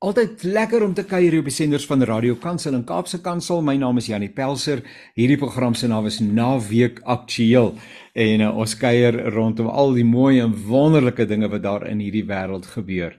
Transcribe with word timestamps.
Altyd 0.00 0.46
lekker 0.48 0.80
om 0.80 0.94
te 0.96 1.02
kuier 1.04 1.34
op 1.38 1.48
die 1.50 1.52
senders 1.52 1.84
van 1.84 2.00
Radio 2.08 2.38
Kansel 2.40 2.72
en 2.72 2.86
Kaapse 2.88 3.18
Kansel. 3.20 3.60
My 3.60 3.74
naam 3.76 3.98
is 4.00 4.06
Janie 4.08 4.30
Pelser. 4.32 4.80
Hierdie 5.12 5.36
program 5.36 5.74
se 5.76 5.90
naam 5.92 6.06
is 6.08 6.22
Naweek 6.24 7.02
Aktueel 7.04 7.74
en 8.16 8.40
uh, 8.40 8.48
ons 8.56 8.72
kuier 8.80 9.18
rondom 9.34 9.68
al 9.68 9.92
die 9.98 10.06
mooi 10.08 10.40
en 10.40 10.54
wonderlike 10.70 11.26
dinge 11.28 11.50
wat 11.52 11.66
daar 11.66 11.84
in 11.90 12.00
hierdie 12.00 12.24
wêreld 12.24 12.70
gebeur. 12.72 13.18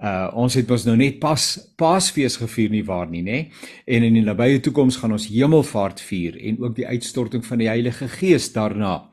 Uh 0.00 0.30
ons 0.38 0.54
het 0.56 0.70
mos 0.70 0.86
nou 0.86 0.94
net 0.96 1.18
pas 1.20 1.42
Paasfees 1.76 2.38
gevier 2.40 2.70
nie 2.72 2.84
waar 2.86 3.10
nie, 3.10 3.20
nê? 3.26 3.40
En 3.84 4.06
in 4.06 4.14
die 4.16 4.22
nabye 4.24 4.62
toekoms 4.64 4.96
gaan 5.02 5.12
ons 5.18 5.26
Hemelvaart 5.28 5.98
vier 6.00 6.38
en 6.38 6.62
ook 6.62 6.78
die 6.78 6.86
uitstorting 6.86 7.42
van 7.44 7.60
die 7.60 7.68
Heilige 7.68 8.08
Gees 8.08 8.52
daarna. 8.54 9.10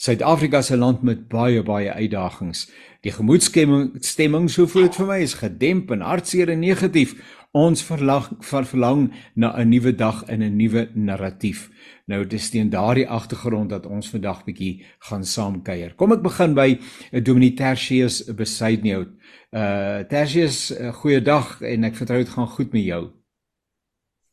Suid-Afrika 0.00 0.62
se 0.62 0.78
land 0.78 1.02
met 1.02 1.26
baie 1.28 1.60
baie 1.66 1.92
uitdagings. 1.92 2.70
Die 3.00 3.12
gemoedstemming 3.12 3.94
stemming 4.04 4.50
so 4.52 4.68
voel 4.68 4.90
dit 4.90 4.96
vir 5.00 5.06
my 5.08 5.20
is 5.24 5.38
gedemp 5.40 5.92
en 5.94 6.02
hartseer 6.04 6.50
en 6.52 6.60
negatief. 6.60 7.14
Ons 7.56 7.80
verlang 7.82 8.26
ver 8.46 8.66
verlang 8.68 9.06
na 9.34 9.56
'n 9.56 9.70
nuwe 9.70 9.92
dag 9.96 10.24
en 10.28 10.42
'n 10.42 10.56
nuwe 10.56 10.90
narratief. 10.94 11.70
Nou 12.06 12.26
dis 12.26 12.50
teen 12.50 12.70
daardie 12.70 13.08
agtergrond 13.08 13.70
dat 13.70 13.86
ons 13.86 14.10
vandag 14.10 14.44
bietjie 14.44 14.84
gaan 14.98 15.24
saam 15.24 15.62
kuier. 15.62 15.94
Kom 15.96 16.12
ek 16.12 16.22
begin 16.22 16.54
by 16.54 16.78
Dominee 17.22 17.54
Tertius 17.54 18.24
Besuidnout. 18.24 19.08
Uh 19.52 20.04
Tertius, 20.04 20.70
uh, 20.70 20.92
goeiedag 20.92 21.62
en 21.62 21.84
ek 21.84 21.96
vertrou 21.96 22.18
dit 22.18 22.28
gaan 22.28 22.48
goed 22.48 22.72
met 22.72 22.84
jou. 22.84 23.10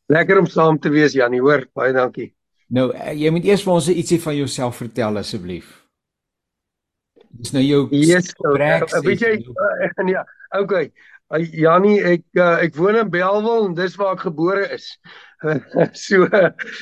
Lekker 0.08 0.40
om 0.40 0.48
saam 0.48 0.80
te 0.80 0.90
wees 0.90 1.14
Janie, 1.14 1.42
hoor. 1.42 1.68
Baie 1.74 1.94
dankie. 1.94 2.34
Nou, 2.70 2.92
jy 3.16 3.30
moet 3.32 3.46
eers 3.46 3.64
vir 3.64 3.74
ons 3.74 3.88
ietsie 3.88 4.20
van 4.20 4.36
jouself 4.36 4.76
vertel 4.76 5.18
asseblief. 5.18 5.77
Dis 7.30 7.54
nou 7.56 7.64
jou 7.64 7.84
yes, 7.92 8.34
breek. 8.40 8.90
Weet 9.06 9.24
jy 9.24 9.36
ek 9.38 10.02
ja, 10.10 10.24
okay. 10.62 10.92
Janie, 11.28 11.98
ek 12.08 12.24
uh, 12.40 12.56
ek 12.64 12.78
woon 12.80 12.96
in 12.96 13.10
Belwel 13.12 13.66
en 13.68 13.74
dis 13.76 13.98
waar 14.00 14.16
ek 14.16 14.24
gebore 14.30 14.64
is. 14.72 14.94
so 16.06 16.24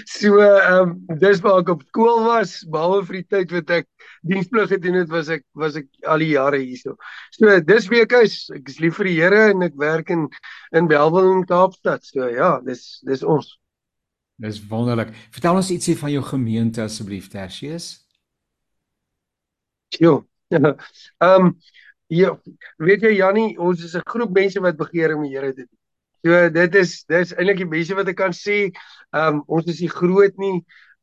so 0.06 0.38
ehm 0.40 0.92
um, 0.92 1.18
dis 1.20 1.42
waar 1.44 1.64
ek 1.64 1.72
op 1.74 1.82
skool 1.90 2.22
was, 2.28 2.60
behalwe 2.70 3.02
vir 3.08 3.18
die 3.18 3.26
tyd 3.34 3.56
wat 3.56 3.74
ek 3.80 3.90
diensplig 4.30 4.70
gedoen 4.70 5.00
het, 5.02 5.10
was 5.10 5.32
ek 5.34 5.44
was 5.58 5.80
ek 5.82 5.90
al 6.06 6.22
die 6.22 6.30
jare 6.36 6.62
hierso. 6.62 6.94
So 7.34 7.58
dis 7.66 7.90
wie 7.90 8.04
ek 8.06 8.14
is. 8.22 8.38
Ek 8.54 8.70
is 8.70 8.80
lief 8.84 9.02
vir 9.02 9.10
die 9.10 9.18
Here 9.18 9.42
en 9.50 9.66
ek 9.66 9.76
werk 9.82 10.14
in 10.14 10.30
in 10.78 10.92
Belwel 10.92 11.32
in 11.34 11.44
Kaapstad. 11.50 12.06
So 12.06 12.30
ja, 12.30 12.60
dis 12.62 13.02
dis 13.10 13.26
ons. 13.26 13.50
Dis 14.46 14.62
wonderlik. 14.70 15.10
Vertel 15.34 15.58
ons 15.58 15.74
ietsie 15.74 15.98
van 15.98 16.14
jou 16.14 16.24
gemeente 16.30 16.86
asseblief, 16.86 17.32
Tertius. 17.34 17.96
Jo, 19.96 20.20
Ehm 21.20 21.46
um, 21.46 21.58
ja, 22.08 22.36
weet 22.78 23.02
jy 23.02 23.16
Jannie, 23.18 23.58
ons 23.58 23.82
is 23.84 23.96
'n 23.98 24.06
groep 24.06 24.34
mense 24.34 24.62
wat 24.62 24.78
begeer 24.78 25.16
om 25.16 25.24
die 25.24 25.34
Here 25.34 25.54
te 25.54 25.66
dien. 25.66 25.78
So 26.26 26.50
dit 26.50 26.76
is 26.76 27.04
dis 27.10 27.34
eintlik 27.34 27.58
die 27.64 27.70
mense 27.70 27.96
wat 27.98 28.08
ek 28.08 28.18
kan 28.18 28.34
sê, 28.34 28.72
ehm 29.14 29.40
um, 29.40 29.44
ons 29.48 29.66
is 29.74 29.82
nie 29.82 29.90
groot 29.90 30.38
nie, 30.38 30.58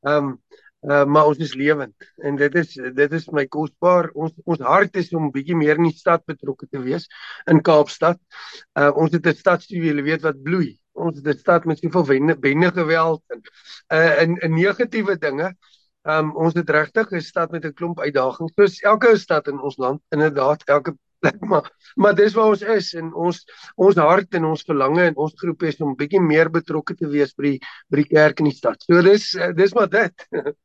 ehm 0.06 0.32
um, 0.32 0.38
uh, 0.82 1.04
maar 1.04 1.26
ons 1.30 1.38
is 1.38 1.54
lewend 1.54 1.94
en 2.26 2.36
dit 2.36 2.54
is 2.54 2.74
dit 2.74 3.12
is 3.18 3.28
my 3.30 3.46
kosbaar. 3.46 4.10
Ons 4.14 4.34
ons 4.44 4.62
hart 4.66 4.96
is 4.96 5.12
om 5.14 5.30
bietjie 5.34 5.56
meer 5.58 5.78
in 5.78 5.90
die 5.90 5.98
stad 5.98 6.24
betrokke 6.26 6.66
te 6.70 6.82
wees 6.82 7.08
in 7.50 7.62
Kaapstad. 7.62 8.18
Uh 8.78 8.90
ons 8.94 9.12
het 9.12 9.26
'n 9.26 9.34
stadstudie, 9.34 9.94
jy 9.94 10.02
weet 10.02 10.22
wat 10.22 10.42
bloei. 10.42 10.78
Ons 10.94 11.18
het 11.18 11.26
'n 11.34 11.38
stad 11.38 11.64
met 11.64 11.78
soveel 11.78 12.06
wende, 12.06 12.36
wende 12.40 12.70
geweld 12.70 13.22
en 13.30 13.42
uh 13.98 14.22
in 14.22 14.36
in 14.42 14.54
negatiewe 14.54 15.18
dinge. 15.18 15.54
Ehm 16.02 16.30
um, 16.30 16.36
ons 16.36 16.54
het 16.54 16.70
regtig 16.70 17.12
'n 17.12 17.20
stad 17.20 17.50
met 17.50 17.64
'n 17.64 17.72
klomp 17.72 18.00
uitdagings. 18.00 18.52
Soos 18.54 18.80
elke 18.80 19.16
stad 19.16 19.48
in 19.48 19.60
ons 19.60 19.76
land, 19.76 20.00
inderdaad, 20.10 20.62
elke 20.64 20.96
plek 21.22 21.40
maar 21.50 21.70
maar 21.94 22.14
dis 22.14 22.34
waar 22.34 22.50
ons 22.54 22.62
is 22.62 22.92
en 22.94 23.14
ons 23.14 23.38
ons 23.76 23.96
hart 23.96 24.34
en 24.34 24.44
ons 24.44 24.64
verlange 24.66 25.02
en 25.02 25.16
ons 25.16 25.38
groep 25.42 25.62
is 25.62 25.78
om 25.80 25.94
bietjie 25.96 26.20
meer 26.20 26.50
betrokke 26.50 26.96
te 26.98 27.08
wees 27.08 27.34
by 27.38 27.42
die 27.42 27.60
by 27.88 28.02
die 28.02 28.10
kerk 28.16 28.42
in 28.42 28.50
die 28.50 28.58
stad. 28.58 28.82
So 28.82 29.02
dis 29.02 29.30
dis 29.56 29.74
maar 29.74 29.88
dit. 29.88 30.26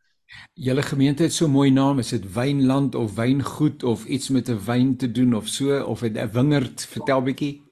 Julle 0.68 0.84
gemeente 0.84 1.24
het 1.24 1.34
so 1.34 1.46
'n 1.46 1.52
mooi 1.52 1.72
naam, 1.72 2.00
is 2.00 2.10
dit 2.10 2.34
Wynland 2.34 2.96
of 2.96 3.16
Wyngoed 3.16 3.84
of 3.84 4.06
iets 4.06 4.30
met 4.30 4.50
'n 4.50 4.60
wyn 4.66 4.98
te 4.98 5.12
doen 5.12 5.36
of 5.36 5.48
so 5.48 5.84
of 5.84 6.02
'n 6.02 6.32
wingerd? 6.34 6.86
Vertel 6.86 7.22
bietjie. 7.22 7.64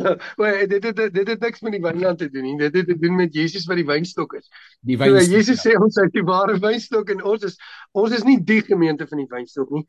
Wel, 0.40 0.66
dit 0.68 0.82
dit 0.82 1.14
dit 1.14 1.28
het 1.28 1.40
niks 1.40 1.60
met 1.60 1.72
die 1.72 1.82
wynland 1.82 2.18
te 2.18 2.28
doen 2.30 2.42
nie. 2.42 2.56
Dit 2.58 2.74
het 2.74 2.86
te 2.86 2.98
doen 2.98 3.14
met 3.14 3.34
Jesus 3.34 3.66
wat 3.66 3.76
die 3.80 3.86
wynstok 3.86 4.34
is. 4.38 4.48
Die 4.80 4.98
wynstok. 4.98 5.26
So, 5.26 5.36
Jesus 5.36 5.62
sê 5.66 5.76
ons 5.78 5.98
is 6.02 6.12
die 6.14 6.24
ware 6.26 6.58
wynstok 6.58 7.12
en 7.14 7.22
ons 7.22 7.44
is 7.48 7.58
ons 7.92 8.12
is 8.12 8.24
nie 8.28 8.38
die 8.40 8.62
gemeente 8.66 9.06
van 9.08 9.22
die 9.22 9.28
wynstok 9.30 9.70
nie. 9.70 9.84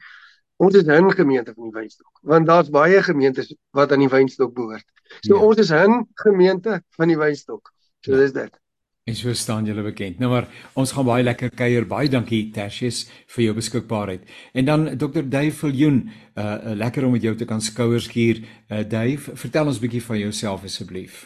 Ons 0.64 0.76
is 0.76 0.88
'n 0.88 1.12
gemeente 1.12 1.54
van 1.54 1.70
die 1.70 1.76
wynstok. 1.80 2.20
Want 2.22 2.48
daar's 2.48 2.70
baie 2.70 3.04
gemeentes 3.04 3.56
wat 3.72 3.92
aan 3.92 4.00
die 4.00 4.10
wynstok 4.10 4.54
behoort. 4.54 4.86
So 5.22 5.36
ja. 5.36 5.42
ons 5.42 5.58
is 5.58 5.72
'n 5.72 6.08
gemeente 6.14 6.84
van 6.90 7.08
die 7.08 7.18
wynstok. 7.18 7.72
So 8.00 8.12
ja. 8.12 8.18
dis 8.18 8.34
dit. 8.34 8.63
En 9.04 9.16
so 9.20 9.34
staan 9.36 9.66
julle 9.68 9.84
bekend. 9.84 10.20
Nou 10.20 10.30
maar 10.32 10.46
ons 10.80 10.92
gaan 10.96 11.04
baie 11.04 11.24
lekker 11.24 11.52
kuier. 11.52 11.84
Baie 11.84 12.08
dankie 12.08 12.46
Tertius 12.56 13.02
vir 13.36 13.50
jou 13.50 13.56
beskikbaarheid. 13.58 14.24
En 14.56 14.66
dan 14.70 14.86
Dr. 14.96 15.26
Dave 15.28 15.52
Viljoen, 15.60 16.06
uh, 16.40 16.72
lekker 16.80 17.04
om 17.04 17.12
met 17.12 17.26
jou 17.26 17.34
te 17.36 17.46
kan 17.46 17.62
skouerskuur. 17.62 18.40
Uh 18.72 18.86
Dave, 18.88 19.36
vertel 19.36 19.68
ons 19.68 19.82
bietjie 19.84 20.04
van 20.06 20.22
jouself 20.22 20.64
asseblief. 20.64 21.26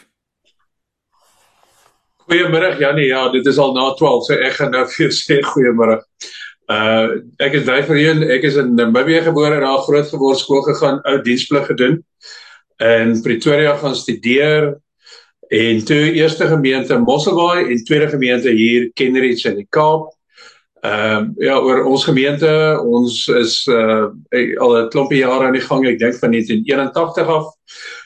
Goeiemôre 2.26 2.74
Janie. 2.82 3.06
Ja, 3.12 3.28
dit 3.30 3.46
is 3.46 3.62
al 3.62 3.70
na 3.76 3.92
12, 3.94 4.26
so 4.26 4.34
ek 4.34 4.58
gaan 4.58 4.74
nou 4.74 4.82
vir 4.90 5.04
jou 5.06 5.12
sê 5.14 5.38
goeiemôre. 5.46 6.00
Uh 6.66 7.22
ek 7.46 7.60
is 7.60 7.64
Dave 7.70 7.86
Viljoen. 7.92 8.26
Ek 8.26 8.50
is 8.50 8.58
in 8.58 8.74
Namibië 8.74 9.22
gebore 9.30 9.54
en 9.54 9.62
daar 9.68 9.86
groot 9.86 10.10
geword, 10.10 10.42
skool 10.42 10.66
gegaan, 10.66 10.98
ou 11.06 11.22
diensplig 11.22 11.70
gedoen. 11.70 12.02
In 12.82 13.14
Pretoria 13.22 13.78
gaan 13.78 13.94
studeer 13.94 14.72
En 15.48 15.84
toe 15.84 16.12
eerste 16.12 16.46
gemeente 16.46 16.98
Mosselbaai 16.98 17.70
en 17.70 17.84
tweede 17.84 18.08
gemeente 18.08 18.50
hier 18.50 18.90
Kenridge 18.92 19.48
in 19.48 19.56
die 19.56 19.66
Kaap. 19.68 20.12
Ehm 20.80 21.16
um, 21.16 21.32
ja, 21.36 21.56
oor 21.58 21.84
ons 21.88 22.04
gemeente, 22.04 22.50
ons 22.84 23.14
is 23.28 23.66
uh 23.66 24.06
al 24.60 24.76
'n 24.76 24.88
klompie 24.92 25.18
jare 25.18 25.46
aan 25.46 25.56
die 25.56 25.64
gang, 25.64 25.86
ek 25.86 25.98
dink 25.98 26.14
van 26.20 26.30
1981 26.30 27.26
af. 27.26 27.48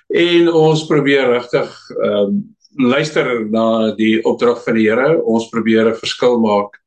En 0.09 0.53
ons 0.53 0.87
probeer 0.87 1.29
regtig 1.35 1.75
ehm 1.99 2.15
um, 2.15 2.57
luister 2.77 3.51
na 3.51 3.93
die 3.95 4.23
opdrag 4.25 4.63
van 4.65 4.75
die 4.75 4.89
Here. 4.89 5.21
Ons 5.23 5.49
probeer 5.49 5.91
'n 5.91 5.99
verskil 5.99 6.41
maak 6.41 6.79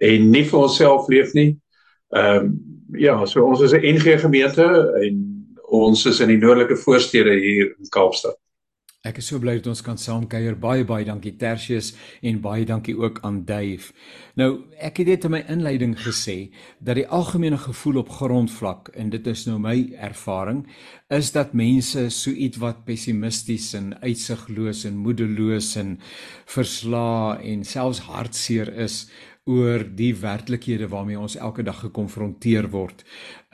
en 0.00 0.30
nie 0.30 0.44
vir 0.44 0.58
onsself 0.60 1.08
leef 1.08 1.34
nie. 1.34 1.58
Ehm 2.14 2.36
um, 2.36 2.58
ja, 2.92 3.26
so 3.26 3.44
ons 3.44 3.60
is 3.60 3.72
'n 3.72 3.84
NG 3.96 4.20
gemeente 4.20 4.64
en 5.02 5.24
ons 5.68 6.06
is 6.06 6.20
in 6.20 6.28
die 6.28 6.38
noordelike 6.38 6.76
voorstede 6.76 7.34
hier 7.34 7.74
in 7.78 7.88
Kaapstad. 7.90 8.38
Ek 9.06 9.20
is 9.22 9.28
so 9.30 9.38
bly 9.38 9.52
dat 9.60 9.68
ons 9.70 9.80
kan 9.86 9.98
saam 10.00 10.24
kuier. 10.26 10.56
Baie 10.58 10.82
baie 10.82 11.04
dankie 11.06 11.36
Tertius 11.38 11.92
en 12.26 12.40
baie 12.42 12.64
dankie 12.66 12.96
ook 12.98 13.20
aan 13.22 13.44
Dave. 13.46 13.92
Nou, 14.34 14.64
ek 14.74 14.98
het 14.98 15.06
dit 15.06 15.26
in 15.28 15.32
my 15.36 15.40
inleiding 15.54 15.94
gesê 16.02 16.50
dat 16.82 16.98
die 16.98 17.06
algemene 17.06 17.60
gevoel 17.62 18.00
op 18.02 18.10
grondvlak 18.18 18.90
en 18.98 19.14
dit 19.14 19.30
is 19.30 19.44
nou 19.46 19.60
my 19.62 19.76
ervaring 20.02 20.64
is 21.14 21.30
dat 21.30 21.54
mense 21.54 22.08
so 22.10 22.34
iets 22.34 22.58
wat 22.58 22.82
pessimisties 22.90 23.70
en 23.78 23.94
uitsigloos 24.02 24.82
en 24.90 24.98
moedeloos 25.06 25.76
en 25.78 26.00
verslae 26.50 27.38
en 27.54 27.62
selfs 27.64 28.02
hartseer 28.10 28.74
is 28.82 29.04
oor 29.48 29.84
die 29.96 30.12
werklikhede 30.20 30.90
waarmee 30.92 31.18
ons 31.18 31.38
elke 31.40 31.64
dag 31.64 31.78
gekonfronteer 31.86 32.68
word. 32.74 33.04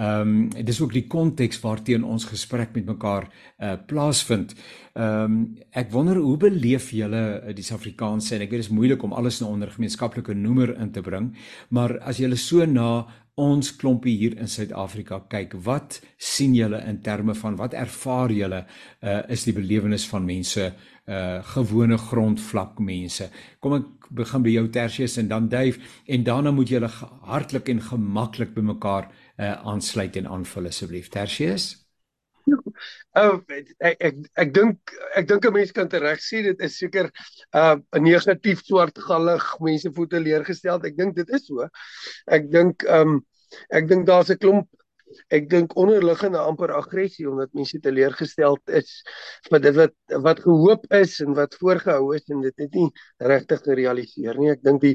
Ehm 0.01 0.33
um, 0.35 0.65
dis 0.67 0.81
ook 0.83 0.93
die 0.97 1.07
konteks 1.07 1.61
waarteen 1.63 2.05
ons 2.05 2.27
gesprek 2.27 2.75
met 2.75 2.89
mekaar 2.91 3.29
uh 3.63 3.77
plaasvind. 3.87 4.57
Ehm 4.95 5.25
um, 5.25 5.39
ek 5.75 5.89
wonder 5.91 6.21
hoe 6.23 6.37
beleef 6.39 6.93
julle 6.95 7.23
uh, 7.41 7.51
die 7.51 7.65
Suid-Afrikaanse 7.67 8.37
en 8.37 8.45
ek 8.45 8.53
weet 8.53 8.63
dit 8.63 8.69
is 8.69 8.77
moeilik 8.77 9.03
om 9.03 9.17
alles 9.19 9.41
nou 9.43 9.49
onder 9.51 9.73
gemeenskaplike 9.75 10.37
noemer 10.39 10.77
in 10.79 10.93
te 10.95 11.03
bring, 11.03 11.33
maar 11.75 11.97
as 12.07 12.21
julle 12.23 12.39
so 12.39 12.63
na 12.63 13.03
ons 13.35 13.73
klompie 13.75 14.15
hier 14.21 14.37
in 14.39 14.47
Suid-Afrika 14.47 15.19
kyk, 15.27 15.57
wat 15.67 15.99
sien 16.15 16.55
julle 16.55 16.79
in 16.87 17.01
terme 17.03 17.35
van 17.35 17.59
wat 17.59 17.75
ervaar 17.75 18.31
julle 18.31 18.63
uh 19.03 19.21
is 19.35 19.43
die 19.49 19.57
belewenis 19.57 20.07
van 20.07 20.31
mense 20.31 20.71
uh 20.71 21.43
gewone 21.57 21.99
grondvlak 21.99 22.79
mense. 22.79 23.27
Kom 23.59 23.75
ek 23.81 24.11
begin 24.15 24.47
by 24.47 24.55
jou 24.55 24.69
Tertius 24.71 25.19
en 25.19 25.29
dan 25.29 25.51
Dave 25.51 25.83
en 26.07 26.23
daarna 26.23 26.55
moet 26.55 26.71
julle 26.71 26.93
hartlik 27.27 27.75
en 27.75 27.83
gemaklik 27.83 28.55
by 28.55 28.63
mekaar 28.63 29.11
uh, 29.11 29.57
aansluit 29.67 30.23
en 30.23 30.31
aanvul 30.39 30.71
asseblief. 30.71 31.11
Tertius? 31.11 31.84
Oh, 33.15 33.39
ek 33.49 34.01
ek 34.03 34.17
ek 34.43 34.49
dink 34.55 34.93
ek 35.15 35.29
dink 35.31 35.45
'n 35.47 35.55
mens 35.55 35.73
kan 35.73 35.89
reg 36.03 36.19
sê 36.19 36.43
dit 36.43 36.63
is 36.67 36.79
seker 36.79 37.07
'n 37.07 37.13
uh, 37.55 38.01
negatief 38.03 38.65
swartgallig 38.67 39.45
mense 39.63 39.93
voete 39.95 40.19
leergestel. 40.19 40.83
Ek 40.83 40.97
dink 40.99 41.15
dit 41.15 41.31
is 41.31 41.47
so. 41.47 41.69
Ek 42.27 42.51
dink 42.51 42.83
ehm 42.83 43.15
um, 43.15 43.21
ek 43.71 43.87
dink 43.87 44.07
daar's 44.11 44.33
'n 44.35 44.39
klomp 44.43 44.67
ek 45.37 45.49
dink 45.51 45.75
onderliggende 45.81 46.41
amper 46.41 46.73
aggressie 46.75 47.27
omdat 47.31 47.53
mense 47.57 47.79
teleurgesteld 47.85 48.73
is 48.81 48.91
vir 49.51 49.63
dit 49.67 49.77
wat 49.79 49.95
wat 50.27 50.43
gehoop 50.45 50.87
is 50.99 51.19
en 51.25 51.37
wat 51.39 51.57
voorgehou 51.61 52.15
is 52.17 52.27
en 52.35 52.43
dit 52.45 52.65
het 52.65 52.79
nie 52.79 52.89
regtig 53.33 53.63
gerealiseer 53.67 54.41
nie. 54.41 54.51
Ek 54.55 54.65
dink 54.67 54.83
die 54.85 54.95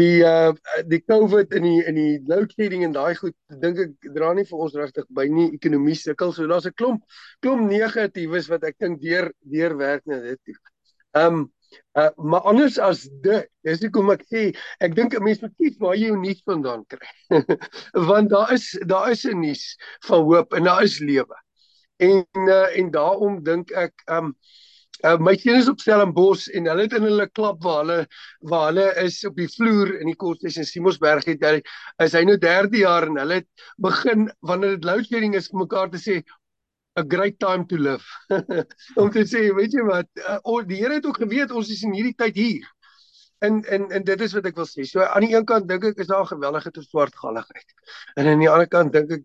die 0.00 0.22
uh 0.26 0.52
die 0.86 1.02
COVID 1.04 1.56
in 1.58 1.68
die 1.68 1.80
in 1.90 2.00
die 2.00 2.14
load 2.30 2.52
shedding 2.54 2.86
en 2.86 2.94
daai 2.96 3.14
goed 3.18 3.36
dink 3.64 3.82
ek 3.86 4.12
dra 4.14 4.32
nie 4.36 4.46
vir 4.48 4.64
ons 4.68 4.78
regtig 4.78 5.08
by 5.10 5.26
nie 5.30 5.50
ekonomie 5.56 5.98
sukkel. 5.98 6.32
So 6.32 6.46
daar's 6.46 6.66
'n 6.66 6.76
klomp 6.76 7.02
klomp 7.42 7.68
negatiefs 7.70 8.50
wat 8.52 8.64
ek 8.64 8.78
dink 8.78 9.00
deur 9.02 9.32
deur 9.40 9.76
werk 9.76 10.06
na 10.06 10.20
dit. 10.20 10.56
Ehm 11.16 11.40
um, 11.42 11.44
Uh, 11.96 12.08
maar 12.16 12.40
anders 12.40 12.78
as 12.78 13.06
dit, 13.24 13.46
dis 13.64 13.80
hoekom 13.80 14.10
ek 14.12 14.22
sê 14.28 14.42
ek 14.84 14.92
dink 14.96 15.14
'n 15.16 15.24
mens 15.24 15.40
moet 15.40 15.54
kies 15.56 15.78
waar 15.80 15.96
jy 15.96 16.10
jou 16.10 16.18
nuus 16.20 16.42
vandaan 16.44 16.84
kry. 16.92 17.08
Want 18.10 18.30
daar 18.32 18.52
is 18.52 18.66
daar 18.84 19.10
is 19.14 19.24
'n 19.24 19.40
nuus 19.40 19.64
van 20.04 20.26
hoop 20.28 20.52
en 20.52 20.68
daar 20.68 20.84
is 20.84 20.98
lewe. 21.00 21.38
En 21.96 22.20
uh, 22.44 22.68
en 22.78 22.90
daarom 22.92 23.40
dink 23.42 23.72
ek 23.72 24.04
um 24.12 24.34
uh, 25.04 25.16
my 25.16 25.36
seun 25.40 25.56
is 25.56 25.68
op 25.72 25.80
Stellenbosch 25.80 26.48
en 26.52 26.68
hulle 26.68 26.84
het 26.84 26.96
in 27.00 27.08
hulle 27.08 27.28
klap 27.32 27.64
waar 27.64 27.82
hulle 27.82 27.98
waar 28.52 28.66
hulle 28.70 28.86
is 29.04 29.22
op 29.24 29.36
die 29.40 29.48
vloer 29.56 29.96
in 30.00 30.12
die 30.12 30.20
kostes 30.20 30.60
in 30.60 30.68
Simonsberg 30.68 31.24
het 31.32 31.44
hy 31.48 31.56
is 32.04 32.16
hy 32.16 32.24
nou 32.28 32.36
3de 32.44 32.84
jaar 32.84 33.08
en 33.08 33.20
hulle 33.20 33.40
het 33.40 33.68
begin 33.88 34.28
wanneer 34.40 34.76
dit 34.76 34.84
load 34.88 35.08
shedding 35.08 35.36
is 35.36 35.52
mekaar 35.52 35.88
te 35.92 36.00
sê 36.00 36.20
a 36.96 37.04
great 37.04 37.38
time 37.38 37.66
to 37.66 37.76
live. 37.76 38.04
om 39.00 39.10
te 39.12 39.26
sê, 39.28 39.46
weet 39.54 39.76
jy 39.76 39.84
wat, 39.88 40.08
uh, 40.24 40.62
die 40.68 40.80
Here 40.80 40.96
het 40.98 41.06
ook 41.06 41.20
geweet 41.22 41.52
ons 41.52 41.70
is 41.70 41.84
in 41.84 41.94
hierdie 41.96 42.16
tyd 42.16 42.36
hier. 42.40 42.66
En 43.44 43.60
en 43.68 43.90
en 43.92 44.04
dit 44.04 44.20
is 44.24 44.32
wat 44.32 44.46
ek 44.48 44.56
wil 44.56 44.68
sê. 44.68 44.86
So 44.88 45.04
aan 45.04 45.26
die 45.26 45.34
een 45.34 45.44
kant 45.48 45.68
dink 45.68 45.84
ek 45.84 46.00
is 46.00 46.08
daar 46.08 46.24
'n 46.24 46.32
geweldige 46.32 46.70
te 46.72 46.82
swartgalligheid. 46.82 47.74
En 48.16 48.26
aan 48.26 48.40
die 48.40 48.50
ander 48.50 48.68
kant 48.68 48.92
dink 48.92 49.12
ek 49.12 49.24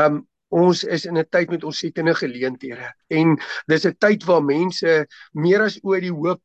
um 0.00 0.22
ons 0.52 0.84
is 0.84 1.04
in 1.08 1.18
'n 1.18 1.28
tyd 1.30 1.50
met 1.50 1.64
ontsettende 1.64 2.14
geleenthede 2.14 2.88
en 3.08 3.36
dis 3.66 3.86
'n 3.86 3.96
tyd 3.98 4.24
waar 4.24 4.44
mense 4.44 5.06
meer 5.32 5.60
as 5.62 5.78
ooit 5.82 6.02
die 6.02 6.12
hoop 6.12 6.42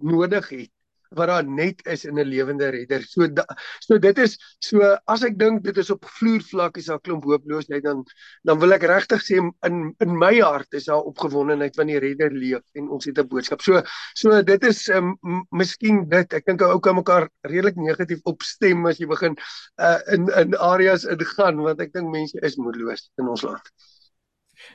nodig 0.00 0.48
het 0.48 0.72
wat 1.10 1.28
daar 1.28 1.44
net 1.44 1.82
is 1.86 2.04
in 2.04 2.18
'n 2.18 2.28
lewende 2.28 2.68
redder. 2.68 3.02
So 3.02 3.28
da, 3.28 3.44
so 3.80 3.98
dit 3.98 4.18
is 4.18 4.36
so 4.58 4.80
as 5.06 5.22
ek 5.22 5.38
dink 5.38 5.64
dit 5.64 5.76
is 5.76 5.90
op 5.90 6.04
vloervlak 6.18 6.76
is 6.76 6.86
daar 6.86 7.00
klomp 7.00 7.24
hooploosheid 7.24 7.82
dan 7.82 8.04
dan 8.42 8.58
wil 8.58 8.72
ek 8.72 8.82
regtig 8.82 9.22
sê 9.22 9.38
in 9.66 9.94
in 10.00 10.18
my 10.18 10.40
hart 10.40 10.72
is 10.74 10.84
daar 10.84 11.02
opgewondenheid 11.02 11.74
van 11.74 11.86
die 11.86 11.98
redder 11.98 12.32
leef 12.32 12.62
en 12.74 12.88
ons 12.88 13.04
het 13.04 13.18
'n 13.18 13.28
boodskap. 13.28 13.62
So 13.62 13.82
so 14.14 14.42
dit 14.42 14.64
is 14.64 14.88
um, 14.88 15.16
miskien 15.50 16.08
dit 16.08 16.32
ek 16.32 16.46
dink 16.46 16.62
ou 16.62 16.80
kan 16.80 16.94
mekaar 16.94 17.28
redelik 17.42 17.76
negatief 17.76 18.20
opstem 18.24 18.86
as 18.86 18.98
jy 18.98 19.06
begin 19.06 19.36
uh, 19.78 20.00
in 20.12 20.28
in 20.36 20.54
areas 20.56 21.04
ingaan 21.04 21.56
want 21.62 21.80
ek 21.80 21.92
dink 21.92 22.10
mense 22.10 22.38
is 22.42 22.56
moedeloos 22.56 23.10
in 23.18 23.28
ons 23.28 23.42
land. 23.42 23.70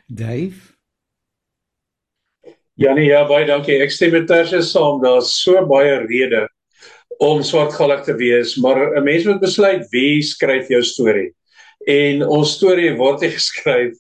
Dave 0.08 0.81
Ja 2.82 2.94
nee, 2.98 3.12
ja, 3.12 3.20
baie 3.30 3.46
dankie. 3.46 3.76
Ek 3.84 3.92
stem 3.94 4.16
met 4.16 4.24
Tersius 4.26 4.72
saam. 4.74 5.04
Daar's 5.04 5.36
so 5.38 5.60
baie 5.70 6.00
redes 6.02 6.50
om 7.22 7.44
swartgallig 7.46 8.00
te 8.08 8.16
wees, 8.18 8.56
maar 8.58 8.98
'n 8.98 9.04
mens 9.06 9.28
moet 9.30 9.42
besluit 9.44 9.84
wie 9.92 10.24
skryf 10.26 10.68
jou 10.68 10.82
storie. 10.82 11.30
En 11.86 12.26
ons 12.26 12.56
storie 12.58 12.96
word 12.98 13.22
nie 13.22 13.30
geskryf 13.38 13.94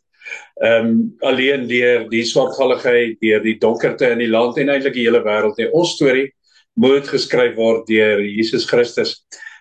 ehm 0.65 0.87
um, 0.87 0.95
alleen 1.21 1.67
deur 1.69 2.09
die 2.09 2.23
swartgalligheid, 2.25 3.19
deur 3.21 3.43
die 3.45 3.59
donkerte 3.61 4.09
in 4.09 4.17
die 4.17 4.31
land 4.33 4.57
en 4.57 4.73
eintlik 4.73 4.97
die 4.97 5.05
hele 5.05 5.21
wêreld 5.21 5.61
nie. 5.61 5.69
Ons 5.69 5.93
storie 5.99 6.31
moet 6.73 7.05
geskryf 7.05 7.53
word 7.55 7.85
deur 7.87 8.17
Jesus 8.25 8.65
Christus. 8.65 9.19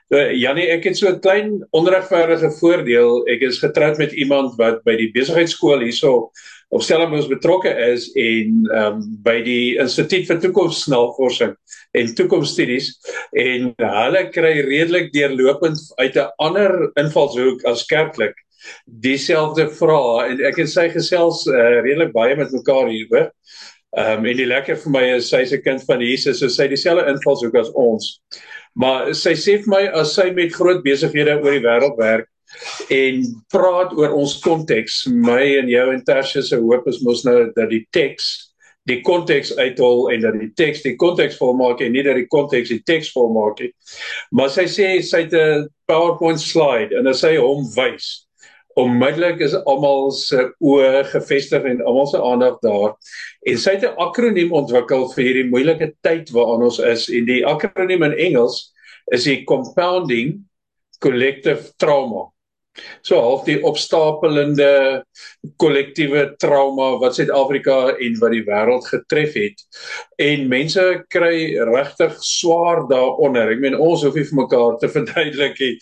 Uh, 0.08 0.32
Janie, 0.32 0.70
ek 0.72 0.84
het 0.88 0.96
so 0.96 1.12
'n 1.12 1.20
klein 1.20 1.60
onregverdige 1.72 2.50
voordeel. 2.56 3.28
Ek 3.28 3.42
is 3.42 3.60
getroud 3.60 3.98
met 3.98 4.12
iemand 4.12 4.56
wat 4.56 4.80
by 4.84 4.96
die 4.96 5.12
besigheidskool 5.12 5.84
hierso 5.84 6.32
op 6.70 6.82
Stellenbosch 6.82 7.28
betrokke 7.30 7.70
is 7.90 8.10
en 8.14 8.60
ehm 8.70 8.98
um, 8.98 9.00
by 9.24 9.40
die 9.46 9.78
Instituut 9.82 10.28
vir 10.28 10.38
Toekomsnavorsing 10.44 11.56
en 11.98 12.12
Toekomsstudies 12.14 12.92
en 13.42 13.72
hulle 13.80 14.22
kry 14.34 14.52
redelik 14.68 15.10
deurlopend 15.14 15.82
uit 15.98 16.14
'n 16.14 16.30
ander 16.46 16.76
invalshoek 17.02 17.66
as 17.66 17.86
kerklik 17.90 18.38
dieselfde 19.02 19.66
vrae 19.80 20.30
en 20.30 20.46
ek 20.46 20.62
en 20.62 20.70
sy 20.70 20.86
gesels 20.94 21.42
uh, 21.48 21.82
redelik 21.82 22.14
baie 22.14 22.36
met 22.36 22.54
mekaar 22.54 22.88
hieroor. 22.92 23.30
Ehm 23.98 24.20
um, 24.20 24.26
en 24.30 24.36
die 24.38 24.46
lekker 24.46 24.78
vir 24.78 24.92
my 24.94 25.04
is 25.16 25.30
sy's 25.34 25.52
'n 25.52 25.66
kind 25.66 25.82
van 25.90 26.00
Jesus, 26.00 26.38
so 26.38 26.48
sy 26.48 26.68
dieselfde 26.70 27.10
invalshoek 27.10 27.56
as 27.58 27.72
ons. 27.74 28.20
Maar 28.78 29.14
sy 29.14 29.34
sê 29.34 29.58
vir 29.58 29.70
my 29.74 29.84
as 30.00 30.14
sy 30.14 30.30
met 30.30 30.54
groot 30.54 30.84
besighede 30.84 31.40
oor 31.42 31.50
die 31.50 31.66
wêreld 31.66 31.98
werk 31.98 32.30
en 32.90 33.24
praat 33.52 33.92
oor 33.96 34.14
ons 34.18 34.36
konteks. 34.44 35.04
My 35.10 35.42
en 35.60 35.68
jou 35.70 35.86
en 35.94 36.04
Tertius 36.04 36.50
se 36.50 36.60
hoop 36.60 36.88
is 36.90 37.02
mos 37.06 37.24
nou 37.24 37.36
dat 37.56 37.68
die 37.70 37.86
teks 37.94 38.30
die 38.88 39.02
konteks 39.04 39.52
uithol 39.58 40.08
en 40.10 40.22
dat 40.24 40.38
die 40.40 40.50
teks 40.56 40.80
die 40.82 40.96
konteks 40.98 41.36
volmaak 41.38 41.82
en 41.84 41.92
nie 41.92 42.02
dat 42.02 42.16
die 42.16 42.26
konteks 42.32 42.72
die 42.72 42.80
teks 42.86 43.12
volmaak 43.14 43.60
nie. 43.60 43.70
Maar 44.32 44.50
sy 44.50 44.64
sê 44.72 44.88
sy 45.04 45.26
het 45.26 45.34
'n 45.34 45.68
PowerPoint 45.86 46.40
slide 46.40 46.96
en 46.96 47.06
as 47.06 47.20
sy 47.20 47.36
hom 47.36 47.68
wys 47.76 48.26
onmiddellik 48.78 49.40
is 49.44 49.54
almal 49.68 50.10
se 50.14 50.44
oë 50.62 51.04
gefestig 51.10 51.64
en 51.66 51.82
almal 51.84 52.06
se 52.06 52.20
aandag 52.22 52.58
daar. 52.64 52.94
En 53.48 53.58
sy 53.58 53.76
het 53.76 53.84
'n 53.84 53.98
akroniem 53.98 54.52
ontwikkel 54.52 55.08
vir 55.14 55.24
hierdie 55.24 55.50
moeilike 55.50 55.92
tyd 56.02 56.30
waarin 56.30 56.64
ons 56.68 56.78
is 56.78 57.08
en 57.08 57.24
die 57.24 57.46
akroniem 57.46 58.02
in 58.02 58.18
Engels 58.18 58.72
is 59.12 59.24
die 59.24 59.44
compounding 59.44 60.44
collective 61.00 61.72
trauma. 61.76 62.30
So 63.02 63.18
half 63.18 63.42
die 63.48 63.58
opstapelende 63.66 65.02
kollektiewe 65.60 66.36
trauma 66.40 66.92
wat 67.00 67.16
Suid-Afrika 67.16 67.96
en 67.98 68.18
wat 68.20 68.34
die 68.34 68.44
wêreld 68.46 68.86
getref 68.86 69.34
het. 69.38 69.64
En 70.22 70.46
mense 70.52 70.84
kry 71.12 71.58
regtig 71.70 72.14
swaar 72.24 72.84
daaronder. 72.92 73.50
Ek 73.50 73.62
meen 73.64 73.78
ons 73.78 74.04
hoef 74.06 74.16
nie 74.18 74.26
vir 74.28 74.40
mekaar 74.42 74.78
te 74.80 74.92
verduidelik 74.96 75.58
nie. 75.60 75.74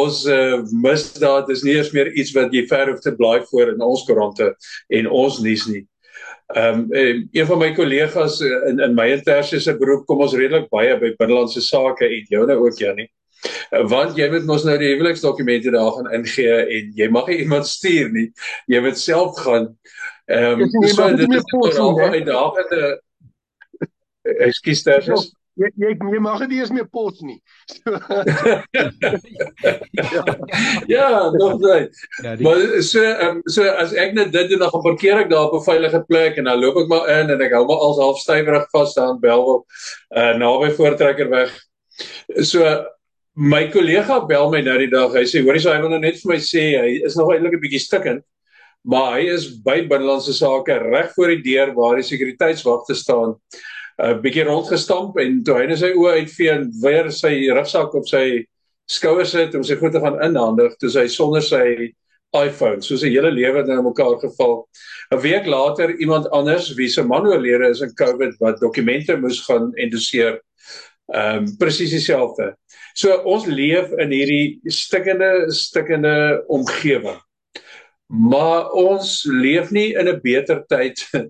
Ons 0.00 0.24
uh, 0.30 0.62
misdaad 0.72 1.52
is 1.52 1.64
nie 1.66 1.76
eens 1.76 1.92
meer 1.96 2.12
iets 2.14 2.32
wat 2.38 2.56
jy 2.56 2.64
ver 2.70 2.94
hoef 2.94 3.04
te 3.04 3.14
blaai 3.18 3.44
voor 3.52 3.74
in 3.74 3.84
ons 3.84 4.06
koerante 4.08 4.52
en 4.88 5.12
ons 5.22 5.40
nuus 5.44 5.68
nie. 5.70 5.84
Ehm 6.56 6.80
um, 6.90 7.28
een 7.36 7.46
van 7.46 7.60
my 7.60 7.70
kollegas 7.76 8.40
in 8.42 8.80
in 8.82 8.96
my 8.96 9.06
intersiese 9.12 9.76
beroep 9.78 10.08
kom 10.08 10.24
ons 10.24 10.34
redelik 10.34 10.66
baie 10.72 10.96
by 10.98 11.12
binnelandse 11.20 11.62
sake 11.62 12.08
en 12.08 12.32
joune 12.32 12.56
ook 12.58 12.80
Janie 12.80 13.06
want 13.92 14.16
jy 14.18 14.28
moet 14.32 14.46
mos 14.48 14.64
nou 14.68 14.76
die 14.80 14.92
huweliksdokumente 14.94 15.72
daar 15.74 15.92
gaan 15.96 16.12
ingee 16.20 16.56
en 16.78 16.94
jy 16.96 17.10
mag 17.12 17.28
nie 17.30 17.42
iemand 17.44 17.68
stuur 17.68 18.10
nie 18.14 18.28
jy 18.70 18.80
moet 18.84 18.98
self 19.00 19.38
gaan 19.44 19.70
ehm 20.30 20.64
um, 20.64 20.88
so 20.94 21.10
dit 21.16 21.36
is 21.40 21.52
vooral 21.52 22.00
uitdagende 22.14 22.82
ekskuus 24.48 24.82
terwyl 24.86 25.28
Jy 25.60 25.68
jy 25.76 25.90
jy 25.92 26.20
mag 26.22 26.38
dit 26.44 26.52
eers 26.56 26.70
meer 26.72 26.86
pos 26.88 27.18
nie. 27.26 27.36
ja, 30.88 30.94
ja, 30.94 31.08
nog 31.34 31.58
net. 31.66 31.98
Ja, 32.22 32.36
die... 32.38 32.46
Maar 32.46 32.62
so 32.86 33.02
um, 33.26 33.40
so 33.50 33.66
as 33.82 33.92
ek 33.92 34.14
net 34.16 34.30
dit 34.32 34.52
doen 34.52 34.62
dan 34.62 34.72
gaan 34.72 34.86
parkeer 34.86 35.24
ek 35.24 35.32
daar 35.32 35.50
op 35.50 35.58
'n 35.58 35.66
veilige 35.66 36.00
plek 36.08 36.38
en 36.40 36.48
dan 36.48 36.62
loop 36.62 36.78
ek 36.84 36.88
maar 36.92 37.10
in 37.18 37.34
en 37.34 37.44
ek 37.44 37.56
hou 37.56 37.64
maar 37.68 37.82
als 37.88 38.00
half 38.00 38.22
stywerig 38.22 38.70
vas 38.72 38.94
staan 38.94 39.20
Belwel 39.20 39.66
uh 40.16 40.32
naby 40.40 40.70
voortrekker 40.78 41.28
weg. 41.34 41.52
So 42.46 42.64
my 43.36 43.68
kollega 43.70 44.20
bel 44.28 44.50
my 44.50 44.60
nou 44.62 44.76
die 44.78 44.90
dag. 44.90 45.14
Hy 45.14 45.24
sê 45.28 45.42
hoorie, 45.44 45.60
so 45.62 45.72
hy 45.72 45.80
wil 45.82 45.92
nou 45.92 46.00
net 46.02 46.18
vir 46.20 46.32
my 46.32 46.38
sê 46.42 46.64
hy 46.80 47.00
is 47.06 47.16
nog 47.16 47.32
eintlik 47.32 47.54
'n 47.54 47.62
bietjie 47.62 47.80
stikkend, 47.80 48.24
maar 48.84 49.18
hy 49.18 49.28
is 49.28 49.48
by 49.62 49.80
binnelandse 49.86 50.32
sake 50.32 50.78
reg 50.90 51.12
voor 51.14 51.28
die 51.36 51.42
deur 51.42 51.74
waar 51.74 51.96
die 51.96 52.08
sekuriteitswagte 52.08 52.94
staan. 52.94 53.36
'n 54.00 54.16
uh, 54.16 54.20
bietjie 54.22 54.44
rondgestamp 54.44 55.18
en 55.18 55.42
toe 55.44 55.58
hy 55.58 55.66
net 55.66 55.78
sy 55.78 55.92
oë 55.92 56.24
uitvee 56.24 56.50
en 56.50 56.70
weer 56.82 57.10
sy 57.12 57.50
rugsak 57.52 57.94
op 57.94 58.06
sy 58.08 58.46
skouers 58.88 59.30
sit 59.30 59.54
om 59.54 59.62
sy 59.62 59.76
goede 59.76 60.00
gaan 60.00 60.16
inhandig, 60.24 60.76
toe 60.80 60.90
hy 60.90 61.06
sonder 61.06 61.42
sy 61.42 61.92
iPhone, 62.32 62.80
soos 62.82 63.02
'n 63.04 63.10
hele 63.10 63.30
lewe 63.30 63.62
nou 63.66 63.82
mekaar 63.82 64.18
geval. 64.22 64.66
'n 65.12 65.20
Week 65.20 65.46
later 65.46 65.90
iemand 66.00 66.30
anders 66.30 66.74
wie 66.74 66.88
se 66.88 67.02
man 67.02 67.26
oorlede 67.26 67.68
is 67.70 67.80
in 67.80 67.94
COVID 67.94 68.38
wat 68.40 68.60
dokumente 68.60 69.16
moes 69.16 69.40
gaan 69.46 69.72
endoseer. 69.74 70.40
Ehm 71.12 71.44
um, 71.44 71.56
presies 71.58 71.90
dieselfde. 71.90 72.54
So 72.94 73.16
ons 73.24 73.46
leef 73.46 73.92
in 73.98 74.12
hierdie 74.14 74.72
stikkende 74.72 75.50
stikkende 75.54 76.44
omgewing. 76.48 77.18
Maar 78.10 78.72
ons 78.74 79.22
leef 79.30 79.70
nie 79.70 79.94
in 79.94 80.08
'n 80.08 80.20
beter 80.22 80.64
tyd 80.66 80.98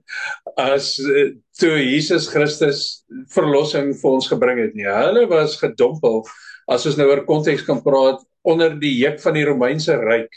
as 0.57 0.97
eh, 0.99 1.37
toe 1.61 1.77
Jesus 1.77 2.29
Christus 2.33 3.05
verlossing 3.29 3.93
vir 3.93 4.11
ons 4.11 4.29
gebring 4.29 4.59
het 4.59 4.75
nie. 4.75 4.89
Hulle 4.89 5.27
was 5.29 5.59
gedompel 5.61 6.25
as 6.69 6.87
ons 6.87 6.97
nou 6.97 7.11
oor 7.11 7.27
konteks 7.29 7.67
kan 7.67 7.83
praat 7.85 8.25
onder 8.43 8.73
die 8.81 8.97
juk 8.97 9.21
van 9.21 9.37
die 9.37 9.45
Romeinse 9.45 9.97
ryk. 10.01 10.33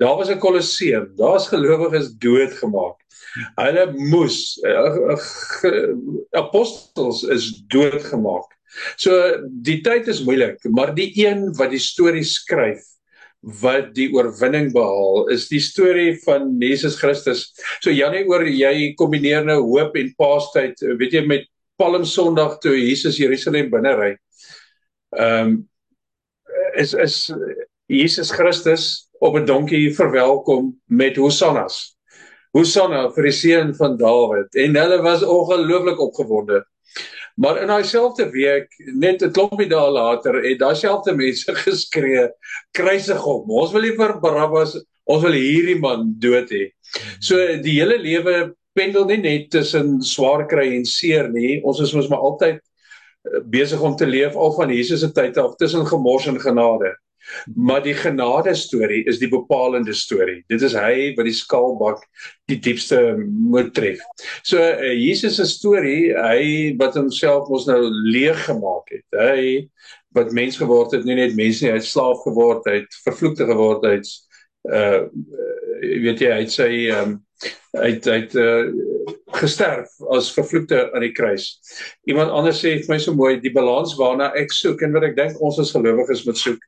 Daar 0.00 0.16
was 0.16 0.30
'n 0.30 0.40
kolosseum, 0.40 1.12
daar's 1.16 1.48
gelowiges 1.48 2.16
doodgemaak. 2.18 2.96
Hulle 3.56 3.92
moes 3.92 4.56
uh, 4.64 5.16
uh, 5.68 5.94
apostels 6.32 7.22
is 7.22 7.62
doodgemaak. 7.68 8.53
So 8.96 9.14
die 9.64 9.80
tyd 9.84 10.08
is 10.10 10.24
moeilik, 10.24 10.58
maar 10.70 10.94
die 10.94 11.10
een 11.20 11.50
wat 11.58 11.72
die 11.74 11.82
storie 11.82 12.24
skryf 12.26 12.82
wat 13.60 13.90
die 13.96 14.08
oorwinning 14.14 14.70
behaal 14.72 15.28
is 15.34 15.50
die 15.50 15.60
storie 15.60 16.14
van 16.24 16.54
Jesus 16.62 16.96
Christus. 16.96 17.50
So 17.84 17.92
Janie 17.92 18.24
oor 18.28 18.46
jy 18.48 18.94
kombineer 18.96 19.44
nou 19.44 19.60
hoop 19.66 19.98
en 20.00 20.14
paastyd, 20.16 20.80
weet 20.98 21.18
jy 21.18 21.24
met 21.28 21.44
Palm 21.76 22.06
Sondag 22.08 22.60
toe 22.62 22.76
Jesus 22.78 23.18
Jerusalem 23.20 23.70
binne 23.72 23.94
ry. 23.98 24.10
Ehm 25.18 25.54
um, 25.54 25.62
is 26.74 26.94
is 26.94 27.30
Jesus 27.86 28.32
Christus 28.32 29.08
op 29.20 29.36
'n 29.36 29.46
donkie 29.46 29.94
verwelkom 29.94 30.74
met 30.88 31.16
hosannas. 31.16 31.96
Hosanna 32.52 33.10
vir 33.14 33.22
die 33.22 33.32
seun 33.32 33.74
van 33.74 33.96
Dawid 33.98 34.54
en 34.54 34.76
hulle 34.76 35.02
was 35.02 35.22
ongelooflik 35.22 36.00
opgewonde. 36.00 36.64
Maar 37.34 37.60
in 37.62 37.70
daai 37.70 37.84
selfde 37.84 38.28
week, 38.30 38.68
net 38.94 39.22
'n 39.22 39.32
klompie 39.34 39.68
dae 39.68 39.90
later, 39.90 40.38
het 40.42 40.58
daai 40.58 40.74
selfde 40.74 41.14
mense 41.14 41.54
geskree: 41.66 42.28
"Kruisig 42.72 43.18
hom. 43.18 43.50
Ons 43.50 43.72
wil 43.72 43.82
nie 43.82 43.96
vir 43.96 44.20
Barabbas, 44.20 44.76
ons 45.04 45.22
wil 45.22 45.34
hierdie 45.34 45.80
man 45.80 46.14
dood 46.18 46.50
hê." 46.50 46.70
So 47.20 47.36
die 47.62 47.80
hele 47.80 47.98
lewe 47.98 48.54
pendel 48.74 49.06
nie 49.06 49.18
net 49.22 49.50
tussen 49.50 50.00
swaar 50.02 50.46
kry 50.46 50.76
en 50.76 50.84
seer 50.84 51.28
nie. 51.28 51.60
Ons 51.64 51.80
is 51.80 51.94
mos 51.94 52.08
maar 52.08 52.22
altyd 52.22 52.60
eh, 52.60 53.40
besig 53.50 53.82
om 53.82 53.96
te 53.96 54.06
leef 54.06 54.36
al 54.36 54.54
van 54.54 54.70
Jesus 54.70 55.00
se 55.00 55.10
tyd 55.12 55.36
af 55.38 55.56
tussen 55.56 55.86
gemors 55.86 56.26
en 56.26 56.40
genade. 56.40 56.94
Maar 57.54 57.82
die 57.84 57.94
genade 57.94 58.54
storie 58.54 59.02
is 59.10 59.18
die 59.18 59.30
bepalende 59.32 59.94
storie. 59.96 60.42
Dit 60.48 60.62
is 60.62 60.76
hy 60.78 61.12
wat 61.16 61.28
die 61.28 61.36
skaalbak 61.36 62.02
die 62.50 62.58
diepste 62.60 63.00
moet 63.18 63.72
tref. 63.76 64.02
So 64.42 64.60
uh, 64.60 64.92
Jesus 64.92 65.38
se 65.40 65.48
storie, 65.48 66.12
hy 66.16 66.74
wat 66.80 66.98
homself 66.98 67.48
mos 67.52 67.68
nou 67.70 67.80
leeg 67.88 68.44
gemaak 68.48 68.92
het. 68.92 69.06
Hy 69.16 69.68
wat 70.14 70.32
mens 70.36 70.56
geword 70.60 70.94
het, 70.94 71.06
nie 71.08 71.18
net 71.18 71.34
mens 71.34 71.60
nie, 71.62 71.72
hy 71.72 71.80
het 71.80 71.88
slaaf 71.88 72.22
geword, 72.22 72.66
hy 72.70 72.82
het 72.84 73.00
vervloekte 73.06 73.48
geword, 73.50 73.86
hy 73.88 73.98
het 73.98 74.12
uh 74.64 75.04
weet 75.84 76.22
jy, 76.22 76.30
hy 76.32 76.44
het 76.44 76.52
sy 76.54 76.68
um 76.94 77.18
uit 77.82 78.06
uit 78.08 78.36
uh 78.40 78.68
gesterf 79.34 79.90
as 80.14 80.30
vervloekte 80.32 80.78
aan 80.94 81.02
die 81.04 81.12
kruis. 81.12 81.48
Iemand 82.08 82.30
anders 82.30 82.62
sê 82.62 82.76
vir 82.78 82.94
my 82.94 82.98
so 83.02 83.16
mooi 83.18 83.40
die 83.42 83.52
balans 83.52 83.96
waarna 83.98 84.30
ek 84.38 84.54
soek 84.54 84.84
en 84.86 84.94
wat 84.94 85.08
ek 85.10 85.18
dink 85.18 85.42
ons 85.42 85.58
as 85.60 85.74
gelowiges 85.74 86.22
moet 86.28 86.38
soek 86.40 86.62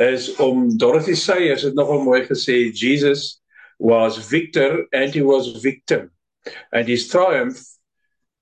is 0.00 0.36
om 0.36 0.76
Dorothy 0.78 1.14
Sayers 1.14 1.62
het 1.62 1.74
nogal 1.74 2.02
mooi 2.02 2.22
gesê 2.26 2.72
Jesus 2.72 3.42
was 3.78 4.18
victor 4.18 4.86
and 4.92 5.14
he 5.14 5.22
was 5.22 5.60
victim 5.62 6.10
and 6.72 6.88
his 6.88 7.08
triumph 7.08 7.60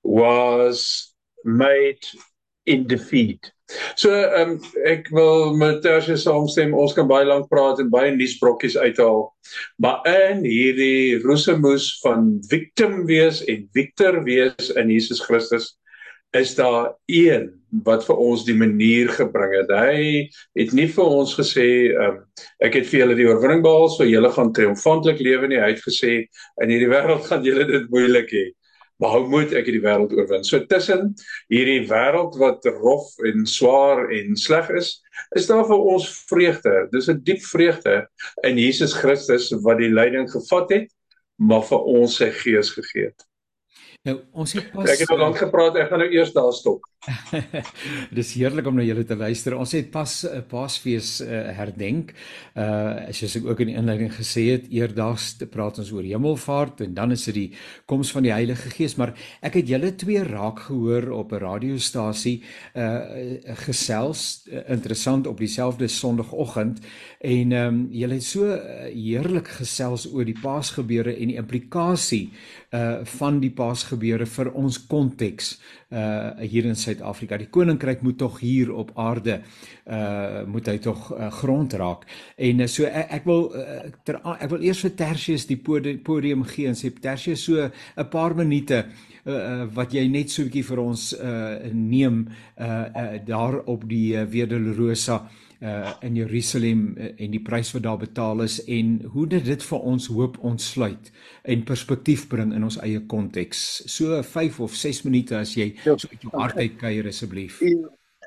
was 0.03 1.13
made 1.43 2.03
in 2.65 2.87
defeat. 2.87 3.51
So 3.95 4.11
um, 4.11 4.59
ek 4.85 5.07
wil 5.15 5.55
met 5.57 5.81
Tersius 5.83 6.25
saamstem. 6.27 6.75
Ons 6.77 6.93
kan 6.95 7.07
baie 7.09 7.25
lank 7.25 7.47
praat 7.51 7.79
en 7.81 7.89
baie 7.93 8.11
nuusbrokkies 8.13 8.75
uithaal. 8.77 9.25
Maar 9.81 10.03
in 10.09 10.43
hierdie 10.45 11.19
roesemoes 11.23 11.89
van 12.03 12.37
victim 12.51 13.03
wees 13.09 13.41
en 13.49 13.65
victor 13.75 14.21
wees 14.27 14.69
in 14.75 14.91
Jesus 14.93 15.23
Christus 15.23 15.73
is 16.35 16.55
daar 16.57 16.93
een 17.05 17.62
wat 17.85 18.05
vir 18.05 18.19
ons 18.21 18.45
die 18.45 18.57
manier 18.57 19.09
gebring 19.09 19.55
het. 19.57 19.71
Hy 19.73 20.29
het 20.59 20.73
nie 20.77 20.87
vir 20.93 21.05
ons 21.05 21.33
gesê 21.37 21.67
um, 21.97 22.19
ek 22.61 22.77
het 22.79 22.89
vir 22.89 22.99
julle 23.03 23.17
die 23.17 23.29
oorwinning 23.29 23.63
behaal, 23.65 23.89
so 23.89 24.05
julle 24.07 24.29
gaan 24.35 24.53
triomfantelik 24.53 25.23
lewe 25.25 25.49
nie. 25.49 25.61
Hy 25.61 25.71
het 25.73 25.85
gesê 25.85 26.19
in 26.61 26.73
hierdie 26.73 26.91
wêreld 26.91 27.25
gaan 27.29 27.45
julle 27.47 27.65
dit 27.69 27.89
moeilik 27.93 28.29
hê 28.33 28.51
maar 29.03 29.17
hoe 29.17 29.27
moet 29.27 29.51
ek 29.57 29.67
hierdie 29.67 29.83
wêreld 29.83 30.13
oorwin? 30.15 30.45
So 30.47 30.61
tussen 30.69 31.09
hierdie 31.51 31.81
wêreld 31.89 32.37
wat 32.39 32.63
rof 32.77 33.09
en 33.27 33.43
swaar 33.49 34.05
en 34.15 34.37
sleg 34.39 34.69
is, 34.79 34.93
is 35.35 35.49
daar 35.49 35.65
vir 35.67 35.83
ons 35.95 36.07
vreugde. 36.29 36.75
Dis 36.93 37.09
'n 37.11 37.19
diep 37.27 37.41
vreugde 37.43 38.07
in 38.47 38.57
Jesus 38.57 38.93
Christus 38.93 39.51
wat 39.65 39.81
die 39.83 39.91
lyding 39.91 40.29
gevat 40.31 40.71
het, 40.71 40.87
maar 41.35 41.65
vir 41.67 41.83
ons 41.99 42.15
sy 42.21 42.29
gees 42.31 42.71
gegee 42.71 43.11
het. 43.11 43.27
Nou, 44.03 44.17
ons 44.35 44.51
het 44.57 44.65
pas 44.73 44.89
Ek 44.91 45.05
het 45.05 45.11
al 45.15 45.21
lank 45.21 45.37
gepraat, 45.39 45.77
ek 45.79 45.87
gaan 45.93 46.01
nou 46.03 46.09
eers 46.11 46.33
daar 46.35 46.51
stop. 46.51 46.83
Dis 48.17 48.33
heerlik 48.37 48.67
om 48.67 48.77
na 48.79 48.83
julle 48.85 49.03
te 49.07 49.15
luister. 49.15 49.55
Ons 49.59 49.73
het 49.75 49.89
pas 49.91 50.11
'n 50.23 50.39
uh, 50.39 50.41
Paasfees 50.47 51.21
uh, 51.21 51.51
herdenk. 51.55 52.13
Uh 52.55 53.11
soos 53.11 53.35
ek 53.39 53.45
ook 53.45 53.59
in 53.63 53.71
die 53.71 53.77
inleiding 53.79 54.11
gesê 54.13 54.43
het, 54.55 54.67
eerdags 54.71 55.33
te 55.39 55.47
praat 55.47 55.79
ons 55.79 55.91
oor 55.91 56.03
Hemelvaart 56.03 56.81
en 56.81 56.93
dan 56.93 57.11
is 57.11 57.25
dit 57.25 57.35
die 57.35 57.51
koms 57.85 58.11
van 58.11 58.23
die 58.23 58.31
Heilige 58.31 58.69
Gees, 58.69 58.95
maar 58.95 59.13
ek 59.41 59.59
het 59.59 59.67
julle 59.67 59.95
twee 59.95 60.23
raak 60.23 60.59
gehoor 60.67 61.11
op 61.11 61.31
'n 61.31 61.43
radiostasie 61.43 62.43
uh 62.75 62.99
gesels 63.67 64.47
uh, 64.51 64.63
interessant 64.67 65.27
op 65.27 65.37
dieselfde 65.37 65.87
Sondagoggend 65.87 66.79
en 67.19 67.51
ehm 67.51 67.67
um, 67.67 67.87
julle 67.91 68.13
het 68.13 68.23
so 68.23 68.47
heerlik 68.91 69.47
gesels 69.47 70.07
oor 70.11 70.25
die 70.25 70.39
Paasgebeure 70.41 71.15
en 71.15 71.27
die 71.27 71.37
implikasie 71.37 72.31
uh 72.71 73.05
van 73.19 73.39
die 73.39 73.51
Paasgebeure 73.93 74.25
vir 74.25 74.49
ons 74.57 74.77
konteks 74.89 75.57
uh 75.93 76.41
hier 76.41 76.65
in 76.65 76.75
Suid-Afrika. 76.75 77.37
Die 77.37 77.49
koninkryk 77.53 78.01
moet 78.01 78.17
tog 78.17 78.39
hier 78.41 78.71
op 78.73 78.91
aarde 78.97 79.41
uh 79.85 80.43
moet 80.49 80.67
hy 80.67 80.77
tog 80.81 81.11
uh, 81.13 81.29
grond 81.31 81.73
raak. 81.73 82.07
En 82.37 82.63
uh, 82.63 82.67
so 82.67 82.85
ek, 82.85 83.11
ek 83.19 83.27
wil 83.29 83.51
uh, 83.53 83.91
ter, 84.03 84.17
ek 84.33 84.49
wil 84.49 84.65
eers 84.65 84.81
vir 84.83 84.95
Tertius 84.97 85.45
die 85.45 85.59
podium 85.59 86.43
gee 86.49 86.67
en 86.67 86.77
sê 86.77 86.89
Tertius 86.89 87.45
so 87.45 87.61
'n 87.61 88.09
paar 88.09 88.35
minute 88.35 88.85
uh, 89.25 89.31
uh 89.33 89.67
wat 89.75 89.93
jy 89.93 90.07
net 90.07 90.29
so 90.29 90.41
'n 90.41 90.49
bietjie 90.49 90.65
vir 90.65 90.79
ons 90.79 91.13
uh 91.13 91.71
neem 91.71 92.27
uh, 92.57 92.65
uh 92.65 93.17
daar 93.25 93.61
op 93.67 93.87
die 93.87 94.17
uh, 94.17 94.25
Via 94.25 94.45
Dolorosa 94.45 95.21
uh 95.21 95.42
uh 95.63 95.93
in 96.01 96.15
Jerusalem 96.15 96.95
uh, 96.97 97.09
en 97.17 97.31
die 97.31 97.41
prys 97.41 97.71
wat 97.71 97.85
daar 97.85 97.97
betaal 98.01 98.43
is 98.43 98.59
en 98.67 98.97
hoe 99.13 99.27
dit 99.31 99.45
dit 99.45 99.63
vir 99.63 99.85
ons 99.93 100.07
hoop 100.11 100.37
ontsluit 100.43 101.11
en 101.43 101.63
perspektief 101.63 102.27
bring 102.27 102.53
in 102.53 102.63
ons 102.67 102.79
eie 102.83 102.99
konteks. 103.07 103.83
So 103.87 104.21
5 104.23 104.59
of 104.59 104.75
6 104.75 105.03
minute 105.07 105.37
as 105.37 105.55
jy 105.55 105.71
ja. 105.83 105.97
so 105.97 106.11
uit 106.11 106.25
jou 106.25 106.33
hart 106.35 106.59
uit 106.59 106.75
kuier 106.81 107.07
asseblief. 107.07 107.61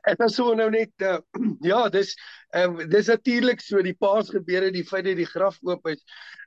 Ek 0.06 0.20
was 0.22 0.36
so 0.38 0.54
nou 0.54 0.70
net 0.70 0.92
uh, 1.04 1.18
ja, 1.70 1.88
dis 1.92 2.14
um, 2.56 2.78
dis 2.88 3.10
natuurlik 3.12 3.60
so 3.60 3.82
die 3.84 3.96
paas 3.98 4.30
gebeure, 4.32 4.72
die 4.72 4.86
feit 4.86 5.04
dat 5.08 5.18
die 5.20 5.28
graf 5.28 5.58
oop 5.66 5.88
is, 5.92 6.00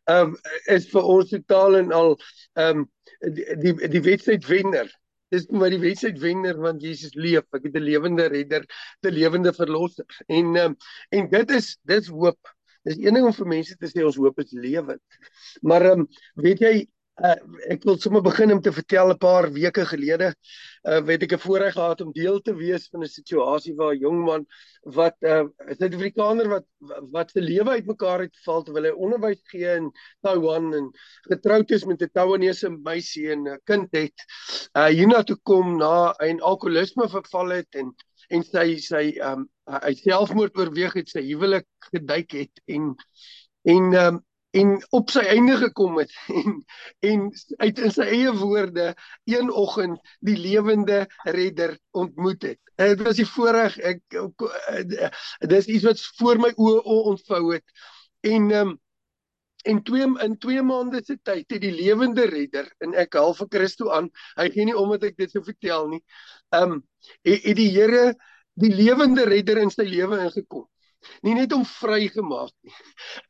um, 0.10 0.34
is 0.72 0.90
vir 0.90 1.12
ons 1.16 1.30
totaal 1.36 1.84
en 1.84 1.94
al 1.94 2.16
um, 2.58 2.88
die 3.22 3.46
die, 3.62 3.76
die 3.94 4.04
wedstryd 4.06 4.48
wenner 4.50 4.90
dis 5.34 5.48
maar 5.54 5.74
die 5.74 5.82
wedstryd 5.82 6.20
wenner 6.22 6.58
want 6.62 6.82
Jesus 6.84 7.16
leef. 7.16 7.46
Ek 7.54 7.68
het 7.68 7.76
'n 7.76 7.86
lewende 7.86 8.28
redder, 8.28 8.66
'n 9.04 9.14
lewende 9.14 9.54
verlosser. 9.54 10.06
En 10.28 10.56
um, 10.56 10.78
en 11.10 11.30
dit 11.30 11.52
is 11.52 11.78
dis 11.84 12.08
hoop. 12.08 12.56
Dis 12.84 12.98
een 12.98 13.14
ding 13.14 13.26
om 13.26 13.34
vir 13.34 13.48
mense 13.48 13.76
te 13.78 13.88
sê 13.92 14.06
ons 14.06 14.16
hoop 14.16 14.40
is 14.40 14.52
lewend. 14.52 15.20
Maar 15.62 15.92
um, 15.92 16.08
weet 16.36 16.60
jy 16.60 16.88
Uh, 17.20 17.36
ek 17.74 17.84
wil 17.84 17.98
sommer 18.00 18.22
begin 18.24 18.54
om 18.54 18.62
te 18.64 18.72
vertel 18.72 19.10
'n 19.12 19.20
paar 19.20 19.50
weke 19.52 19.84
gelede 19.86 20.30
uh 20.88 21.00
weet 21.04 21.24
ek 21.26 21.34
'n 21.36 21.44
voorreg 21.44 21.74
gehad 21.76 22.02
om 22.02 22.14
deel 22.16 22.40
te 22.40 22.54
wees 22.56 22.88
van 22.94 23.04
'n 23.04 23.12
situasie 23.12 23.76
waar 23.76 23.92
'n 23.92 24.00
jong 24.00 24.22
man 24.24 24.46
wat 24.98 25.18
uh 25.28 25.44
'n 25.44 25.76
Suid-Afrikaner 25.76 26.48
wat 26.48 26.66
wat 27.12 27.32
se 27.32 27.42
lewe 27.42 27.76
uitmekaar 27.76 28.24
het 28.24 28.40
val 28.46 28.64
terwyl 28.64 28.88
hy 28.88 28.94
onderwys 28.96 29.42
gee 29.52 29.68
in 29.68 29.92
Taiwan 30.24 30.72
en 30.74 30.88
getroud 31.28 31.72
is 31.72 31.86
met 31.86 32.02
'n 32.02 32.14
Taiwanese 32.14 32.70
meisie 32.70 33.28
en 33.36 33.44
'n 33.48 33.60
kind 33.66 33.92
het 33.92 34.16
uh 34.80 34.88
hiernatoe 34.88 35.40
kom 35.44 35.78
na 35.78 36.16
hy 36.20 36.32
in 36.32 36.42
alkoholisme 36.42 37.10
verval 37.10 37.52
het 37.60 37.76
en 37.76 37.92
en 38.30 38.44
sy 38.44 38.78
sy 38.78 39.20
um 39.20 39.50
hy 39.84 39.94
selfmoord 39.94 40.56
oorweeg 40.56 40.94
het 40.94 41.10
sy 41.10 41.28
huwelik 41.28 41.68
geduik 41.92 42.32
het 42.32 42.64
en 42.68 42.96
en 43.68 43.94
um 44.06 44.24
en 44.52 44.78
op 44.90 45.12
sy 45.14 45.22
einde 45.30 45.58
gekom 45.62 46.00
het 46.02 46.14
en 46.34 46.58
en 47.10 47.30
uit 47.62 47.80
in 47.86 47.94
sy 47.94 48.08
eie 48.10 48.32
woorde 48.34 48.94
een 49.30 49.52
oggend 49.52 50.00
die 50.26 50.38
lewende 50.38 51.06
redder 51.24 51.78
ontmoet 51.92 52.44
het. 52.52 52.60
Dit 52.80 53.02
was 53.06 53.20
die 53.20 53.28
voorreg 53.30 53.78
ek 53.78 54.02
dis 55.52 55.70
iets 55.70 55.86
wat 55.86 56.06
voor 56.18 56.42
my 56.42 56.54
oë 56.56 57.02
ontvou 57.14 57.44
het 57.54 57.82
en 58.26 58.52
um, 58.52 58.78
en 59.70 59.84
twee 59.84 60.08
in 60.24 60.38
twee 60.40 60.62
maande 60.64 61.04
se 61.04 61.18
tyd 61.22 61.46
het 61.52 61.62
die 61.62 61.76
lewende 61.76 62.26
redder 62.32 62.72
en 62.80 62.96
ek 62.96 63.20
haal 63.20 63.36
vir 63.36 63.52
Christo 63.54 63.92
aan 63.94 64.10
hy 64.40 64.50
gee 64.56 64.66
nie 64.66 64.78
om 64.78 64.96
dat 64.96 65.10
ek 65.12 65.18
dit 65.20 65.32
sou 65.32 65.44
vertel 65.44 65.90
nie. 65.94 66.04
Um 66.56 66.80
het, 67.28 67.44
het 67.44 67.58
die 67.60 67.70
Here 67.76 68.14
die 68.60 68.74
lewende 68.74 69.28
redder 69.28 69.62
in 69.62 69.72
sy 69.72 69.86
lewe 69.88 70.24
ingekom 70.26 70.66
nie 71.22 71.34
net 71.34 71.54
om 71.54 71.66
vrygemaak 71.66 72.54
nie. 72.64 72.76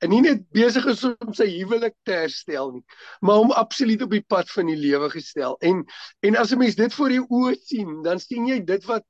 En 0.01 0.09
nie 0.09 0.21
net 0.21 0.45
besig 0.51 0.85
is 0.85 1.03
om 1.03 1.33
sy 1.33 1.47
huwelik 1.57 1.95
te 2.03 2.11
herstel 2.11 2.71
nie 2.71 2.85
maar 3.21 3.39
om 3.39 3.51
absoluut 3.51 4.01
op 4.01 4.11
die 4.11 4.25
pad 4.27 4.51
van 4.51 4.69
die 4.69 4.77
lewe 4.79 5.09
gestel. 5.09 5.57
En 5.59 5.83
en 6.25 6.35
as 6.35 6.51
'n 6.51 6.57
mens 6.57 6.75
dit 6.75 6.93
voor 6.93 7.11
jou 7.11 7.25
oë 7.29 7.55
sien 7.61 8.01
dan 8.03 8.19
sien 8.19 8.47
jy 8.47 8.59
dit 8.65 8.85
wat 8.85 9.05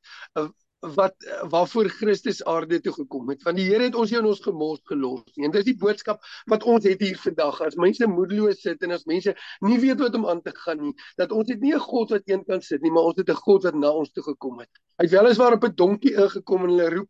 wat 0.79 1.15
waarvoor 1.51 1.89
Christus 1.89 2.43
aarde 2.43 2.79
toe 2.81 2.93
gekom 2.93 3.29
het. 3.29 3.43
Want 3.43 3.57
die 3.57 3.65
Here 3.67 3.83
het 3.83 3.95
ons 3.95 4.09
hier 4.09 4.19
in 4.19 4.25
ons 4.25 4.39
gemors 4.39 4.79
gelos 4.87 5.23
en 5.35 5.51
dis 5.51 5.65
die 5.65 5.77
boodskap 5.77 6.21
wat 6.47 6.63
ons 6.63 6.83
het 6.83 7.01
hier 7.03 7.17
vandag. 7.17 7.61
As 7.61 7.75
mense 7.75 8.07
moedeloos 8.07 8.61
sit 8.61 8.83
en 8.83 8.91
as 8.91 9.05
mense 9.05 9.35
nie 9.61 9.79
weet 9.79 9.99
wat 9.99 10.15
om 10.15 10.27
aan 10.27 10.41
te 10.41 10.53
gaan 10.55 10.81
nie 10.81 10.95
dat 11.17 11.31
ons 11.31 11.49
het 11.49 11.59
nie 11.59 11.73
'n 11.75 11.79
God 11.79 12.11
wat 12.11 12.23
een 12.25 12.45
kan 12.45 12.61
sit 12.61 12.81
nie 12.81 12.91
maar 12.91 13.03
ons 13.03 13.17
het 13.17 13.29
'n 13.29 13.35
God 13.35 13.63
wat 13.63 13.75
na 13.75 13.91
ons 13.91 14.11
toe 14.11 14.23
gekom 14.23 14.59
het. 14.59 14.69
Hy 14.99 15.05
het 15.05 15.11
weliswaar 15.11 15.53
op 15.53 15.63
'n 15.63 15.75
donkie 15.75 16.15
ingekom 16.15 16.63
en 16.63 16.69
hulle 16.69 16.89
roep 16.89 17.09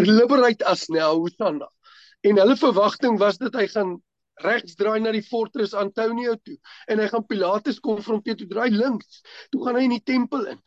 liberate 0.00 0.62
us 0.66 0.88
now 0.88 1.14
Hosanna 1.14 1.68
En 2.20 2.36
hulle 2.36 2.56
verwagting 2.56 3.18
was 3.18 3.38
dat 3.40 3.54
hy 3.56 3.66
gaan 3.72 3.94
regs 4.44 4.74
draai 4.76 5.00
na 5.00 5.12
die 5.12 5.24
fortress 5.24 5.72
Antonio 5.76 6.34
toe 6.44 6.56
en 6.92 7.00
hy 7.00 7.06
gaan 7.12 7.24
Pilatus 7.28 7.80
konfronteer 7.84 8.36
toe 8.36 8.48
draai 8.50 8.68
links. 8.72 9.22
Toe 9.52 9.62
gaan 9.64 9.78
hy 9.80 9.86
in 9.88 9.94
die 9.96 10.04
tempel 10.04 10.44
in. 10.52 10.60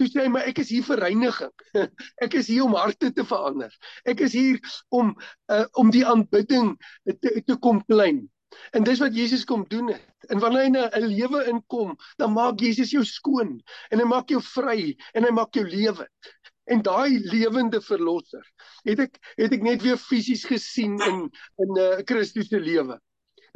Toe 0.00 0.08
sê 0.08 0.24
hy 0.24 0.30
maar 0.32 0.48
ek 0.48 0.62
is 0.64 0.70
hier 0.72 0.86
vir 0.86 1.02
reiniging. 1.04 1.52
Ek 2.24 2.36
is 2.38 2.48
hier 2.48 2.64
om 2.64 2.76
harte 2.78 3.10
te 3.12 3.24
verander. 3.28 3.72
Ek 4.08 4.22
is 4.24 4.36
hier 4.36 4.60
om 4.94 5.12
uh, 5.52 5.64
om 5.80 5.92
die 5.92 6.04
aanbidding 6.06 6.74
te, 7.04 7.32
te 7.44 7.56
kom 7.60 7.82
klein. 7.90 8.24
En 8.72 8.84
dis 8.86 9.00
wat 9.02 9.16
Jesus 9.16 9.44
kom 9.44 9.64
doen 9.68 9.90
het. 9.92 10.04
En 10.32 10.40
wanneer 10.40 10.62
hy 10.62 10.68
in 10.70 11.04
'n 11.04 11.12
lewe 11.12 11.44
inkom, 11.52 11.96
dan 12.16 12.32
maak 12.32 12.60
Jesus 12.60 12.90
jou 12.94 13.04
skoon 13.04 13.58
en 13.90 14.00
hy 14.00 14.06
maak 14.08 14.30
jou 14.32 14.40
vry 14.40 14.94
en 15.12 15.24
hy 15.24 15.32
maak 15.34 15.54
jou 15.54 15.66
lewend. 15.66 16.30
En 16.66 16.82
daai 16.82 17.18
lewende 17.22 17.80
verlosser 17.80 18.44
het 18.86 19.02
ek 19.06 19.18
het 19.38 19.52
ek 19.54 19.62
net 19.62 19.82
weer 19.86 19.98
fisies 20.00 20.44
gesien 20.50 20.96
in 21.08 21.18
in 21.62 21.70
'n 21.72 21.82
uh, 21.82 21.98
Christus 22.04 22.48
se 22.50 22.60
lewe. 22.60 22.98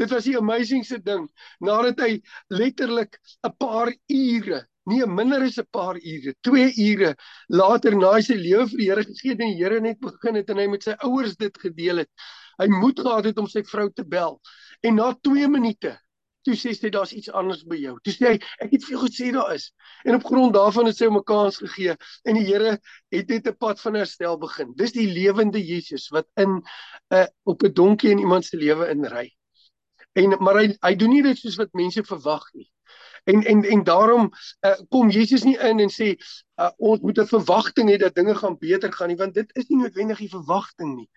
Dit 0.00 0.10
was 0.14 0.24
die 0.24 0.36
amazingste 0.38 1.00
ding 1.04 1.26
nadat 1.60 2.00
hy 2.00 2.20
letterlik 2.48 3.18
'n 3.44 3.52
paar 3.58 3.90
ure, 4.08 4.60
nie 4.86 5.00
minder 5.06 5.42
as 5.42 5.58
'n 5.58 5.66
paar 5.70 5.98
ure, 5.98 6.34
2 6.46 6.70
ure 6.86 7.14
later 7.48 7.96
na 7.96 8.12
sy 8.20 8.38
lewe 8.38 8.68
vir 8.70 8.78
die 8.78 8.88
Here 8.90 9.04
gegee 9.04 9.32
het 9.34 9.40
en 9.40 9.52
die 9.52 9.62
Here 9.62 9.80
net 9.80 10.00
begin 10.00 10.38
het 10.40 10.50
en 10.50 10.62
hy 10.62 10.68
met 10.68 10.86
sy 10.86 10.94
ouers 11.04 11.36
dit 11.36 11.58
gedeel 11.66 12.04
het. 12.04 12.10
Hy 12.62 12.68
moed 12.68 13.00
gehad 13.00 13.24
het 13.24 13.38
om 13.38 13.48
sy 13.48 13.62
vrou 13.64 13.90
te 13.90 14.04
bel. 14.04 14.40
En 14.82 14.94
na 14.94 15.12
2 15.26 15.48
minute 15.48 15.98
Toe 16.42 16.54
sê 16.56 16.72
sy 16.72 16.88
daar's 16.88 17.12
iets 17.12 17.30
anders 17.36 17.64
by 17.68 17.76
jou. 17.76 17.98
Toe 18.04 18.14
sê 18.14 18.28
hy 18.30 18.36
ek 18.64 18.70
het 18.72 18.84
vir 18.86 18.94
jou 18.94 19.00
gesê 19.02 19.32
daar 19.34 19.52
is. 19.54 19.66
En 20.08 20.16
op 20.16 20.24
grond 20.24 20.54
daarvan 20.56 20.88
het 20.88 20.96
sy 20.96 21.08
hom 21.10 21.18
'n 21.20 21.26
kans 21.28 21.60
gegee 21.60 21.96
en 22.24 22.38
die 22.38 22.46
Here 22.46 22.78
het 23.12 23.28
net 23.28 23.48
'n 23.48 23.56
pad 23.56 23.80
van 23.80 23.94
herstel 24.00 24.38
begin. 24.38 24.72
Dis 24.76 24.92
die 24.92 25.08
lewende 25.08 25.60
Jesus 25.60 26.08
wat 26.08 26.26
in 26.36 26.56
'n 26.56 26.64
uh, 27.12 27.26
op 27.44 27.62
'n 27.62 27.72
donkie 27.72 28.10
in 28.10 28.18
iemand 28.18 28.44
se 28.44 28.56
lewe 28.56 28.88
inry. 28.88 29.28
En 30.12 30.36
maar 30.40 30.56
hy 30.62 30.76
hy 30.80 30.94
doen 30.96 31.10
nie 31.10 31.22
dit 31.22 31.38
soos 31.38 31.56
wat 31.60 31.72
mense 31.72 32.02
verwag 32.04 32.46
nie. 32.54 32.70
En 33.24 33.44
en 33.44 33.64
en 33.64 33.84
daarom 33.84 34.30
uh, 34.60 34.78
kom 34.88 35.10
Jesus 35.10 35.44
nie 35.44 35.58
in 35.58 35.80
en 35.80 35.92
sê 35.92 36.16
uh, 36.56 36.70
ons 36.78 37.00
moet 37.00 37.18
'n 37.18 37.26
verwagting 37.26 37.90
hê 37.90 37.96
dat 37.98 38.14
dinge 38.14 38.34
gaan 38.34 38.58
beter 38.58 38.92
gaan 38.92 39.08
nie 39.08 39.20
want 39.20 39.34
dit 39.34 39.56
is 39.56 39.68
nie 39.68 39.78
noodwendig 39.82 40.18
die 40.18 40.32
verwagting 40.32 40.96
nie. 40.96 41.10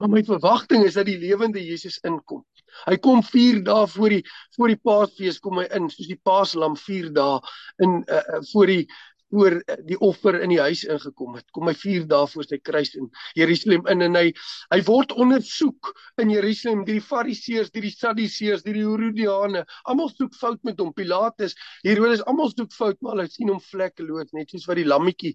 Maar 0.00 0.08
my 0.08 0.22
verwagting 0.24 0.84
is 0.88 0.96
dat 0.96 1.04
die 1.06 1.18
lewende 1.20 1.60
Jesus 1.60 1.98
inkom. 2.08 2.40
Hy 2.86 2.96
kom 3.04 3.20
4 3.26 3.58
dae 3.66 3.84
voor 3.92 4.14
die 4.14 4.22
voor 4.56 4.72
die 4.72 4.80
Paasfees 4.80 5.40
kom 5.44 5.60
hy 5.60 5.66
in, 5.76 5.90
soos 5.92 6.08
die 6.08 6.20
Paaslam 6.24 6.76
4 6.80 7.10
dae 7.12 7.40
in 7.84 7.98
uh, 8.06 8.38
voor 8.52 8.70
die 8.70 8.86
oor 9.30 9.56
eh, 9.60 9.78
die 9.86 9.98
offer 9.98 10.40
in 10.42 10.52
die 10.52 10.60
huis 10.60 10.84
ingekom 10.84 11.36
het. 11.38 11.46
Kom 11.54 11.70
hy 11.70 11.74
4 11.78 12.06
dae 12.10 12.28
voor 12.30 12.46
sy 12.48 12.58
kruis 12.62 12.94
in 12.98 13.08
Jerusalem 13.38 13.86
in 13.92 14.04
en 14.06 14.18
hy 14.18 14.26
hy 14.74 14.80
word 14.86 15.12
ondersoek 15.12 15.92
in 16.22 16.32
Jerusalem 16.34 16.84
deur 16.86 16.98
die 16.98 17.04
Fariseërs, 17.04 17.70
deur 17.74 17.86
die 17.86 17.94
Sadduseërs, 17.94 18.64
deur 18.66 18.78
die 18.78 18.86
Herodiane. 18.86 19.64
Almal 19.90 20.10
soek 20.12 20.34
fout 20.38 20.60
met 20.66 20.80
hom. 20.82 20.92
Pilatus, 20.96 21.54
Herodes, 21.86 22.24
almal 22.28 22.50
soek 22.52 22.72
fout, 22.74 22.98
maar 23.00 23.16
hulle 23.16 23.30
sien 23.30 23.50
hom 23.52 23.60
vlekkeloos, 23.62 24.32
net 24.36 24.50
soos 24.50 24.66
wat 24.68 24.80
die 24.80 24.88
lammetjie 24.88 25.34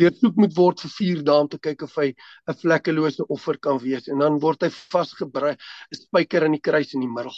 deursoek 0.00 0.36
moet 0.40 0.56
word 0.56 0.82
vir 0.84 0.92
4 0.96 1.22
dae 1.26 1.44
om 1.44 1.50
te 1.52 1.60
kyk 1.62 1.86
of 1.86 1.94
hy 2.00 2.08
'n 2.50 2.58
vlekkelose 2.62 3.26
offer 3.32 3.58
kan 3.58 3.78
wees. 3.82 4.08
En 4.08 4.18
dan 4.22 4.40
word 4.42 4.62
hy 4.66 4.70
vasgebrei, 4.70 5.54
'n 5.54 5.96
spyker 5.96 6.44
in 6.44 6.56
die 6.56 6.60
kruis 6.62 6.94
in 6.94 7.00
die 7.04 7.12
middel. 7.12 7.34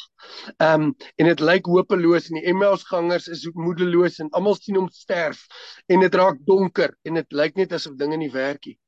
Ehm 0.58 0.88
um, 0.88 0.94
en 1.18 1.26
dit 1.26 1.40
lyk 1.40 1.66
hopeloos 1.66 2.30
en 2.30 2.40
die 2.40 2.46
Emmausgangers 2.50 3.28
is 3.28 3.44
moedeloos 3.54 4.18
en 4.22 4.30
almal 4.32 4.56
sien 4.56 4.76
hom 4.78 4.88
sterf. 4.92 5.44
En 5.88 5.97
en 5.98 6.06
dit 6.06 6.14
raak 6.14 6.38
donker 6.46 6.94
en 7.02 7.18
dit 7.18 7.32
lyk 7.34 7.56
net 7.58 7.74
asof 7.74 7.98
dinge 7.98 8.16
nie 8.20 8.30
werk 8.30 8.70
nie. 8.70 8.78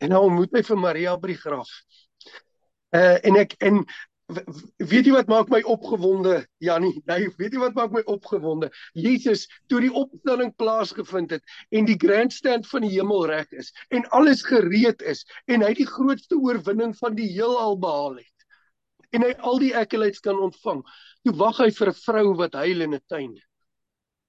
En 0.00 0.12
nou 0.12 0.26
ontmoet 0.28 0.52
hy 0.58 0.62
vir 0.66 0.80
Maria 0.80 1.16
by 1.16 1.32
die 1.32 1.40
graf. 1.40 1.72
Uh 2.96 3.16
en 3.24 3.38
ek 3.40 3.56
en 3.64 3.80
weet 4.30 5.08
jy 5.08 5.14
wat 5.14 5.30
maak 5.30 5.48
my 5.50 5.62
opgewonde 5.72 6.36
Jannie? 6.62 6.92
Nee, 7.08 7.30
weet 7.40 7.56
jy 7.56 7.62
wat 7.62 7.78
maak 7.78 7.94
my 7.96 8.02
opgewonde? 8.12 8.68
Jesus 8.92 9.46
toe 9.72 9.80
die 9.82 9.92
opstanding 9.96 10.52
plaasgevind 10.60 11.32
het 11.34 11.56
en 11.74 11.88
die 11.88 11.98
grandstand 11.98 12.68
van 12.68 12.84
die 12.86 12.92
hemel 12.92 13.24
reg 13.30 13.48
is 13.56 13.72
en 13.88 14.04
alles 14.16 14.44
gereed 14.46 15.02
is 15.02 15.24
en 15.50 15.64
hy 15.64 15.72
die 15.80 15.88
grootste 15.88 16.38
oorwinning 16.38 16.92
van 17.00 17.16
die 17.16 17.30
heelal 17.32 17.78
behaal 17.80 18.20
het. 18.20 18.48
En 19.16 19.24
hy 19.26 19.32
al 19.42 19.62
die 19.64 19.72
accolades 19.74 20.22
kan 20.22 20.38
ontvang. 20.38 20.84
Toe 21.24 21.34
wag 21.40 21.64
hy 21.64 21.70
vir 21.74 21.88
'n 21.90 22.02
vrou 22.04 22.26
wat 22.38 22.60
huil 22.60 22.86
in 22.86 22.94
'n 22.94 23.06
tuin. 23.08 23.32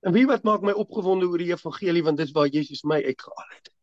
En 0.02 0.14
wie 0.16 0.26
wat 0.30 0.46
maak 0.48 0.64
my 0.66 0.74
opgewonde 0.74 1.28
oor 1.30 1.42
die 1.42 1.52
evangelie 1.54 2.04
want 2.04 2.18
dis 2.22 2.34
waar 2.36 2.50
Jesus 2.50 2.84
my 2.84 3.02
uitgehaal 3.04 3.52
het. 3.56 3.74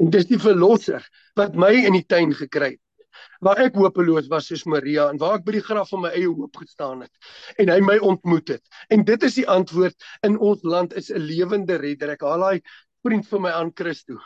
En 0.00 0.12
dis 0.12 0.28
die 0.28 0.38
verlosser 0.40 1.04
wat 1.36 1.56
my 1.56 1.72
in 1.84 1.98
die 1.98 2.06
tuin 2.08 2.32
gekry 2.36 2.74
het. 2.76 2.86
Waar 3.44 3.58
ek 3.64 3.76
hopeloos 3.76 4.28
was 4.32 4.46
soos 4.48 4.64
Maria 4.70 5.08
en 5.10 5.18
waar 5.20 5.38
ek 5.40 5.44
by 5.44 5.56
die 5.58 5.64
graf 5.66 5.90
van 5.92 6.04
my 6.04 6.12
eie 6.14 6.28
hoop 6.28 6.56
gestaan 6.62 7.02
het 7.04 7.60
en 7.60 7.72
hy 7.72 7.80
my 7.84 7.98
ontmoet 8.12 8.54
het. 8.54 8.62
En 8.88 9.04
dit 9.04 9.26
is 9.28 9.36
die 9.40 9.48
antwoord 9.48 10.08
in 10.26 10.38
ons 10.38 10.62
land 10.62 10.94
is 10.96 11.10
'n 11.10 11.20
lewende 11.20 11.76
redder. 11.76 12.14
Ek 12.16 12.24
haal 12.24 12.40
daai 12.46 12.60
vriend 13.02 13.28
van 13.28 13.44
my 13.46 13.50
aan 13.50 13.72
Christo 13.74 14.18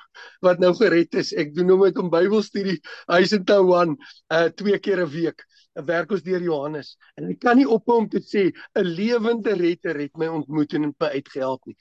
wat 0.44 0.58
nou 0.62 0.74
gered 0.74 1.14
is. 1.14 1.32
Ek 1.32 1.54
doen 1.54 1.70
hom 1.74 1.84
met 1.87 1.98
om 1.98 2.10
Bybelstudie 2.12 2.80
huis 3.12 3.34
in 3.37 3.44
Taiwan 3.44 3.96
uh 4.32 4.48
twee 4.54 4.78
keer 4.78 5.04
'n 5.04 5.10
week. 5.10 5.44
'n 5.74 5.87
werk 5.87 6.12
ons 6.14 6.22
deur 6.22 6.42
Johannes 6.42 6.94
en 7.18 7.26
hy 7.28 7.34
kan 7.40 7.58
nie 7.58 7.66
ophou 7.66 7.98
om 8.02 8.08
te 8.10 8.20
sê 8.22 8.46
'n 8.78 8.87
lewende 8.98 9.56
redder 9.58 9.98
het 9.98 10.14
my 10.20 10.28
ontmoet 10.30 10.74
en 10.78 10.92
my 10.92 11.10
uitgehelp 11.18 11.66
nie. 11.66 11.76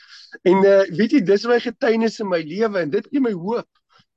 En 0.49 0.65
uh, 0.65 0.82
weet 0.97 1.17
jy 1.17 1.21
dis 1.21 1.45
my 1.49 1.60
getuienis 1.62 2.19
in 2.23 2.29
my 2.29 2.41
lewe 2.41 2.82
en 2.82 2.93
dit 2.93 3.10
gee 3.12 3.21
my 3.21 3.34
hoop. 3.38 3.69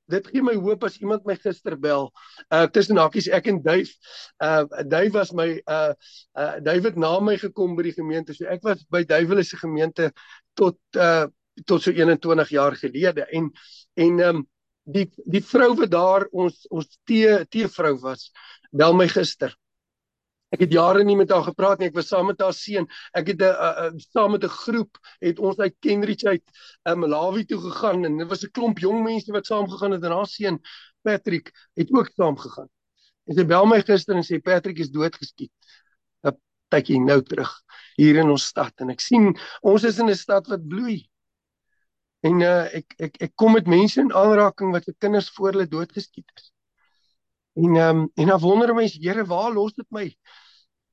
Dit 0.08 0.28
gee 0.30 0.42
my 0.42 0.54
hoop 0.54 0.84
as 0.86 0.98
iemand 1.02 1.26
my 1.26 1.34
gister 1.36 1.76
bel. 1.76 2.08
Uh 2.54 2.66
tussen 2.72 2.96
hakies 2.96 3.28
ek 3.28 3.50
en 3.52 3.60
Duif. 3.62 3.92
Uh 4.40 4.64
Duif 4.86 5.12
was 5.12 5.32
my 5.34 5.48
uh 5.66 5.92
uh 6.38 6.60
David 6.62 6.96
na 6.96 7.18
my 7.20 7.36
gekom 7.36 7.76
by 7.76 7.88
die 7.90 7.96
gemeente. 7.96 8.34
So 8.34 8.46
ek 8.46 8.62
was 8.64 8.84
by 8.88 9.04
Duiwel 9.04 9.44
se 9.44 9.58
gemeente 9.60 10.12
tot 10.54 10.78
uh 10.96 11.26
tot 11.64 11.82
so 11.82 11.90
21 11.90 12.48
jaar 12.48 12.76
gelede 12.76 13.26
en 13.32 13.50
en 13.94 14.20
um 14.20 14.46
die 14.84 15.10
die 15.24 15.42
vrou 15.42 15.74
wat 15.74 15.90
daar 15.90 16.26
ons 16.32 16.66
ons 16.70 16.98
tee 17.04 17.44
tee 17.50 17.68
vrou 17.68 17.96
was 18.02 18.30
bel 18.70 18.94
my 18.94 19.08
gister 19.08 19.56
Ek 20.54 20.62
het 20.62 20.72
jare 20.72 21.02
nie 21.04 21.16
met 21.18 21.32
haar 21.34 21.42
gepraat 21.42 21.80
nie. 21.80 21.88
Ek 21.90 21.96
was 21.98 22.08
saam 22.12 22.28
met 22.30 22.40
haar 22.40 22.54
seun. 22.54 22.86
Ek 23.18 23.32
het 23.32 23.42
'n 23.42 23.98
saam 23.98 24.30
met 24.32 24.44
'n 24.44 24.48
groep 24.62 24.98
het 25.20 25.38
ons 25.38 25.58
uit 25.58 25.74
Kenridge 25.80 26.28
uit 26.28 26.44
uh, 26.88 26.94
Malawi 26.94 27.44
toe 27.44 27.58
gegaan 27.60 28.04
en 28.04 28.18
dit 28.18 28.28
was 28.28 28.44
'n 28.44 28.50
klomp 28.52 28.78
jong 28.78 29.02
mense 29.02 29.32
wat 29.32 29.46
saam 29.46 29.68
gegaan 29.68 29.92
het 29.92 30.04
en 30.04 30.12
haar 30.12 30.26
seun 30.26 30.60
Patrick 31.02 31.50
het 31.74 31.90
ook 31.92 32.10
saam 32.14 32.38
gegaan. 32.38 32.68
En 33.26 33.34
sy 33.34 33.44
bel 33.44 33.66
my 33.66 33.82
gister 33.82 34.14
en 34.14 34.22
sê 34.22 34.38
Patrick 34.40 34.78
is 34.78 34.90
doodgeskiet. 34.90 35.52
'n 36.24 36.38
tydjie 36.70 37.00
nou 37.00 37.22
terug 37.22 37.52
hier 37.96 38.16
in 38.16 38.30
ons 38.30 38.46
stad 38.46 38.72
en 38.80 38.90
ek 38.90 39.00
sien 39.00 39.34
ons 39.62 39.84
is 39.84 39.98
in 39.98 40.08
'n 40.08 40.14
stad 40.14 40.46
wat 40.46 40.68
bloei. 40.68 41.08
En 42.20 42.40
uh, 42.40 42.64
ek 42.80 42.94
ek 43.08 43.18
ek 43.28 43.34
kom 43.34 43.52
met 43.52 43.66
mense 43.66 44.00
in 44.00 44.12
aanraking 44.12 44.72
wat 44.72 44.84
se 44.84 44.94
kinders 44.98 45.30
voor 45.36 45.52
hulle 45.52 45.68
doodgeskiet 45.68 46.30
is. 46.36 46.52
En 47.56 47.76
um, 47.76 48.00
en 48.14 48.26
dan 48.26 48.40
wonder 48.40 48.74
mense, 48.74 48.98
Here, 49.00 49.24
waar 49.24 49.52
los 49.52 49.74
dit 49.74 49.86
my? 49.90 50.08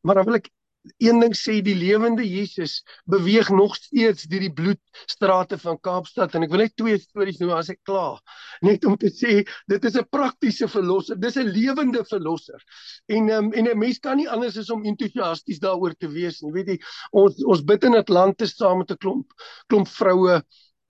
Maar 0.01 0.15
dan 0.15 0.25
wil 0.25 0.39
ek 0.41 0.51
een 0.99 1.19
ding 1.19 1.35
sê, 1.35 1.61
die 1.63 1.75
lewende 1.75 2.25
Jesus 2.27 2.81
beweeg 3.07 3.49
nog 3.55 3.75
steeds 3.75 4.25
deur 4.27 4.43
die 4.43 4.53
bloedstrate 4.53 5.57
van 5.61 5.79
Kaapstad 5.79 6.35
en 6.35 6.43
ek 6.43 6.51
wil 6.51 6.63
net 6.65 6.75
twee 6.79 6.97
stories 6.99 7.39
noem 7.39 7.53
as 7.55 7.71
ek 7.71 7.79
klaar. 7.87 8.19
Net 8.67 8.83
om 8.87 8.97
te 8.99 9.11
sê, 9.13 9.43
dit 9.71 9.87
is 9.87 9.95
'n 9.95 10.07
praktiese 10.11 10.67
verlosser. 10.67 11.19
Dis 11.19 11.37
'n 11.39 11.47
lewende 11.55 12.03
verlosser. 12.09 12.59
En 13.07 13.29
um, 13.29 13.53
en 13.53 13.69
'n 13.71 13.79
mens 13.79 13.99
kan 13.99 14.17
nie 14.17 14.29
anders 14.29 14.57
as 14.57 14.69
om 14.69 14.83
entoesiasties 14.83 15.59
daaroor 15.59 15.95
te 15.95 16.07
wees 16.07 16.41
nie. 16.41 16.51
Weet 16.51 16.67
jy, 16.67 16.79
ons 17.11 17.43
ons 17.45 17.63
bid 17.63 17.83
in 17.83 17.95
Atlantis 17.95 18.55
saam 18.55 18.77
met 18.83 18.91
'n 18.91 18.97
klomp 18.97 19.31
klomp 19.67 19.87
vroue 19.87 20.43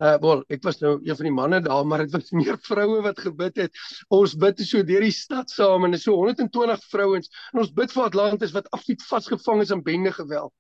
Uh 0.04 0.18
wel, 0.20 0.42
ek 0.52 0.66
was 0.68 0.82
nou 0.82 0.98
een 1.00 1.16
van 1.16 1.28
die 1.30 1.32
manne 1.32 1.60
daar, 1.64 1.86
maar 1.88 2.02
dit 2.04 2.12
was 2.12 2.32
meer 2.40 2.58
vroue 2.60 3.00
wat 3.06 3.22
gebid 3.24 3.62
het. 3.62 3.78
Ons 4.12 4.34
bid 4.36 4.60
so 4.68 4.84
deur 4.84 5.06
die 5.06 5.16
stad 5.16 5.54
saam 5.54 5.88
en 5.88 5.96
so 6.00 6.18
120 6.18 6.84
vrouens 6.92 7.32
en 7.54 7.62
ons 7.64 7.72
bid 7.78 7.94
vir 7.96 8.10
Atlantis 8.10 8.52
wat 8.56 8.68
absoluut 8.76 9.06
vasgevang 9.08 9.64
is 9.64 9.72
in 9.72 9.84
bende 9.86 10.12
geweld. 10.12 10.52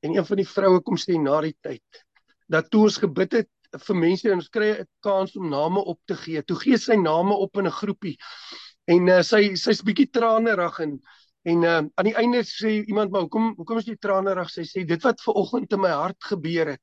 En 0.00 0.16
een 0.16 0.24
van 0.24 0.40
die 0.40 0.48
vroue 0.48 0.80
kom 0.86 0.96
sê 0.96 1.18
na 1.20 1.42
die 1.44 1.56
tyd 1.60 2.00
dat 2.50 2.72
toe 2.72 2.86
ons 2.88 2.96
gebid 3.04 3.36
het 3.42 3.82
vir 3.84 4.00
mense 4.00 4.30
en 4.30 4.40
ons 4.40 4.48
kry 4.48 4.72
'n 4.72 4.88
kans 5.04 5.36
om 5.36 5.52
name 5.52 5.84
op 5.84 6.00
te 6.08 6.16
gee. 6.16 6.42
Toe 6.42 6.56
gee 6.64 6.78
sy 6.78 6.96
name 6.96 7.36
op 7.36 7.60
in 7.60 7.66
'n 7.66 7.78
groepie. 7.82 8.16
En 8.88 9.08
uh, 9.08 9.22
sy 9.22 9.54
sy's 9.60 9.84
bietjie 9.84 10.08
tranerig 10.10 10.80
en 10.80 11.00
en 11.44 11.62
uh, 11.64 11.80
aan 11.96 12.08
die 12.08 12.16
einde 12.16 12.42
sê 12.44 12.84
iemand 12.84 13.10
maar 13.10 13.22
hoekom 13.28 13.54
hoekom 13.56 13.78
is 13.78 13.86
jy 13.86 13.96
tranerig? 13.96 14.50
Sy 14.50 14.64
sê 14.64 14.84
dit 14.84 15.02
wat 15.02 15.20
ver 15.20 15.34
oggend 15.34 15.72
in 15.72 15.80
my 15.80 15.92
hart 15.92 16.24
gebeur 16.24 16.66
het 16.76 16.82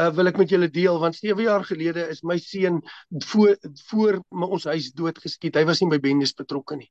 uh, 0.00 0.10
wil 0.16 0.30
ek 0.30 0.38
met 0.40 0.52
julle 0.52 0.68
deel 0.72 0.98
want 1.00 1.16
7 1.18 1.42
jaar 1.42 1.64
gelede 1.64 2.06
is 2.12 2.22
my 2.22 2.38
seun 2.42 2.82
voor 3.30 3.56
voor 3.88 4.20
ons 4.30 4.64
huis 4.64 4.92
doodgeskiet. 4.92 5.56
Hy 5.56 5.64
was 5.68 5.80
nie 5.80 5.90
by 5.90 6.00
bendes 6.02 6.34
betrokke 6.36 6.76
nie. 6.76 6.90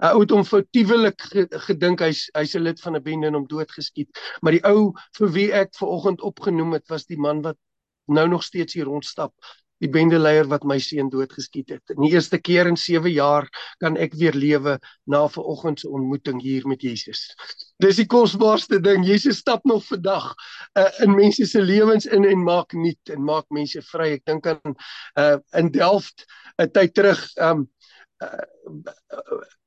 Uh, 0.00 0.14
het 0.16 0.32
hom 0.32 0.44
foutiewelik 0.48 1.22
gedink 1.68 2.00
hy's 2.04 2.26
hy's 2.34 2.56
'n 2.56 2.64
lid 2.64 2.80
van 2.80 2.96
'n 2.96 3.02
bende 3.02 3.26
en 3.26 3.38
hom 3.38 3.46
doodgeskiet. 3.46 4.10
Maar 4.40 4.58
die 4.58 4.64
ou 4.64 4.92
vir 5.18 5.32
wie 5.32 5.50
ek 5.52 5.74
ver 5.78 5.88
oggend 5.88 6.20
opgenoem 6.20 6.72
het 6.78 6.88
was 6.88 7.06
die 7.06 7.18
man 7.18 7.42
wat 7.42 7.58
nou 8.06 8.28
nog 8.28 8.42
steeds 8.42 8.74
hier 8.74 8.84
rondstap 8.84 9.34
die 9.80 9.90
bendeleier 9.90 10.48
wat 10.50 10.64
my 10.68 10.78
seun 10.82 11.08
doodgeskiet 11.12 11.72
het. 11.74 11.94
In 11.94 12.02
die 12.04 12.12
eerste 12.12 12.38
keer 12.38 12.68
in 12.68 12.76
7 12.76 13.10
jaar 13.12 13.48
kan 13.82 13.96
ek 13.96 14.14
weer 14.20 14.36
lewe 14.36 14.76
na 15.10 15.22
vanoggend 15.28 15.80
se 15.80 15.88
ontmoeting 15.88 16.40
hier 16.42 16.66
met 16.68 16.84
Jesus. 16.84 17.24
Dis 17.80 18.00
die 18.00 18.06
kosbaarste 18.06 18.80
ding. 18.84 19.06
Jesus 19.06 19.40
stap 19.40 19.64
nog 19.64 19.86
vandag 19.88 20.34
uh, 20.78 20.88
in 21.04 21.16
mense 21.16 21.46
se 21.48 21.62
lewens 21.62 22.06
in 22.06 22.28
en 22.28 22.44
maak 22.44 22.76
nuut 22.76 23.14
en 23.14 23.24
maak 23.24 23.48
mense 23.48 23.82
vry. 23.88 24.12
Ek 24.18 24.24
dink 24.28 24.46
aan 24.52 24.76
uh, 25.16 25.38
in 25.56 25.72
Delft 25.72 26.26
'n 26.60 26.68
tyd 26.76 26.94
terug 26.94 27.20
um 27.40 27.64
uh, 27.64 27.79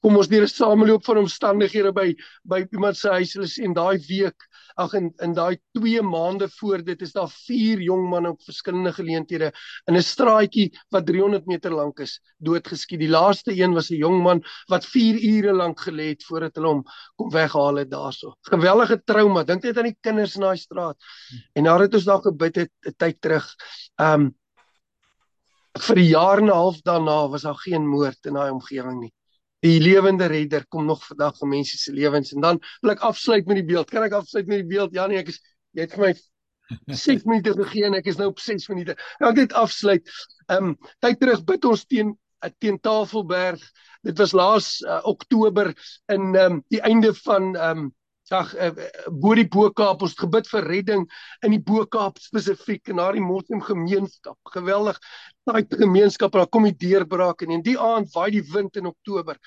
kom 0.03 0.17
ons 0.19 0.27
deur 0.29 0.43
'n 0.45 0.51
sameloop 0.51 1.05
van 1.05 1.17
omstandighede 1.23 1.91
by 1.93 2.13
by 2.43 2.65
iemand 2.71 2.97
se 2.97 3.09
huis 3.09 3.33
hulle 3.33 3.47
sien 3.47 3.73
daai 3.73 3.97
week 4.07 4.45
ag 4.77 4.93
in 4.97 5.11
in 5.25 5.33
daai 5.33 5.57
2 5.77 6.01
maande 6.01 6.49
voor 6.49 6.83
dit 6.83 7.01
is 7.01 7.13
daar 7.13 7.29
vier 7.29 7.81
jong 7.81 8.09
manne 8.09 8.33
op 8.33 8.41
verskillende 8.43 8.93
geleenthede 8.93 9.51
in 9.87 9.95
'n 9.95 10.01
straatjie 10.01 10.69
wat 10.89 11.05
300 11.05 11.45
meter 11.45 11.71
lank 11.71 11.99
is 11.99 12.19
doodgeskiet. 12.37 12.99
Die 12.99 13.09
laaste 13.09 13.51
een 13.51 13.73
was 13.73 13.89
'n 13.89 14.01
jong 14.01 14.21
man 14.23 14.43
wat 14.67 14.85
4 14.85 15.15
ure 15.23 15.53
lank 15.53 15.79
gelê 15.79 16.09
het 16.13 16.23
voordat 16.23 16.55
hulle 16.55 16.67
hom 16.67 16.83
kom 17.15 17.29
weghaal 17.29 17.75
het 17.75 17.89
daarso. 17.91 18.35
Gewellige 18.41 19.01
trauma. 19.05 19.43
Dink 19.43 19.63
net 19.63 19.77
aan 19.77 19.91
die 19.91 19.97
kinders 20.01 20.35
in 20.35 20.41
daai 20.41 20.57
straat. 20.57 20.97
En 21.53 21.63
nadat 21.63 21.93
ons 21.93 22.05
daar 22.05 22.21
gebid 22.21 22.55
het 22.55 22.71
'n 22.85 22.93
tyd 22.97 23.21
terug, 23.21 23.55
um 23.97 24.35
vir 25.79 25.97
'n 25.97 26.09
jaar 26.09 26.37
en 26.37 26.45
'n 26.45 26.59
half 26.61 26.81
daarna 26.81 27.27
was 27.29 27.41
daar 27.41 27.59
geen 27.65 27.87
moord 27.87 28.25
in 28.25 28.33
daai 28.33 28.51
omgewing 28.51 28.99
nie 28.99 29.13
die 29.63 29.79
lewende 29.79 30.27
redder 30.27 30.65
kom 30.67 30.85
nog 30.85 31.05
vandag 31.07 31.39
in 31.41 31.51
mense 31.55 31.77
se 31.77 31.93
lewens 31.95 32.33
en 32.35 32.43
dan 32.43 32.59
wil 32.81 32.91
ek 32.93 33.05
afsluit 33.07 33.47
met 33.47 33.61
die 33.61 33.67
beeld. 33.71 33.91
Kan 33.91 34.03
ek 34.03 34.17
afsluit 34.17 34.49
met 34.49 34.63
die 34.63 34.71
beeld? 34.75 34.95
Ja 34.95 35.07
nee, 35.07 35.21
ek 35.23 35.31
is 35.31 35.39
jy 35.73 35.85
het 35.85 35.95
vir 35.95 36.07
my 36.07 36.13
6 37.05 37.25
minute 37.29 37.53
gegee 37.61 37.87
en 37.87 37.95
ek 37.99 38.09
is 38.11 38.19
nou 38.19 38.29
op 38.31 38.43
6 38.43 38.67
minute. 38.71 38.97
Nou 39.21 39.31
ek 39.31 39.43
net 39.45 39.57
afsluit. 39.63 40.13
Ehm 40.49 40.73
um, 40.73 40.77
tyd 41.03 41.19
terug 41.21 41.43
bid 41.47 41.67
ons 41.69 41.87
teen 41.87 42.13
eh, 42.43 42.51
teen 42.59 42.79
Tafelberg. 42.83 43.63
Dit 44.03 44.19
was 44.19 44.35
laas 44.35 44.69
uh, 44.83 44.99
Oktober 45.07 45.71
in 46.11 46.33
ehm 46.33 46.59
um, 46.59 46.63
die 46.73 46.83
einde 46.83 47.13
van 47.23 47.53
ehm 47.55 47.85
um, 47.85 47.91
Ag 48.33 48.53
uh, 48.55 48.71
bo 49.11 49.33
die 49.35 49.45
Bo-Kaap 49.51 50.01
ons 50.05 50.15
gebid 50.17 50.47
vir 50.49 50.65
redding 50.65 51.01
in 51.45 51.53
die 51.53 51.59
Bo-Kaap 51.61 52.21
spesifiek 52.23 52.89
en 52.89 52.97
na 52.97 53.09
die 53.13 53.21
moslim 53.21 53.61
gemeenskap. 53.61 54.37
Geweldig 54.55 54.97
daai 55.47 55.63
gemeenskap 55.67 56.35
daar 56.35 56.47
kom 56.47 56.63
die 56.67 56.75
deurbraak 56.85 57.43
en 57.43 57.51
in 57.57 57.63
die 57.65 57.75
aand 57.79 58.11
waai 58.13 58.31
die 58.31 58.43
wind 58.53 58.77
in 58.79 58.87
Oktober. 58.87 59.39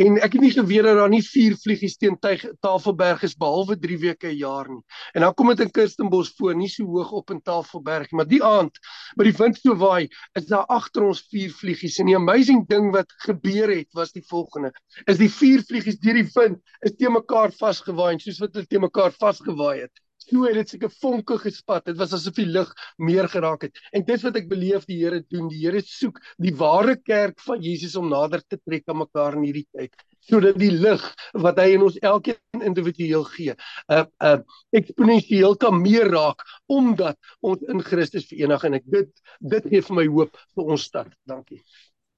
En 0.00 0.16
ek 0.18 0.34
het 0.34 0.42
nie 0.42 0.52
geweet 0.54 0.86
dat 0.88 0.98
daar 0.98 1.12
nie 1.12 1.22
vier 1.22 1.54
vliegies 1.60 1.96
teen 2.00 2.16
Tafelberg 2.18 3.22
is 3.28 3.36
behalwe 3.38 3.76
3 3.78 3.98
weke 4.02 4.30
'n 4.30 4.36
jaar 4.38 4.68
nie. 4.68 4.82
En 5.14 5.22
dan 5.22 5.34
kom 5.34 5.52
dit 5.52 5.60
in 5.60 5.70
Kirstenbos 5.70 6.32
voor, 6.38 6.54
nie 6.56 6.68
so 6.68 6.84
hoog 6.84 7.12
op 7.12 7.30
in 7.30 7.42
Tafelberg 7.42 8.10
nie, 8.10 8.16
maar 8.16 8.26
die 8.26 8.42
aand 8.42 8.78
by 9.16 9.24
die 9.24 9.36
wind 9.38 9.60
so 9.60 9.74
waai, 9.74 10.08
is 10.34 10.46
daar 10.46 10.66
agter 10.66 11.02
ons 11.02 11.22
vier 11.30 11.50
vliegies. 11.50 11.98
En 11.98 12.06
die 12.06 12.16
amazing 12.16 12.66
ding 12.68 12.90
wat 12.92 13.12
gebeur 13.26 13.70
het 13.70 13.92
was 13.92 14.12
die 14.12 14.24
volgende: 14.26 14.72
is 15.06 15.18
die 15.18 15.30
vier 15.30 15.62
vliegies 15.62 15.98
deur 15.98 16.14
die 16.14 16.30
wind 16.34 16.58
is 16.82 16.96
te 16.96 17.10
mekaar 17.10 17.52
vasgewaai, 17.52 18.18
soos 18.18 18.40
wat 18.40 18.54
hulle 18.54 18.66
te 18.66 18.78
mekaar 18.78 19.12
vasgewaai 19.12 19.80
het 19.80 19.94
het 20.30 20.54
dit 20.54 20.74
seker 20.74 20.92
vonke 21.00 21.38
gespat. 21.38 21.84
Dit 21.90 21.98
was 22.00 22.14
asof 22.16 22.34
die 22.34 22.46
lig 22.46 22.70
meer 22.98 23.28
geraak 23.28 23.66
het. 23.66 23.80
En 23.92 24.04
dis 24.06 24.22
wat 24.22 24.36
ek 24.36 24.48
beleef 24.48 24.86
die 24.86 25.00
Here 25.02 25.22
doen. 25.28 25.48
Die 25.48 25.62
Here 25.64 25.82
soek 25.84 26.20
die 26.38 26.54
ware 26.56 26.96
kerk 26.96 27.40
van 27.40 27.60
Jesus 27.62 27.96
om 27.96 28.08
nader 28.08 28.42
te 28.46 28.58
trek 28.58 28.88
aan 28.88 29.02
mekaar 29.04 29.38
in 29.38 29.48
hierdie 29.48 29.68
tyd 29.72 29.94
sodat 30.30 30.58
die 30.60 30.70
lig 30.72 31.02
wat 31.44 31.58
hy 31.60 31.74
in 31.74 31.84
ons 31.86 31.98
elkeen 32.04 32.64
individueel 32.66 33.24
gee, 33.32 33.54
uh 33.92 34.04
uh 34.24 34.38
eksponensieel 34.76 35.56
kan 35.60 35.78
meer 35.80 36.10
raak 36.12 36.44
omdat 36.70 37.18
ons 37.40 37.62
in 37.72 37.82
Christus 37.84 38.28
verenig 38.30 38.66
en 38.68 38.78
ek 38.80 38.90
dit 38.96 39.22
dit 39.54 39.70
gee 39.72 39.86
vir 39.86 39.96
my 39.96 40.06
hoop 40.10 40.42
vir 40.56 40.74
ons 40.76 40.84
stad. 40.90 41.10
Dankie. 41.28 41.62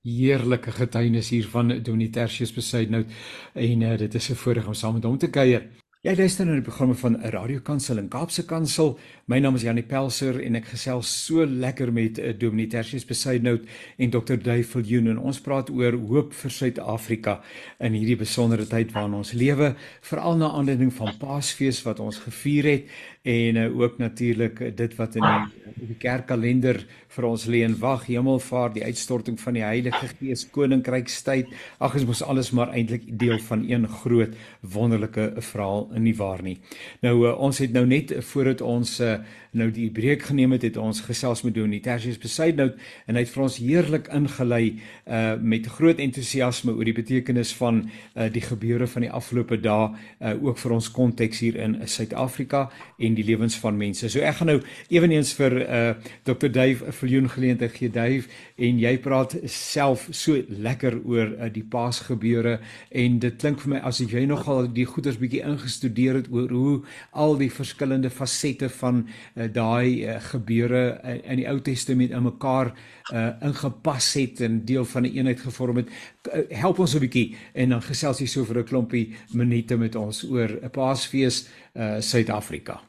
Heerlike 0.03 0.75
getuienis 0.75 1.31
hier 1.31 1.47
van 1.47 1.77
Donitertius 1.87 2.51
Besuidnout 2.55 3.07
en 3.55 3.87
uh, 3.87 3.97
dit 3.99 4.15
is 4.15 4.31
'n 4.31 4.35
voorreg 4.35 4.67
om 4.67 4.75
saam 4.75 4.95
met 4.99 5.05
hom 5.05 5.19
te 5.19 5.31
kuier. 5.31 5.71
Jy 6.03 6.17
luister 6.19 6.49
na 6.49 6.57
die 6.57 6.65
programme 6.67 6.97
van 6.99 7.15
Radio 7.31 7.61
Kansel 7.63 8.01
en 8.01 8.09
Kaapse 8.11 8.43
Kansel. 8.51 8.97
My 9.31 9.37
naam 9.39 9.55
is 9.55 9.63
Janie 9.63 9.85
Pelser 9.87 10.41
en 10.43 10.59
ek 10.59 10.73
gesels 10.73 11.13
so 11.29 11.45
lekker 11.47 11.93
met 11.95 12.19
uh, 12.19 12.33
Dominee 12.35 12.67
Tertius 12.73 13.07
Besuidnout 13.07 13.69
en 14.03 14.11
Dr. 14.11 14.35
Duifel 14.43 14.83
Joen 14.83 15.13
en 15.13 15.21
ons 15.23 15.39
praat 15.45 15.71
oor 15.71 15.95
hoop 16.11 16.35
vir 16.35 16.55
Suid-Afrika 16.57 17.37
in 17.79 17.95
hierdie 17.95 18.19
besondere 18.19 18.67
tyd 18.67 18.91
waarin 18.97 19.15
ons 19.21 19.31
lewe, 19.39 19.77
veral 20.11 20.43
na 20.43 20.51
aanleiding 20.59 20.91
van 20.99 21.15
Paasfees 21.23 21.79
wat 21.87 22.03
ons 22.03 22.19
gevier 22.25 22.73
het 22.73 22.91
en 23.23 23.63
uh, 23.63 23.69
ook 23.71 24.03
natuurlik 24.03 24.59
dit 24.75 24.99
wat 24.99 25.15
in 25.15 25.23
die, 25.23 25.73
die 25.93 25.99
kerkkalender 26.03 26.83
vir 27.15 27.27
ons 27.29 27.45
lê 27.47 27.61
en 27.63 27.79
wag 27.79 28.09
hemelvaart 28.09 28.75
die 28.81 28.85
uitstorting 28.89 29.39
van 29.39 29.55
die 29.55 29.63
Heilige 29.63 30.11
Gees 30.17 30.43
koninkrykstyd 30.51 31.55
ag 31.79 31.95
is 32.01 32.07
mos 32.09 32.25
alles 32.27 32.51
maar 32.57 32.75
eintlik 32.75 33.07
deel 33.07 33.39
van 33.47 33.63
een 33.71 33.87
groot 34.03 34.35
wonderlike 34.75 35.31
verhaal 35.39 35.92
in 35.95 36.05
die 36.09 36.17
waar 36.17 36.43
nie 36.43 36.59
nou 37.01 37.15
uh, 37.27 37.37
ons 37.39 37.59
het 37.59 37.73
nou 37.73 37.87
net 37.87 38.15
voordat 38.33 38.61
ons 38.61 38.99
uh, 39.01 39.19
nou 39.53 39.69
die 39.73 39.91
breek 39.93 40.23
geneem 40.31 40.55
het 40.57 40.65
het 40.65 40.79
ons 40.81 41.03
gesels 41.05 41.43
met 41.45 41.55
Dominee 41.55 41.83
Tertius 41.85 42.19
Besuidnout 42.21 42.79
en 43.07 43.19
hy 43.19 43.25
het 43.25 43.33
vir 43.35 43.43
ons 43.45 43.59
heerlik 43.61 44.09
ingelei 44.17 44.63
uh, 44.73 45.35
met 45.37 45.69
groot 45.77 46.01
entoesiasme 46.01 46.73
oor 46.73 46.89
die 46.89 46.97
betekenis 46.97 47.53
van 47.59 47.83
uh, 47.85 48.31
die 48.33 48.45
gebeure 48.45 48.89
van 48.89 49.05
die 49.05 49.13
afgelope 49.13 49.59
dae 49.61 49.91
uh, 49.93 50.33
ook 50.41 50.61
vir 50.63 50.77
ons 50.79 50.89
konteks 50.95 51.43
hier 51.45 51.59
in 51.61 51.77
Suid-Afrika 51.85 52.65
en 52.97 53.19
die 53.19 53.27
lewens 53.27 53.59
van 53.61 53.77
mense. 53.77 54.09
So 54.09 54.25
ek 54.25 54.41
gaan 54.41 54.53
nou 54.55 54.59
ewenigs 54.89 55.35
vir 55.37 55.59
uh 55.63 55.81
Dr. 56.25 56.49
Dave 56.49 56.87
'n 56.87 56.93
viljoen 56.93 57.29
geleentheid 57.29 57.75
gee 57.77 57.91
Dave 57.91 58.29
en 58.57 58.79
jy 58.79 58.97
praat 58.99 59.37
self 59.45 60.09
so 60.11 60.39
lekker 60.49 61.01
oor 61.05 61.35
uh, 61.35 61.51
die 61.53 61.65
Paasgebeure 61.65 62.59
en 62.91 63.19
dit 63.19 63.37
klink 63.37 63.61
vir 63.61 63.75
my 63.75 63.81
asof 63.85 64.13
jy 64.13 64.25
nogal 64.27 64.69
die 64.73 64.87
goeders 64.87 65.19
bietjie 65.19 65.43
ingestudeer 65.83 66.15
het 66.15 66.29
oor 66.31 66.51
hoe 66.51 66.83
al 67.13 67.37
die 67.37 67.51
verskillende 67.51 68.11
fasette 68.11 68.69
van 68.69 69.07
uh, 69.37 69.49
daai 69.53 70.05
uh, 70.05 70.21
gebeure 70.21 71.01
uh, 71.05 71.31
in 71.31 71.41
die 71.43 71.49
Ou 71.49 71.61
Testament 71.61 72.11
in 72.11 72.23
mekaar 72.23 72.73
uh 73.13 73.33
ingepas 73.43 74.15
het 74.15 74.41
en 74.41 74.65
deel 74.65 74.85
van 74.85 75.03
'n 75.03 75.07
een 75.07 75.17
eenheid 75.17 75.41
gevorm 75.41 75.77
het. 75.77 75.89
Uh, 76.33 76.43
help 76.51 76.79
ons 76.79 76.95
'n 76.95 77.01
bietjie 77.01 77.37
en 77.55 77.69
dan 77.69 77.83
gesels 77.83 78.19
jy 78.19 78.27
so 78.27 78.45
vir 78.45 78.59
'n 78.59 78.65
klompie 78.65 79.15
minute 79.33 79.77
met 79.77 79.95
ons 79.95 80.25
oor 80.25 80.49
'n 80.63 80.71
Paasfees 80.71 81.49
uh 81.75 82.01
Suid-Afrika. 82.01 82.81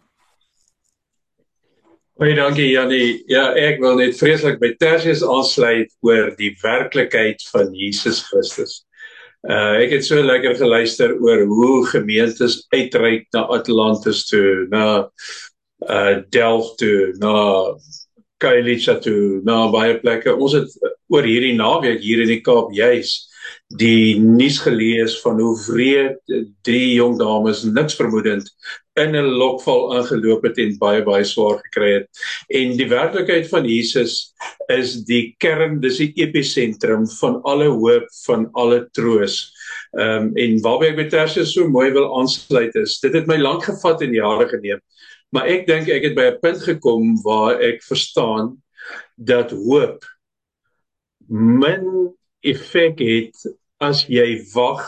Baie 2.18 2.36
dankie 2.36 2.72
Janie. 2.72 3.24
Ja, 3.28 3.54
ek 3.56 3.80
wil 3.80 3.96
net 3.96 4.18
vreeslik 4.18 4.60
by 4.60 4.76
Tersius 4.78 5.24
aansluit 5.24 5.90
oor 6.02 6.36
die 6.38 6.56
werklikheid 6.62 7.42
van 7.52 7.74
Jesus 7.74 8.22
Christus. 8.22 8.86
Uh 9.44 9.76
ek 9.84 9.98
het 9.98 10.06
so 10.08 10.22
lekker 10.24 10.56
geluister 10.56 11.18
oor 11.20 11.42
hoe 11.50 11.86
gemeentes 11.92 12.62
uitreik 12.72 13.26
na 13.36 13.44
Atlantis 13.52 14.24
toe, 14.30 14.68
na 14.72 14.86
uh 15.84 16.22
Delft 16.32 16.78
toe, 16.80 17.12
na 17.20 17.76
Kailicha 18.40 18.96
toe, 19.04 19.42
na 19.44 19.68
baie 19.72 19.98
plekke. 20.00 20.32
Ons 20.36 20.56
het 20.56 20.72
oor 21.12 21.28
hierdie 21.28 21.58
naweek 21.58 22.00
hier 22.00 22.24
in 22.24 22.32
die 22.32 22.42
Kaap 22.44 22.72
juis 22.72 23.18
die 23.68 24.20
nuus 24.20 24.60
gelees 24.64 25.18
van 25.22 25.40
hoe 25.42 25.56
wreed 25.68 26.20
drie 26.62 26.94
jong 26.96 27.18
dames 27.20 27.64
niks 27.64 27.96
vermoedend 28.00 28.50
in 29.02 29.16
'n 29.16 29.32
lokval 29.42 29.96
ingeloop 29.98 30.44
het 30.44 30.58
en 30.58 30.78
baie 30.78 31.02
baie 31.04 31.24
swaar 31.26 31.58
gekry 31.66 31.94
het. 31.94 32.08
En 32.50 32.78
die 32.78 32.90
werklikheid 32.90 33.50
van 33.50 33.66
Jesus 33.66 34.34
is 34.70 35.04
die 35.06 35.36
kern, 35.38 35.80
dis 35.82 35.98
die 35.98 36.14
episentrum 36.16 37.08
van 37.20 37.42
alle 37.42 37.68
hoop, 37.68 38.06
van 38.26 38.50
alle 38.54 38.88
troos. 38.92 39.52
Ehm 39.98 40.30
um, 40.30 40.32
en 40.38 40.62
waarby 40.62 40.92
ek 40.92 40.96
met 40.96 41.10
Tersius 41.10 41.54
so 41.54 41.68
mooi 41.70 41.92
wil 41.92 42.20
aansluit 42.20 42.76
is, 42.76 43.00
dit 43.00 43.14
het 43.14 43.28
my 43.28 43.38
lank 43.38 43.64
gevat 43.64 44.02
en 44.02 44.14
jare 44.14 44.48
geneem. 44.50 44.82
Maar 45.34 45.48
ek 45.50 45.68
dink 45.68 45.90
ek 45.90 46.04
het 46.04 46.16
by 46.16 46.30
'n 46.30 46.40
punt 46.42 46.62
gekom 46.62 47.22
waar 47.24 47.60
ek 47.62 47.84
verstaan 47.84 48.62
dat 49.18 49.52
hoop 49.52 50.06
min 51.28 52.14
effek 52.44 53.00
het 53.00 53.48
as 53.84 54.06
jy 54.12 54.38
wag 54.54 54.84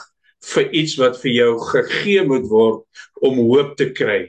vir 0.53 0.71
iets 0.77 0.95
wat 1.01 1.17
vir 1.21 1.31
jou 1.33 1.51
gegee 1.71 2.23
moet 2.27 2.47
word 2.49 3.05
om 3.25 3.39
hoop 3.49 3.75
te 3.79 3.89
kry. 3.97 4.27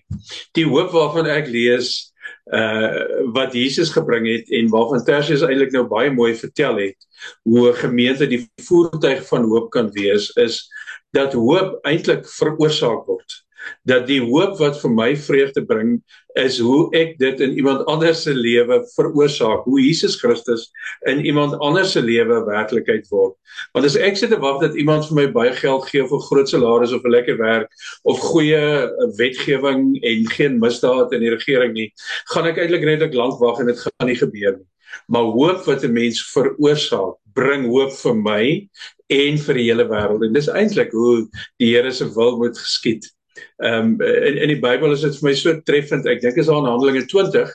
Die 0.57 0.65
hoop 0.69 0.95
waarvan 0.95 1.29
ek 1.31 1.51
lees 1.53 2.13
uh 2.55 3.31
wat 3.35 3.55
Jesus 3.59 3.91
gebring 3.91 4.27
het 4.31 4.51
en 4.55 4.71
waarvan 4.71 5.03
Tersius 5.07 5.43
eintlik 5.43 5.73
nou 5.75 5.85
baie 5.91 6.13
mooi 6.15 6.33
vertel 6.39 6.79
het 6.79 7.07
hoe 7.43 7.71
'n 7.71 7.81
gemeente 7.83 8.27
die 8.27 8.47
voertuig 8.69 9.27
van 9.29 9.49
hoop 9.51 9.71
kan 9.71 9.91
wees 9.93 10.31
is 10.37 10.63
dat 11.11 11.33
hoop 11.33 11.79
eintlik 11.83 12.27
veroorsaak 12.39 13.07
word 13.07 13.46
dat 13.89 14.07
die 14.07 14.21
hoop 14.21 14.59
wat 14.59 14.79
vir 14.81 14.91
my 14.91 15.09
vreugde 15.17 15.65
bring 15.67 15.97
is 16.37 16.59
hoe 16.61 16.89
ek 16.97 17.15
dit 17.19 17.41
in 17.41 17.57
iemand 17.57 17.87
anders 17.91 18.23
se 18.27 18.35
lewe 18.35 18.83
veroorsaak, 18.95 19.65
hoe 19.65 19.81
Jesus 19.81 20.19
Christus 20.21 20.69
in 21.09 21.25
iemand 21.25 21.57
anders 21.65 21.95
se 21.97 22.03
lewe 22.05 22.43
werklikheid 22.45 23.09
word. 23.11 23.35
Want 23.73 23.89
as 23.89 23.97
ek 23.97 24.21
sit 24.21 24.31
te 24.35 24.41
wag 24.43 24.61
dat 24.61 24.77
iemand 24.77 25.09
vir 25.09 25.21
my 25.21 25.27
baie 25.33 25.55
geld 25.57 25.89
gee 25.89 26.05
of 26.05 26.13
'n 26.13 26.27
groot 26.29 26.49
salaris 26.49 26.93
of 26.93 27.05
'n 27.05 27.15
lekker 27.17 27.39
werk 27.39 27.69
of 28.05 28.21
goeie 28.21 28.91
wetgewing 29.17 29.97
en 30.03 30.31
geen 30.37 30.59
misdaad 30.61 31.13
in 31.13 31.21
die 31.21 31.35
regering 31.35 31.73
nie, 31.73 31.93
gaan 32.33 32.47
ek 32.47 32.59
eintlik 32.59 32.85
net 32.85 33.15
lank 33.15 33.41
wag 33.41 33.61
en 33.61 33.67
dit 33.67 33.79
gaan 33.79 34.07
nie 34.07 34.21
gebeur 34.21 34.57
nie. 34.57 34.69
Maar 35.09 35.23
hoop 35.23 35.65
wat 35.65 35.85
'n 35.85 35.93
mens 35.93 36.21
veroorsaak, 36.33 37.17
bring 37.35 37.67
hoop 37.67 37.93
vir 37.93 38.15
my 38.15 38.69
en 39.13 39.39
vir 39.39 39.55
die 39.55 39.69
hele 39.71 39.87
wêreld. 39.89 40.25
En 40.25 40.33
dis 40.33 40.49
eintlik 40.49 40.93
hoe 40.93 41.29
die 41.59 41.75
Here 41.75 41.93
se 41.93 42.09
wil 42.15 42.37
moet 42.39 42.59
geskied. 42.59 43.16
Ehm 43.57 43.97
um, 43.97 44.03
in 44.03 44.39
in 44.45 44.53
die 44.55 44.61
Bybel 44.61 44.93
is 44.93 45.05
dit 45.05 45.17
vir 45.19 45.29
my 45.29 45.35
so 45.35 45.55
treffend. 45.69 46.07
Ek 46.07 46.23
dink 46.23 46.39
is 46.41 46.49
daar 46.51 46.63
in 46.63 46.71
Handelinge 46.71 47.07
20 47.07 47.53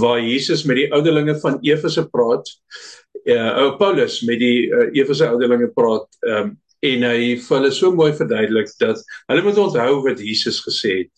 waar 0.00 0.20
Jesus 0.20 0.64
met 0.64 0.80
die 0.80 0.88
ouderlinge 0.92 1.36
van 1.42 1.58
Efese 1.62 2.06
praat. 2.08 2.48
Ja, 3.24 3.52
uh, 3.60 3.76
Paulus 3.76 4.22
met 4.24 4.40
die 4.40 4.68
uh, 4.68 4.88
Efese 4.96 5.28
ouderlinge 5.28 5.70
praat. 5.74 6.08
Ehm 6.24 6.50
um, 6.50 6.56
en 6.86 7.02
hy 7.02 7.22
vir 7.42 7.56
hulle 7.56 7.72
so 7.74 7.90
mooi 7.90 8.12
verduidelik 8.14 8.68
dat 8.78 9.00
hulle 9.26 9.42
moet 9.42 9.56
onthou 9.58 9.96
wat 10.04 10.20
Jesus 10.22 10.60
gesê 10.62 10.92
het. 11.00 11.10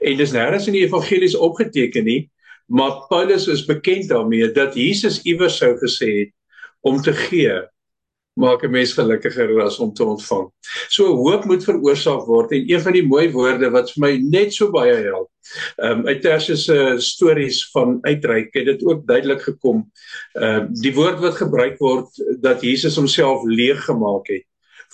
En 0.00 0.16
dis 0.16 0.32
nêrens 0.32 0.68
in 0.70 0.76
die 0.78 0.86
evangelies 0.86 1.34
opgeteken 1.36 2.06
nie, 2.08 2.30
maar 2.72 3.02
Paulus 3.10 3.44
is 3.52 3.66
bekend 3.68 4.08
daarmee 4.08 4.48
dat 4.56 4.78
Jesus 4.78 5.20
iewers 5.28 5.58
sou 5.60 5.74
gesê 5.82 6.08
het 6.22 6.32
om 6.80 7.02
te 7.02 7.12
gee 7.12 7.58
maak 8.34 8.62
'n 8.64 8.70
mens 8.70 8.92
gelukkiger 8.92 9.60
as 9.60 9.78
om 9.78 9.92
te 9.92 10.04
ontvang. 10.04 10.50
So 10.88 11.16
hoop 11.16 11.44
moet 11.44 11.64
veroorsaak 11.64 12.26
word 12.26 12.52
en 12.52 12.70
een 12.70 12.80
van 12.80 12.92
die 12.92 13.06
mooi 13.06 13.30
woorde 13.30 13.70
wat 13.70 13.92
vir 13.92 14.00
my 14.00 14.12
net 14.16 14.54
so 14.54 14.70
baie 14.70 14.94
help. 14.94 15.28
Ehm 15.76 15.98
um, 16.00 16.06
uit 16.06 16.22
Tersius 16.22 16.64
se 16.64 16.94
stories 16.98 17.70
van 17.72 17.98
uitreik 18.02 18.54
het 18.54 18.64
dit 18.64 18.84
ook 18.84 19.06
duidelik 19.06 19.42
gekom. 19.42 19.90
Ehm 20.32 20.62
uh, 20.62 20.66
die 20.80 20.94
woord 20.94 21.20
wat 21.20 21.36
gebruik 21.36 21.78
word 21.78 22.08
dat 22.40 22.62
Jesus 22.62 22.96
homself 22.96 23.44
leeg 23.44 23.84
gemaak 23.84 24.26
het 24.26 24.46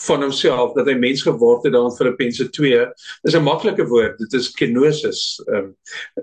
van 0.06 0.22
homself 0.22 0.74
dat 0.76 0.86
hy 0.86 0.94
mens 0.98 1.24
geword 1.26 1.64
het 1.66 1.74
daar 1.74 1.88
in 1.88 1.96
Filippense 1.96 2.46
2 2.54 2.86
is 3.26 3.34
'n 3.34 3.42
maklike 3.42 3.86
woord 3.90 4.18
dit 4.18 4.32
is 4.38 4.50
kenosis. 4.54 5.40
Um, 5.46 5.74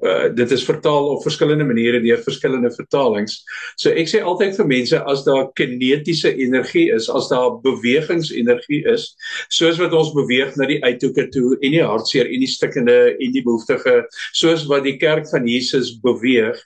uh, 0.01 0.29
dit 0.33 0.51
is 0.51 0.63
vertaal 0.63 1.09
op 1.15 1.23
verskillende 1.23 1.67
maniere 1.67 1.99
deur 2.01 2.21
verskillende 2.23 2.71
vertalings. 2.71 3.43
So 3.75 3.89
ek 3.89 4.07
sê 4.07 4.21
altyd 4.23 4.55
vir 4.55 4.67
mense 4.67 5.01
as 5.03 5.23
daar 5.25 5.51
kinetiese 5.53 6.31
energie 6.35 6.91
is 6.93 7.09
as 7.09 7.27
daar 7.29 7.59
bewegingsenergie 7.61 8.85
is 8.87 9.15
soos 9.49 9.79
wat 9.79 9.93
ons 9.93 10.13
beweeg 10.13 10.55
na 10.55 10.65
die 10.65 10.83
uithoeke 10.83 11.27
toe 11.29 11.57
en 11.61 11.71
die 11.71 11.83
hartseer 11.83 12.31
en 12.31 12.39
die 12.39 12.51
stikkende 12.51 13.17
en 13.19 13.31
die 13.31 13.43
behoeftige 13.43 14.05
soos 14.31 14.65
wat 14.71 14.83
die 14.83 14.97
kerk 14.97 15.27
van 15.29 15.47
Jesus 15.47 15.99
beweeg 15.99 16.63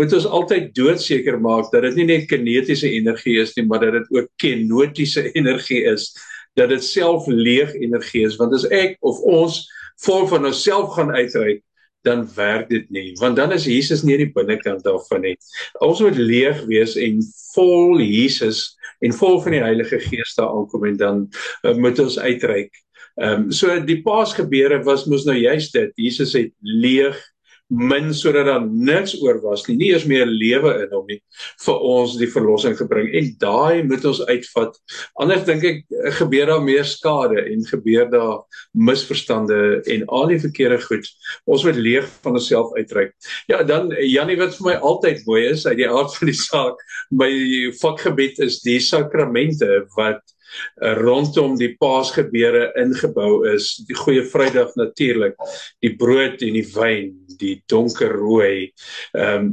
moet 0.00 0.12
ons 0.16 0.26
altyd 0.26 0.70
doodseker 0.76 1.38
maak 1.40 1.70
dat 1.72 1.84
dit 1.88 2.00
nie 2.00 2.06
net 2.08 2.28
kinetiese 2.30 2.88
energie 2.88 3.38
is 3.42 3.52
nie, 3.56 3.66
maar 3.68 3.82
dat 3.84 3.98
dit 4.00 4.14
ook 4.16 4.30
kenotiese 4.40 5.28
energie 5.38 5.82
is 5.84 6.12
dat 6.58 6.68
dit 6.68 6.84
self 6.84 7.26
leeg 7.26 7.74
energie 7.74 8.26
is 8.26 8.38
want 8.40 8.54
as 8.56 8.66
ek 8.68 8.96
of 9.00 9.20
ons 9.20 9.62
vol 10.04 10.26
van 10.30 10.48
onsself 10.50 10.94
gaan 10.96 11.12
uitreik 11.14 11.62
dan 12.02 12.26
werk 12.34 12.68
dit 12.68 12.88
nie 12.90 13.12
want 13.20 13.36
dan 13.38 13.52
is 13.54 13.66
Jesus 13.70 14.02
nie 14.02 14.16
aan 14.16 14.24
die 14.24 14.34
binnekant 14.34 14.82
daarvan 14.84 15.22
nie. 15.22 15.36
Ons 15.84 16.02
moet 16.02 16.18
leeg 16.18 16.64
wees 16.70 16.96
en 16.98 17.20
vol 17.54 18.00
Jesus 18.02 18.72
en 19.02 19.14
vol 19.14 19.38
van 19.42 19.56
die 19.56 19.62
Heilige 19.62 20.00
Gees 20.02 20.34
daar 20.38 20.50
aankom 20.50 20.86
en 20.88 20.96
dan 20.98 21.20
uh, 21.62 21.74
moet 21.78 21.98
ons 22.02 22.18
uitreik. 22.18 22.72
Ehm 23.20 23.46
um, 23.46 23.50
so 23.52 23.74
die 23.86 24.00
paasgebeure 24.02 24.82
was 24.86 25.06
mos 25.06 25.26
nou 25.28 25.36
juist 25.36 25.74
dit. 25.76 25.92
Jesus 26.08 26.32
het 26.38 26.52
leeg 26.60 27.18
min 27.72 28.10
sodat 28.14 28.46
daar 28.46 28.64
niks 28.66 29.14
oor 29.22 29.38
was 29.40 29.64
nie. 29.66 29.76
Nie 29.80 29.90
eers 29.92 30.04
meer 30.08 30.28
lewe 30.28 30.74
in 30.84 30.90
hom 30.92 31.06
nie 31.08 31.18
vir 31.64 31.84
ons 31.92 32.16
die 32.20 32.28
verlossing 32.30 32.76
gebring. 32.76 33.08
En 33.16 33.30
daai 33.40 33.82
moet 33.88 34.04
ons 34.08 34.20
uitvat. 34.28 34.76
Anders 35.22 35.46
dink 35.48 35.64
ek 35.68 35.80
gebeur 36.18 36.52
daar 36.52 36.64
meer 36.64 36.84
skade 36.88 37.40
en 37.40 37.64
gebeur 37.70 38.10
daar 38.12 38.42
misverstande 38.76 39.80
en 39.94 40.04
al 40.08 40.34
die 40.34 40.40
verkeerde 40.42 40.80
goed. 40.84 41.08
Ons 41.48 41.64
moet 41.68 41.80
leeg 41.80 42.08
van 42.24 42.36
onsself 42.40 42.74
uitreik. 42.76 43.16
Ja, 43.48 43.62
dan 43.64 43.90
Janie 44.04 44.38
wat 44.40 44.56
vir 44.58 44.68
my 44.72 44.76
altyd 44.92 45.24
mooi 45.28 45.46
is 45.52 45.66
uit 45.66 45.78
die 45.80 45.88
aard 45.88 46.12
van 46.18 46.32
die 46.32 46.38
saak, 46.38 46.86
my 47.10 47.32
vakgebied 47.80 48.40
is 48.44 48.60
die 48.66 48.80
sakramente 48.82 49.84
wat 49.96 50.31
rondom 51.00 51.56
die 51.60 51.72
Paasgebeure 51.80 52.70
ingebou 52.80 53.42
is. 53.52 53.74
Die 53.88 53.96
Goeie 53.96 54.24
Vrydag 54.28 54.74
natuurlik, 54.80 55.36
die 55.84 55.94
brood 55.96 56.42
en 56.44 56.56
die 56.58 56.66
wyn, 56.74 57.12
die 57.40 57.58
donker 57.72 58.16
rooi. 58.20 58.72
Ehm 59.12 59.52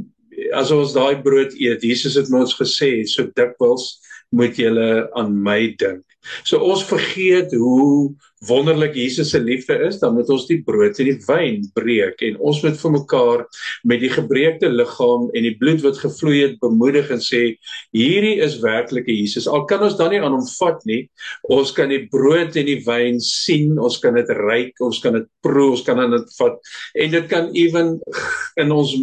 as 0.56 0.70
ons 0.72 0.94
daai 0.96 1.20
brood 1.20 1.52
eet, 1.58 1.82
Jesus 1.84 2.14
het 2.16 2.30
ons 2.32 2.54
gesê, 2.56 3.02
so 3.04 3.26
dikwels 3.36 3.98
moet 4.32 4.56
julle 4.56 5.10
aan 5.18 5.34
my 5.44 5.74
dink. 5.76 6.04
So 6.48 6.62
ons 6.64 6.84
vergeet 6.88 7.52
hoe 7.56 8.14
wonderlik 8.48 8.94
Jesus 8.96 9.30
se 9.30 9.40
liefde 9.40 9.76
is, 9.84 9.98
dan 10.00 10.14
moet 10.16 10.30
ons 10.32 10.46
die 10.48 10.60
brood 10.64 10.96
en 11.00 11.08
die 11.10 11.18
wyn 11.26 11.66
breek 11.76 12.22
en 12.24 12.38
ons 12.40 12.62
moet 12.64 12.78
vir 12.80 12.94
mekaar 12.94 13.44
met 13.84 14.00
die 14.00 14.12
gebreekte 14.12 14.70
liggaam 14.72 15.28
en 15.36 15.46
die 15.46 15.56
bloed 15.60 15.84
wat 15.84 16.00
gevloei 16.00 16.38
het 16.46 16.56
bemoedig 16.62 17.12
en 17.12 17.20
sê 17.24 17.42
hierdie 17.96 18.38
is 18.40 18.58
werklike 18.64 19.12
Jesus. 19.12 19.48
Al 19.50 19.66
kan 19.68 19.84
ons 19.84 19.98
dan 20.00 20.14
nie 20.14 20.22
aan 20.22 20.36
hom 20.38 20.46
vat 20.56 20.80
nie, 20.88 21.02
ons 21.52 21.74
kan 21.76 21.92
die 21.92 22.06
brood 22.12 22.56
en 22.56 22.68
die 22.70 22.80
wyn 22.86 23.20
sien, 23.24 23.76
ons 23.78 24.00
kan 24.00 24.16
dit 24.16 24.34
ruik, 24.40 24.72
ons 24.80 25.04
kan 25.04 25.18
dit 25.20 25.30
proe, 25.44 25.70
ons 25.74 25.84
kan 25.86 26.00
dit 26.00 26.36
vat 26.40 26.74
en 27.04 27.16
dit 27.16 27.30
kan 27.30 27.50
ewen 27.52 27.96
in 28.60 28.72
ons 28.72 28.96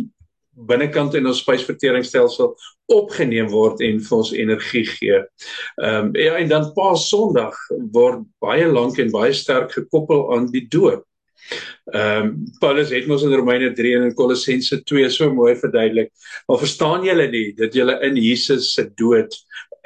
binnekant 0.57 1.15
in 1.17 1.27
ons 1.29 1.41
spysverteringsstelsel 1.43 2.55
opgeneem 2.93 3.49
word 3.51 3.81
en 3.85 3.99
vir 4.03 4.17
ons 4.17 4.31
energie 4.33 4.85
gee. 4.89 5.19
Ehm 5.81 6.07
um, 6.09 6.15
ja 6.17 6.37
en 6.39 6.49
dan 6.49 6.71
Paas 6.77 7.09
Sondag 7.11 7.57
word 7.93 8.25
baie 8.43 8.65
lank 8.67 8.99
en 8.99 9.13
baie 9.13 9.33
sterk 9.33 9.75
gekoppel 9.75 10.25
aan 10.35 10.49
die 10.53 10.65
doop. 10.71 11.03
Ehm 11.93 12.25
um, 12.25 12.31
Paulus 12.59 12.89
het 12.91 13.07
mos 13.07 13.23
in 13.23 13.35
Romeine 13.35 13.71
3 13.73 13.95
en 13.95 14.07
in 14.09 14.15
Kolossense 14.15 14.81
2 14.83 15.09
so 15.09 15.33
mooi 15.33 15.55
verduidelik. 15.55 16.11
Maar 16.47 16.63
verstaan 16.63 17.05
julle 17.07 17.27
nie 17.31 17.53
dat 17.55 17.73
julle 17.73 17.99
in 18.07 18.17
Jesus 18.19 18.73
se 18.73 18.89
dood 18.95 19.37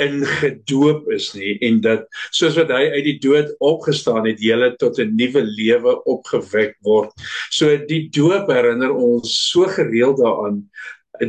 ingedoop 0.02 1.10
is 1.16 1.32
nie 1.38 1.58
en 1.68 1.82
dat 1.86 2.08
soos 2.30 2.58
wat 2.60 2.74
hy 2.74 2.84
uit 2.96 3.06
die 3.08 3.18
dood 3.24 3.52
opgestaan 3.64 4.26
het, 4.30 4.42
julle 4.42 4.74
tot 4.82 5.00
'n 5.00 5.16
nuwe 5.16 5.44
lewe 5.46 5.98
opgewek 6.06 6.76
word. 6.82 7.12
So 7.50 7.78
die 7.78 8.10
doop 8.10 8.50
herinner 8.50 8.94
ons 8.94 9.36
so 9.52 9.68
gereeld 9.68 10.18
daaraan 10.18 10.64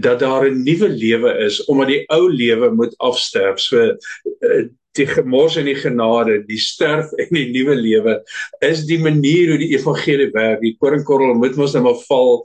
dat 0.01 0.21
daar 0.21 0.47
'n 0.49 0.63
nuwe 0.63 0.89
lewe 0.89 1.39
is 1.45 1.65
omdat 1.65 1.89
die 1.89 2.05
ou 2.09 2.31
lewe 2.31 2.71
moet 2.71 2.95
afsterf. 2.99 3.61
So 3.61 3.97
eh, 4.41 4.69
die 4.93 5.07
gemors 5.07 5.57
en 5.57 5.65
die 5.65 5.79
genade, 5.79 6.43
die 6.47 6.61
sterf 6.61 7.13
en 7.13 7.29
die 7.31 7.49
nuwe 7.53 7.75
lewe 7.75 8.23
is 8.61 8.85
die 8.87 8.99
manier 9.01 9.49
hoe 9.49 9.59
die 9.59 9.73
evangelie 9.77 10.31
werk. 10.33 10.61
Die 10.61 10.77
koringkorrel 10.79 11.35
moet 11.35 11.57
mos 11.57 11.73
net 11.73 11.83
maar 11.83 12.01
val 12.09 12.45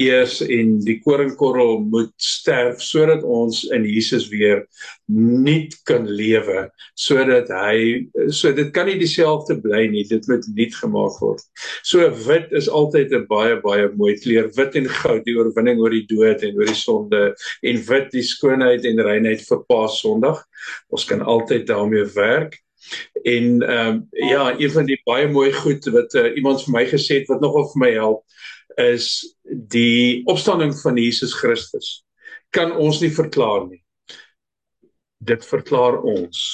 eers 0.00 0.40
en 0.44 0.78
die 0.86 0.98
koringkorrel 1.04 1.80
moet 1.92 2.12
sterf 2.16 2.80
sodat 2.82 3.22
ons 3.22 3.64
in 3.74 3.84
Jesus 3.88 4.28
weer 4.32 4.64
nuut 5.12 5.74
kan 5.88 6.06
lewe 6.08 6.68
sodat 6.98 7.50
hy 7.52 8.08
so 8.32 8.52
dit 8.56 8.72
kan 8.74 8.88
nie 8.88 8.98
dieselfde 9.00 9.58
bly 9.62 9.84
nie 9.92 10.04
dit 10.08 10.28
moet 10.30 10.46
nuut 10.56 10.74
gemaak 10.80 11.20
word. 11.22 11.44
So 11.82 12.08
wit 12.26 12.52
is 12.52 12.68
altyd 12.68 13.12
'n 13.12 13.26
baie 13.28 13.60
baie 13.60 13.88
mooi 13.96 14.14
kleur 14.20 14.50
wit 14.56 14.76
en 14.76 14.88
goud 14.88 15.24
die 15.24 15.36
oorwinning 15.36 15.80
oor 15.80 15.90
die 15.90 16.06
dood 16.08 16.42
en 16.42 16.56
oor 16.56 16.68
die 16.68 16.82
sonde 16.82 17.22
en 17.62 17.84
wit 17.88 18.10
die 18.12 18.26
skoonheid 18.26 18.84
en 18.84 19.04
reinheid 19.04 19.42
vir 19.48 19.64
Paas 19.68 20.00
Sondag. 20.00 20.44
Ons 20.90 21.04
kan 21.04 21.22
altyd 21.22 21.66
daarmee 21.66 22.06
werk. 22.14 22.58
En 23.22 23.62
ehm 23.62 23.88
um, 23.88 24.06
ja, 24.10 24.58
een 24.58 24.70
van 24.70 24.86
die 24.86 25.00
baie 25.04 25.28
mooi 25.28 25.52
goed 25.52 25.84
wat 25.94 26.14
uh, 26.14 26.34
iemand 26.36 26.64
vir 26.64 26.72
my 26.74 26.84
gesê 26.86 27.20
het 27.20 27.28
wat 27.30 27.40
nogal 27.40 27.68
vir 27.72 27.80
my 27.84 27.92
help 27.94 28.24
is 28.76 29.36
die 29.44 30.22
opstanding 30.30 30.74
van 30.82 30.96
Jesus 30.96 31.34
Christus 31.34 32.02
kan 32.52 32.72
ons 32.76 33.00
nie 33.00 33.10
verklaar 33.12 33.66
nie. 33.66 33.80
Dit 35.22 35.46
verklaar 35.48 36.00
ons. 36.02 36.46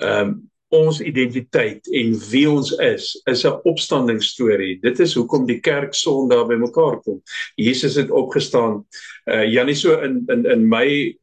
Ehm 0.00 0.30
um, 0.30 0.38
ons 0.70 1.00
identiteit 1.02 1.88
en 1.98 2.12
wie 2.30 2.44
ons 2.46 2.68
is 2.78 3.06
is 3.26 3.40
'n 3.44 3.58
opstandingsstorie. 3.66 4.78
Dit 4.80 5.00
is 5.00 5.14
hoekom 5.18 5.46
die 5.46 5.58
kerk 5.60 5.94
Sondag 5.94 6.46
bymekaar 6.46 7.00
kom. 7.02 7.22
Jesus 7.56 7.94
het 7.94 8.10
opgestaan. 8.10 8.86
Uh 9.26 9.44
Janie 9.52 9.74
so 9.74 9.98
in 10.00 10.22
in 10.28 10.46
in 10.46 10.68
my 10.68 11.18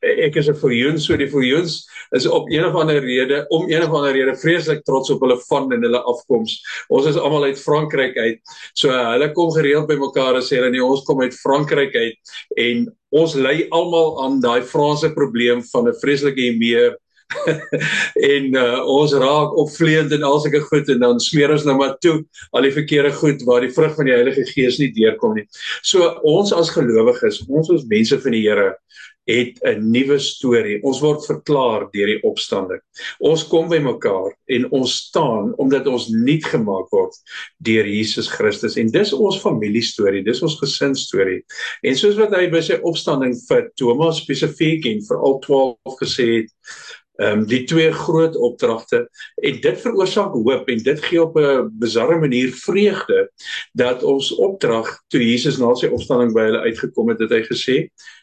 ek 0.00 0.36
is 0.36 0.48
'n 0.48 0.54
Viljoen, 0.54 0.98
so 0.98 1.16
die 1.16 1.28
Viljoens 1.30 1.88
is 2.10 2.26
op 2.26 2.50
een 2.50 2.64
of 2.64 2.74
ander 2.74 3.00
rede 3.00 3.44
om 3.48 3.68
een 3.68 3.82
of 3.82 3.90
ander 3.90 4.12
rede 4.12 4.36
vreeslik 4.36 4.84
trots 4.84 5.10
op 5.10 5.20
hulle 5.20 5.38
van 5.48 5.72
en 5.72 5.82
hulle 5.82 6.00
afkoms. 6.00 6.60
Ons 6.88 7.06
is 7.06 7.16
almal 7.16 7.44
uit 7.44 7.58
Frankryk 7.58 8.16
uit. 8.16 8.40
So 8.74 8.90
hulle 8.90 9.32
kom 9.32 9.50
gereeld 9.50 9.88
by 9.88 9.98
mekaar 9.98 10.38
en 10.38 10.42
sê 10.42 10.56
hulle 10.56 10.70
nee, 10.70 10.84
ons 10.84 11.04
kom 11.04 11.20
uit 11.22 11.34
Frankryk 11.34 11.94
uit 11.94 12.16
en 12.56 12.86
ons 13.10 13.34
ly 13.34 13.66
almal 13.70 14.24
aan 14.24 14.40
daai 14.40 14.62
Franse 14.62 15.12
probleem 15.12 15.62
van 15.72 15.88
'n 15.88 16.00
vreeslike 16.00 16.56
meer 16.58 16.96
en 18.34 18.54
uh, 18.56 18.78
ons 18.88 19.12
raak 19.20 19.56
opvleend 19.60 20.12
en 20.16 20.22
al 20.24 20.38
sulke 20.40 20.62
goed 20.64 20.88
en 20.88 21.02
dan 21.02 21.20
smeer 21.20 21.52
ons 21.52 21.66
nou 21.68 21.76
maar 21.76 21.98
toe 22.00 22.22
al 22.56 22.64
die 22.64 22.72
verkeerde 22.72 23.12
goed 23.12 23.44
waar 23.48 23.60
die 23.60 23.72
vrug 23.74 23.94
van 23.98 24.08
die 24.08 24.14
Heilige 24.16 24.46
Gees 24.48 24.78
nie 24.80 24.88
deurkom 24.96 25.36
nie. 25.36 25.44
So 25.82 26.08
ons 26.24 26.54
as 26.56 26.72
gelowiges, 26.72 27.42
ons 27.48 27.68
as 27.74 27.84
mense 27.90 28.16
van 28.22 28.36
die 28.36 28.46
Here 28.46 28.70
het 29.28 29.60
'n 29.62 29.90
nuwe 29.92 30.18
storie. 30.18 30.78
Ons 30.82 31.00
word 31.00 31.26
verklaar 31.26 31.88
deur 31.92 32.06
die 32.06 32.22
opstanding. 32.22 32.80
Ons 33.20 33.44
kom 33.48 33.68
by 33.68 33.78
mekaar 33.78 34.32
en 34.46 34.70
ons 34.72 34.96
staan 34.96 35.52
omdat 35.56 35.86
ons 35.86 36.08
nuut 36.08 36.44
gemaak 36.44 36.88
word 36.90 37.14
deur 37.58 37.86
Jesus 37.86 38.28
Christus 38.28 38.76
en 38.76 38.90
dis 38.90 39.12
ons 39.12 39.40
familie 39.40 39.82
storie, 39.82 40.24
dis 40.24 40.42
ons 40.42 40.58
gesin 40.58 40.94
storie. 40.94 41.42
En 41.82 41.96
soos 41.96 42.16
wat 42.16 42.32
hy 42.32 42.48
by 42.48 42.60
sy 42.60 42.80
opstanding 42.82 43.36
vir 43.48 43.70
Thomas 43.76 44.22
spesifiek 44.22 44.86
en 44.86 45.04
vir 45.08 45.18
al 45.18 45.38
12 45.44 45.98
gesê 46.00 46.26
het, 46.38 46.50
ehm 47.18 47.40
um, 47.40 47.46
die 47.50 47.64
twee 47.66 47.90
groot 47.92 48.36
opdragte 48.36 49.00
en 49.42 49.60
dit 49.60 49.80
veroorsaak 49.82 50.36
hoop 50.38 50.68
en 50.70 50.82
dit 50.86 51.00
gee 51.02 51.22
op 51.22 51.36
'n 51.36 51.70
bizarre 51.78 52.18
manier 52.18 52.52
vreugde 52.54 53.30
dat 53.72 54.02
ons 54.02 54.30
opdrag 54.34 54.86
toe 55.08 55.22
Jesus 55.22 55.58
na 55.58 55.74
sy 55.74 55.86
opstanding 55.86 56.32
by 56.32 56.44
hulle 56.46 56.66
uitgekom 56.70 57.08
het, 57.08 57.18
het 57.18 57.30
hy 57.30 57.42
gesê 57.42 57.76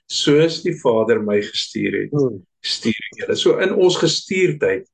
soos 0.07 0.61
die 0.63 0.77
Vader 0.79 1.19
my 1.23 1.41
gestuur 1.41 2.01
het, 2.01 2.11
hmm. 2.11 2.39
stuur 2.61 3.01
ek 3.11 3.19
julle. 3.19 3.35
So 3.35 3.57
in 3.57 3.73
ons 3.73 3.97
gestuurdheid 3.97 4.87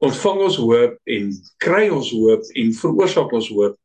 ontvang 0.00 0.40
ons 0.46 0.56
hoop 0.56 0.96
en 1.04 1.32
kry 1.60 1.88
ons 1.92 2.10
hoop 2.16 2.44
en 2.56 2.72
veroorsaak 2.72 3.32
ons 3.36 3.48
hoop. 3.52 3.76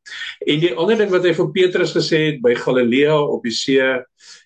En 0.48 0.60
die 0.60 0.72
ander 0.74 0.96
ding 0.96 1.10
wat 1.12 1.24
hy 1.28 1.32
vir 1.36 1.50
Petrus 1.52 1.92
gesê 1.96 2.22
het 2.30 2.38
by 2.44 2.54
Galilea 2.56 3.16
op 3.20 3.44
die 3.44 3.52
see, 3.52 3.80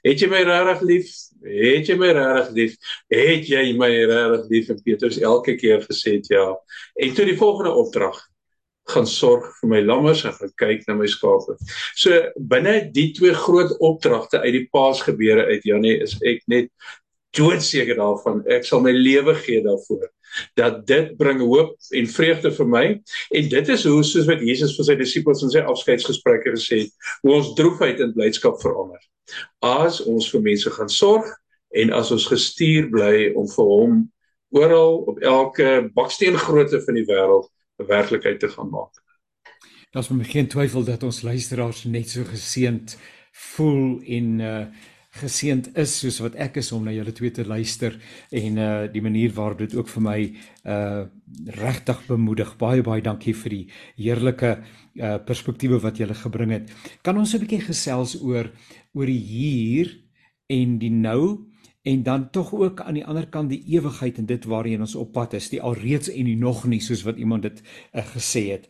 het 0.06 0.22
jy 0.22 0.30
my 0.30 0.42
regtig 0.48 0.82
lief? 0.88 1.12
Het 1.44 1.88
jy 1.88 1.96
my 1.96 2.10
regtig 2.16 2.50
lief? 2.56 2.74
Het 3.12 3.46
jy 3.48 3.62
my 3.78 3.88
regtig 4.10 4.48
lief? 4.50 4.72
En 4.74 4.82
Petrus 4.84 5.20
elke 5.20 5.56
keer 5.60 5.84
gesê 5.86 6.18
het 6.18 6.28
ja. 6.32 6.46
En 7.00 7.14
toe 7.14 7.24
die 7.28 7.38
volgende 7.38 7.72
opdrag 7.72 8.18
gaan 8.90 9.06
sorg 9.06 9.46
vir 9.60 9.70
my 9.70 9.80
lammers 9.84 10.24
en 10.26 10.34
gaan 10.36 10.52
kyk 10.60 10.86
na 10.88 10.96
my 10.98 11.08
skape. 11.10 11.56
So 11.98 12.16
binne 12.52 12.90
die 12.94 13.10
twee 13.16 13.34
groot 13.36 13.76
opdragte 13.78 14.42
uit 14.42 14.54
die 14.56 14.66
Paasgebeure 14.72 15.46
uit 15.52 15.68
Janie 15.68 15.96
is 16.02 16.16
ek 16.26 16.42
net 16.50 16.70
doodseker 17.36 17.98
daarvan. 17.98 18.42
Ek 18.50 18.66
sal 18.66 18.82
my 18.84 18.92
lewe 18.94 19.34
gee 19.44 19.62
daarvoor. 19.64 20.08
Dat 20.58 20.86
dit 20.86 21.16
bring 21.18 21.40
hoop 21.42 21.74
en 21.96 22.06
vreugde 22.10 22.52
vir 22.54 22.70
my. 22.70 22.84
En 23.36 23.50
dit 23.54 23.68
is 23.74 23.84
hoe 23.86 24.02
soos 24.06 24.28
wat 24.30 24.42
Jesus 24.46 24.76
vir 24.78 24.88
sy 24.88 24.96
disippels 25.00 25.44
in 25.46 25.52
sy 25.54 25.64
afskeidsgesprekke 25.72 26.54
gesê 26.56 26.84
het 26.84 27.12
hoe 27.22 27.36
ons 27.38 27.52
droefheid 27.58 28.02
in 28.02 28.14
blydskap 28.16 28.60
verander. 28.62 29.02
As 29.62 30.00
ons 30.06 30.30
vir 30.32 30.44
mense 30.46 30.70
gaan 30.74 30.90
sorg 30.90 31.28
en 31.70 31.92
as 31.94 32.10
ons 32.10 32.26
gestuur 32.30 32.90
bly 32.90 33.30
om 33.38 33.46
vir 33.50 33.70
hom 33.74 34.00
oral 34.50 35.04
op 35.10 35.20
elke 35.22 35.90
baksteen 35.94 36.38
grootte 36.38 36.80
van 36.82 36.98
die 36.98 37.06
wêreld 37.06 37.46
'n 37.78 37.86
werklikheid 37.86 38.40
te 38.40 38.48
gaan 38.48 38.70
maak. 38.70 38.94
Daar's 39.90 40.08
my 40.08 40.24
geen 40.24 40.48
twyfel 40.48 40.84
dat 40.84 41.02
ons 41.02 41.22
luisteraars 41.22 41.84
net 41.84 42.08
so 42.08 42.24
geseend 42.24 42.98
voel 43.32 44.00
en 44.06 44.40
uh 44.40 44.66
geseend 45.18 45.72
is 45.78 45.96
soos 45.98 46.20
wat 46.22 46.36
ek 46.38 46.60
is 46.62 46.70
om 46.72 46.84
na 46.86 46.92
julle 46.94 47.12
twee 47.16 47.32
te 47.34 47.42
luister 47.46 47.96
en 48.30 48.58
uh 48.58 48.68
die 48.92 49.02
manier 49.02 49.32
waarop 49.34 49.58
dit 49.58 49.74
ook 49.74 49.88
vir 49.90 50.02
my 50.02 50.18
uh 50.64 51.02
regtig 51.58 52.04
bemoedig. 52.06 52.54
Baie 52.58 52.82
baie 52.86 53.02
dankie 53.02 53.34
vir 53.34 53.56
die 53.56 53.64
heerlike 53.96 54.52
uh 55.00 55.18
perspektiewe 55.26 55.80
wat 55.82 55.98
julle 55.98 56.14
gebring 56.14 56.54
het. 56.54 56.70
Kan 57.02 57.18
ons 57.18 57.34
'n 57.34 57.42
bietjie 57.42 57.66
gesels 57.66 58.16
oor 58.22 58.52
oor 58.94 59.06
die 59.06 59.18
hier 59.18 59.90
en 60.48 60.78
die 60.78 60.90
nou 60.94 61.49
en 61.82 62.02
dan 62.02 62.30
tog 62.30 62.52
ook 62.52 62.80
aan 62.80 62.94
die 62.94 63.04
ander 63.06 63.26
kant 63.28 63.48
die 63.48 63.62
ewigheid 63.72 64.18
en 64.18 64.26
dit 64.28 64.44
waarheen 64.44 64.82
ons 64.84 64.94
op 65.00 65.12
pad 65.16 65.32
is, 65.38 65.48
die 65.48 65.62
alreeds 65.64 66.10
en 66.12 66.28
die 66.28 66.36
nog 66.36 66.66
nie 66.68 66.80
soos 66.84 67.02
wat 67.08 67.16
iemand 67.16 67.46
dit 67.48 67.62
uh, 67.62 68.04
gesê 68.12 68.42
het. 68.50 68.66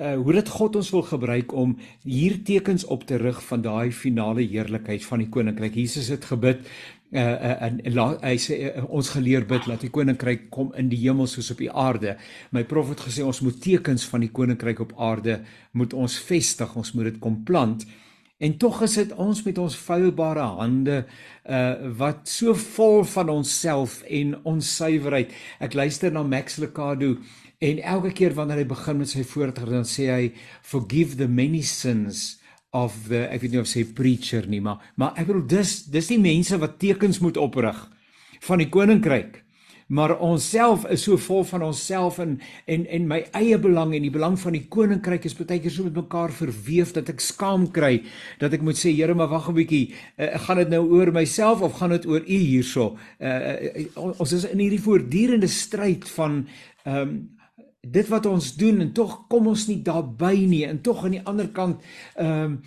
Uh 0.00 0.14
hoe 0.16 0.32
dit 0.32 0.48
God 0.48 0.76
ons 0.80 0.90
wil 0.90 1.04
gebruik 1.04 1.52
om 1.52 1.76
hier 2.02 2.38
tekens 2.44 2.86
op 2.88 3.04
te 3.04 3.18
rig 3.20 3.42
van 3.44 3.62
daai 3.62 3.92
finale 3.92 4.46
heerlikheid 4.48 5.04
van 5.04 5.20
die 5.20 5.28
koninkryk. 5.28 5.76
Jesus 5.76 6.08
het 6.08 6.24
gebid 6.24 6.64
uh 7.12 7.62
en 7.66 7.82
uh, 7.84 8.06
hy 8.24 8.38
sê 8.40 8.56
uh, 8.70 8.86
ons 8.88 9.12
geleer 9.12 9.44
bid 9.46 9.68
dat 9.68 9.84
die 9.84 9.92
koninkryk 9.92 10.48
kom 10.50 10.72
in 10.80 10.88
die 10.88 11.02
hemel 11.04 11.28
soos 11.28 11.52
op 11.52 11.60
die 11.60 11.70
aarde. 11.70 12.16
My 12.50 12.64
prof 12.64 12.94
het 12.94 13.04
gesê 13.04 13.26
ons 13.26 13.42
moet 13.44 13.60
tekens 13.60 14.08
van 14.08 14.24
die 14.24 14.32
koninkryk 14.32 14.80
op 14.80 14.96
aarde 14.96 15.42
moet 15.76 15.92
ons 15.92 16.16
vestig, 16.16 16.72
ons 16.76 16.94
moet 16.96 17.12
dit 17.12 17.20
kom 17.20 17.42
plant. 17.44 17.84
En 18.44 18.56
tog 18.60 18.82
is 18.84 18.98
dit 19.00 19.14
ons 19.16 19.40
met 19.46 19.58
ons 19.62 19.76
feilbare 19.86 20.48
hande 20.58 20.98
uh 21.44 21.92
wat 21.96 22.28
so 22.28 22.52
vol 22.74 23.02
van 23.08 23.32
onsself 23.32 24.02
en 24.04 24.36
ons 24.44 24.74
suiwerheid. 24.76 25.32
Ek 25.64 25.76
luister 25.76 26.12
na 26.12 26.22
Max 26.22 26.58
Lucado 26.60 27.14
en 27.64 27.82
elke 27.82 28.12
keer 28.12 28.34
wanneer 28.36 28.62
hy 28.62 28.68
begin 28.68 29.00
met 29.00 29.10
sy 29.10 29.24
voordrag 29.26 29.70
dan 29.70 29.86
sê 29.88 30.08
hy 30.10 30.24
forgive 30.66 31.16
the 31.20 31.28
many 31.28 31.62
sins 31.64 32.40
of 32.74 32.96
the 33.08 33.24
ek 33.30 33.44
weet 33.44 33.54
nie 33.54 33.62
of 33.62 33.70
sê 33.70 33.84
preacher 33.86 34.48
nie 34.50 34.60
maar 34.64 34.82
maar 35.00 35.14
ek 35.20 35.28
bedoel 35.30 35.46
dis 35.54 35.76
dis 35.94 36.10
die 36.10 36.20
mense 36.20 36.58
wat 36.60 36.76
tekens 36.82 37.22
moet 37.24 37.38
oprig 37.40 37.78
van 38.48 38.60
die 38.60 38.70
koninkryk 38.72 39.43
maar 39.94 40.16
onsself 40.18 40.86
is 40.90 41.04
so 41.06 41.16
vol 41.20 41.44
van 41.46 41.62
onsself 41.62 42.18
en 42.22 42.38
en 42.66 42.86
en 42.86 43.06
my 43.10 43.20
eie 43.38 43.58
belang 43.62 43.94
en 43.94 44.02
die 44.02 44.12
belang 44.14 44.34
van 44.40 44.56
die 44.56 44.64
koninkryk 44.76 45.28
is 45.28 45.36
baie 45.38 45.60
keer 45.62 45.70
so 45.70 45.86
met 45.86 46.00
mekaar 46.00 46.34
verweef 46.34 46.94
dat 46.96 47.12
ek 47.12 47.22
skaam 47.22 47.68
kry 47.74 48.00
dat 48.42 48.56
ek 48.56 48.64
moet 48.66 48.80
sê 48.80 48.90
Here 48.94 49.14
maar 49.14 49.30
wag 49.30 49.48
'n 49.50 49.54
bietjie 49.54 49.94
uh, 50.18 50.34
gaan 50.46 50.62
dit 50.62 50.72
nou 50.74 50.82
oor 50.96 51.12
myself 51.12 51.62
of 51.62 51.78
gaan 51.78 51.90
dit 51.90 52.06
oor 52.06 52.22
u 52.26 52.38
hierso? 52.38 52.96
Uh, 53.20 53.86
uh, 53.86 54.10
ons 54.18 54.32
is 54.32 54.44
in 54.50 54.58
hierdie 54.58 54.82
voortdurende 54.82 55.48
stryd 55.48 56.08
van 56.16 56.46
um, 56.86 57.30
dit 57.84 58.08
wat 58.08 58.26
ons 58.26 58.54
doen 58.56 58.80
en 58.80 58.92
tog 58.92 59.26
kom 59.28 59.46
ons 59.46 59.66
nie 59.68 59.82
daarby 59.82 60.46
nie 60.48 60.64
en 60.66 60.80
tog 60.82 61.04
aan 61.04 61.18
die 61.18 61.24
ander 61.24 61.48
kant 61.52 61.82
um, 62.18 62.62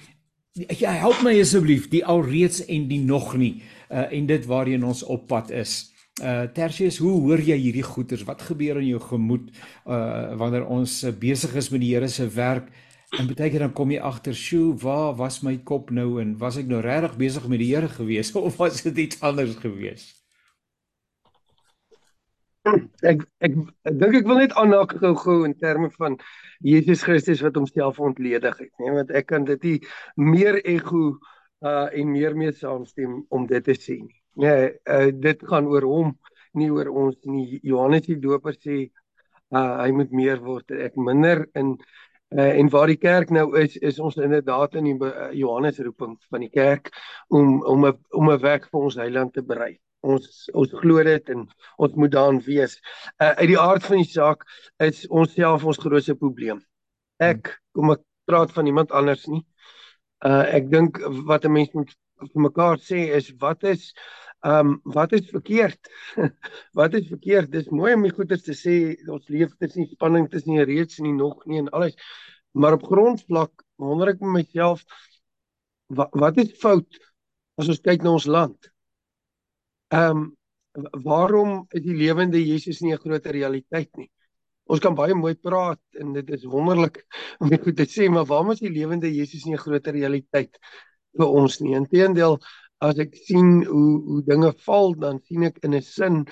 ja 0.54 0.92
help 0.92 1.22
my 1.26 1.36
asseblief 1.42 1.90
die 1.90 2.06
alreeds 2.06 2.64
en 2.66 2.88
die 2.88 3.02
nog 3.04 3.36
nie 3.38 3.62
uh, 3.90 4.08
en 4.12 4.26
dit 4.30 4.46
waarheen 4.46 4.86
ons 4.86 5.04
op 5.04 5.28
pad 5.28 5.52
is 5.52 5.97
Uh 6.18 6.48
Tertius, 6.50 6.98
hoe 6.98 7.14
hoor 7.22 7.42
jy 7.46 7.56
hierdie 7.62 7.86
goeters? 7.86 8.24
Wat 8.26 8.42
gebeur 8.42 8.80
in 8.82 8.88
jou 8.88 9.02
gemoed 9.04 9.52
uh 9.86 10.34
wanneer 10.40 10.66
ons 10.66 11.04
uh, 11.06 11.12
besig 11.14 11.54
is 11.54 11.70
met 11.70 11.84
die 11.84 11.92
Here 11.94 12.10
se 12.10 12.26
werk 12.34 12.72
en 13.14 13.30
baie 13.30 13.52
keer 13.54 13.62
dan 13.62 13.74
kom 13.78 13.94
jy 13.94 14.00
agter, 14.02 14.34
"Sjoe, 14.34 14.74
waar 14.82 15.14
was 15.16 15.44
my 15.46 15.58
kop 15.58 15.92
nou 15.94 16.18
en 16.22 16.34
was 16.42 16.58
ek 16.58 16.66
nou 16.66 16.82
regtig 16.82 17.20
besig 17.22 17.48
met 17.48 17.62
die 17.62 17.70
Here 17.70 17.88
gewees 17.88 18.34
of 18.50 18.58
was 18.58 18.82
dit 18.82 18.98
iets 18.98 19.22
anders 19.22 19.56
gewees?" 19.62 20.10
Ek 23.06 23.22
ek 23.40 23.54
dink 23.86 24.16
ek 24.18 24.26
wil 24.28 24.42
net 24.42 24.58
aanhaak 24.58 24.98
gou-gou 24.98 25.46
in 25.46 25.54
terme 25.54 25.94
van 26.02 26.18
Jesus 26.66 27.06
Christus 27.06 27.46
wat 27.46 27.56
homself 27.56 28.00
ontledig 28.02 28.58
het, 28.58 28.74
nee, 28.82 28.92
want 28.92 29.14
ek 29.14 29.30
kan 29.30 29.46
dit 29.46 29.64
nie 29.64 29.80
meer 30.18 30.58
ego 30.66 31.20
uh 31.62 31.88
en 31.94 32.12
meer 32.12 32.34
mee 32.34 32.52
saamstem 32.52 33.22
om 33.30 33.46
dit 33.46 33.64
te 33.64 33.78
sê 33.78 34.02
nie. 34.02 34.17
Nee, 34.38 34.70
uh, 34.86 35.10
dit 35.14 35.46
gaan 35.50 35.68
oor 35.72 35.86
hom, 35.90 36.12
nie 36.58 36.70
oor 36.74 36.90
ons 36.94 37.18
nie. 37.26 37.60
Johannes 37.66 38.06
die 38.06 38.20
Doper 38.22 38.54
sê 38.58 38.84
uh, 38.86 39.80
hy 39.82 39.90
moet 39.96 40.14
meer 40.14 40.44
word, 40.44 40.72
ek 40.72 41.00
minder 41.02 41.46
in 41.58 41.76
uh, 42.36 42.52
en 42.60 42.70
waar 42.70 42.92
die 42.92 43.00
kerk 43.02 43.32
nou 43.34 43.48
is, 43.60 43.78
is 43.82 44.00
ons 44.04 44.20
inderdaad 44.22 44.78
in 44.78 44.92
die 44.92 44.96
uh, 45.08 45.32
Johannes 45.38 45.80
roeping 45.82 46.18
van 46.30 46.46
die 46.46 46.52
kerk 46.54 46.92
om 47.34 47.62
om 47.64 47.86
'n 47.88 47.98
om 48.12 48.32
'n 48.32 48.42
weg 48.46 48.70
vir 48.70 48.82
ons 48.82 49.00
heiland 49.02 49.34
te 49.34 49.42
berei. 49.42 49.78
Ons 50.02 50.50
ons 50.54 50.74
glo 50.82 51.04
dit 51.04 51.30
en 51.30 51.48
ons 51.78 51.94
moet 51.96 52.12
daarin 52.12 52.42
wees. 52.46 52.80
Uh, 53.18 53.34
uit 53.42 53.48
die 53.56 53.60
aard 53.60 53.84
van 53.84 53.98
die 53.98 54.12
saak 54.12 54.46
is 54.80 55.08
ons 55.08 55.34
self 55.34 55.66
ons 55.66 55.82
grootste 55.82 56.16
probleem. 56.16 56.62
Ek 57.20 57.58
kom 57.74 57.92
ek 57.92 58.04
praat 58.26 58.52
van 58.52 58.68
iemand 58.68 58.92
anders 58.92 59.26
nie. 59.28 59.46
Uh 60.26 60.46
ek 60.54 60.70
dink 60.70 61.02
wat 61.26 61.46
'n 61.46 61.52
mens 61.52 61.74
moet 61.74 61.96
vir 62.20 62.42
mekaar 62.50 62.78
sê 62.80 63.00
is 63.18 63.34
wat 63.40 63.64
is 63.64 63.94
Ehm 64.46 64.68
um, 64.68 64.80
wat 64.84 65.12
is 65.12 65.30
verkeerd? 65.30 65.90
wat 66.80 66.94
is 66.94 67.08
verkeerd? 67.08 67.52
Dis 67.52 67.70
mooi 67.74 67.94
om 67.98 68.04
die 68.06 68.14
goeders 68.14 68.44
te 68.46 68.54
sê 68.54 68.76
ons 69.10 69.26
leef 69.34 69.56
tussen 69.58 69.88
spanning 69.90 70.28
tussen 70.30 70.54
nie 70.54 70.66
reeds 70.70 71.00
nie 71.02 71.14
nog 71.14 71.42
nie 71.50 71.58
en 71.64 71.72
alles. 71.74 71.98
Maar 72.54 72.78
op 72.78 72.86
grondvlak 72.86 73.66
wonder 73.82 74.14
ek 74.14 74.22
myself 74.22 74.84
wat 76.00 76.14
wat 76.24 76.38
is 76.44 76.54
fout 76.62 77.00
as 77.58 77.72
ons 77.74 77.82
kyk 77.82 78.06
na 78.06 78.14
ons 78.14 78.30
land? 78.30 78.70
Ehm 79.90 80.22
um, 80.22 80.28
waarom 81.04 81.64
is 81.74 81.82
die 81.82 81.98
lewende 81.98 82.38
Jesus 82.38 82.84
nie 82.86 82.94
'n 82.94 83.02
groter 83.02 83.34
realiteit 83.34 83.90
nie? 83.98 84.12
Ons 84.70 84.80
kan 84.80 84.94
baie 84.96 85.16
mooi 85.16 85.34
praat 85.34 85.82
en 86.00 86.14
dit 86.14 86.30
is 86.30 86.46
wonderlik 86.46 87.02
om 87.42 87.50
dit 87.50 87.76
te 87.76 87.90
sê, 87.90 88.10
maar 88.10 88.30
waarom 88.30 88.52
is 88.52 88.62
die 88.62 88.76
lewende 88.80 89.10
Jesus 89.10 89.46
nie 89.46 89.58
'n 89.58 89.66
groter 89.66 89.94
realiteit 89.94 90.60
vir 91.18 91.34
ons 91.42 91.60
nie? 91.62 91.76
Inteendeel, 91.78 92.38
as 92.84 93.00
ek 93.02 93.16
sien 93.28 93.64
hoe 93.66 93.90
hoe 94.10 94.22
dinge 94.28 94.52
val 94.66 94.94
dan 95.02 95.20
sien 95.26 95.48
ek 95.50 95.60
in 95.66 95.76
'n 95.76 95.82
sin 95.82 96.26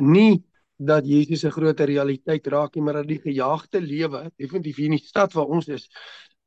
nie 0.00 0.42
dat 0.78 1.06
Jesus 1.06 1.44
'n 1.44 1.56
groter 1.56 1.86
realiteit 1.86 2.46
raak 2.46 2.74
nie 2.74 2.82
maar 2.82 2.98
dat 3.00 3.08
die 3.08 3.22
gejaagde 3.22 3.80
lewe 3.80 4.30
definitief 4.38 4.76
hier 4.76 4.90
in 4.90 4.98
die 4.98 5.06
stad 5.06 5.32
waar 5.34 5.46
ons 5.46 5.68
is 5.68 5.88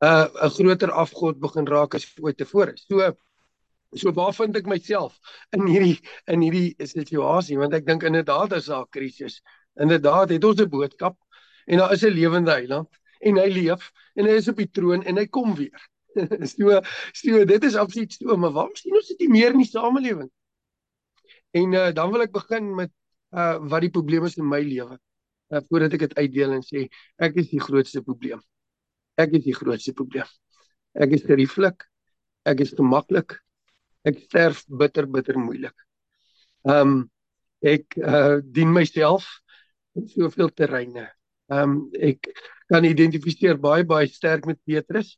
'n 0.02 0.06
uh, 0.06 0.28
'n 0.44 0.50
groter 0.50 0.92
afgod 0.92 1.40
begin 1.40 1.66
raak 1.66 1.96
as 1.96 2.06
ooit 2.22 2.38
tevore. 2.38 2.74
So 2.76 3.14
so 3.96 4.12
waar 4.12 4.34
vind 4.34 4.58
ek 4.58 4.68
myself 4.68 5.20
in 5.56 5.68
hierdie 5.68 6.00
in 6.28 6.42
hierdie 6.42 6.76
situasie 6.84 7.58
want 7.58 7.74
ek 7.74 7.86
dink 7.86 8.04
inderdaad 8.04 8.54
is 8.54 8.66
daar 8.68 8.84
'n 8.84 8.92
krisis 8.92 9.42
Inderdaad 9.78 10.30
het 10.30 10.44
ons 10.44 10.62
'n 10.62 10.70
boodskap 10.70 11.18
en 11.66 11.78
daar 11.78 11.92
is 11.92 12.04
'n 12.04 12.14
lewende 12.20 12.52
heiland 12.52 12.90
en 13.20 13.38
hy 13.38 13.50
leef 13.50 13.92
en 14.16 14.26
hy 14.26 14.36
is 14.42 14.48
op 14.48 14.58
die 14.58 14.72
troon 14.72 15.04
en 15.04 15.18
hy 15.18 15.28
kom 15.28 15.56
weer. 15.56 15.82
so 16.54 16.82
so 17.14 17.46
dit 17.46 17.64
is 17.64 17.76
absoluut 17.76 18.14
so, 18.14 18.38
maar 18.38 18.54
waarom 18.56 18.76
sien 18.76 18.96
ons 18.96 19.10
dit 19.14 19.26
nie 19.26 19.34
meer 19.36 19.56
in 19.56 19.64
die 19.64 19.70
samelewing? 19.70 20.30
En 21.58 21.74
uh, 21.74 21.90
dan 21.96 22.12
wil 22.14 22.26
ek 22.26 22.36
begin 22.36 22.74
met 22.76 22.94
uh 23.36 23.58
wat 23.72 23.84
die 23.84 23.92
probleem 23.92 24.26
is 24.28 24.38
in 24.40 24.48
my 24.48 24.62
lewe. 24.64 24.98
Uh, 25.52 25.62
voordat 25.70 25.96
ek 25.98 26.06
dit 26.08 26.16
uitdeel 26.22 26.56
en 26.58 26.64
sê 26.64 26.86
ek 27.24 27.40
is 27.42 27.50
die 27.52 27.64
grootste 27.64 28.04
probleem. 28.04 28.42
Ek 29.20 29.34
is 29.38 29.46
die 29.48 29.56
grootste 29.56 29.94
probleem. 29.98 30.30
Ek 30.98 31.14
is 31.18 31.26
gerieflik. 31.28 31.86
Ek 32.48 32.64
is 32.64 32.74
gemaklik. 32.78 33.38
Ek 34.08 34.20
sterf 34.28 34.64
bitter 34.68 35.08
bitter 35.12 35.40
moeilik. 35.40 35.76
Ehm 36.68 36.82
um, 36.82 36.98
ek 37.66 37.98
uh 37.98 38.38
dien 38.44 38.70
myself 38.74 39.26
op 39.98 40.10
soveel 40.14 40.52
terreine. 40.54 41.08
Ehm 41.52 41.78
um, 41.78 41.80
ek 41.94 42.30
kan 42.68 42.86
identifiseer 42.86 43.60
baie 43.60 43.86
baie 43.88 44.08
sterk 44.12 44.46
met 44.46 44.60
Petrus 44.68 45.16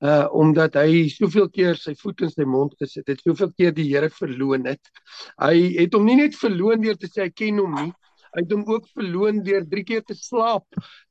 uh 0.00 0.26
omdat 0.32 0.78
hy 0.80 1.08
soveel 1.12 1.48
keer 1.52 1.76
sy 1.76 1.94
voet 2.00 2.22
in 2.24 2.32
sy 2.32 2.44
mond 2.48 2.76
gesit 2.80 3.08
het, 3.10 3.20
soveel 3.20 3.52
keer 3.52 3.74
die 3.76 3.88
Here 3.90 4.08
verloon 4.10 4.64
het. 4.70 4.92
Hy 5.40 5.56
het 5.76 5.96
hom 5.96 6.06
nie 6.08 6.16
net 6.22 6.38
verloon 6.40 6.80
deur 6.80 6.96
te 6.96 7.10
sê 7.10 7.26
hy 7.26 7.32
ken 7.36 7.60
hom 7.60 7.74
nie, 7.76 7.90
hy 8.30 8.44
het 8.44 8.52
hom 8.54 8.64
ook 8.70 8.86
verloon 8.94 9.42
deur 9.44 9.66
drie 9.68 9.84
keer 9.84 10.04
te 10.06 10.16
slaap 10.16 10.64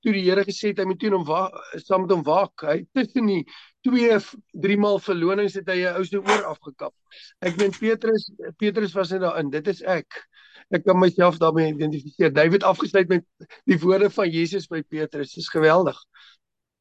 toe 0.03 0.13
die 0.15 0.23
Here 0.25 0.45
gesê 0.47 0.71
het 0.71 0.81
hy 0.81 0.87
moet 0.89 1.01
teen 1.01 1.13
hom 1.17 1.25
waak, 1.27 1.55
saam 1.83 2.05
met 2.05 2.15
hom 2.15 2.23
waak. 2.25 2.65
Hy 2.65 2.79
tussen 2.95 3.29
die 3.29 3.43
twee 3.85 4.17
drie 4.65 4.77
maal 4.79 4.99
verlonings 5.03 5.57
het 5.59 5.69
hy 5.69 5.83
'n 5.85 5.99
ou 5.99 6.05
se 6.05 6.17
oor 6.17 6.43
afgekap. 6.53 6.93
Ek 7.41 7.57
meen 7.59 7.71
Petrus 7.71 8.31
Petrus 8.57 8.95
was 8.95 9.11
net 9.11 9.21
daarin. 9.21 9.51
Dit 9.51 9.67
is 9.67 9.81
ek. 9.83 10.23
Ek 10.69 10.83
kan 10.85 10.99
myself 10.99 11.37
daarmee 11.41 11.73
identifiseer. 11.73 12.33
David 12.33 12.63
afgesluit 12.63 13.09
met 13.09 13.25
die 13.65 13.77
woorde 13.79 14.09
van 14.09 14.29
Jesus 14.29 14.67
by 14.67 14.81
Petrus. 14.81 15.33
Dis 15.33 15.49
geweldig. 15.49 15.97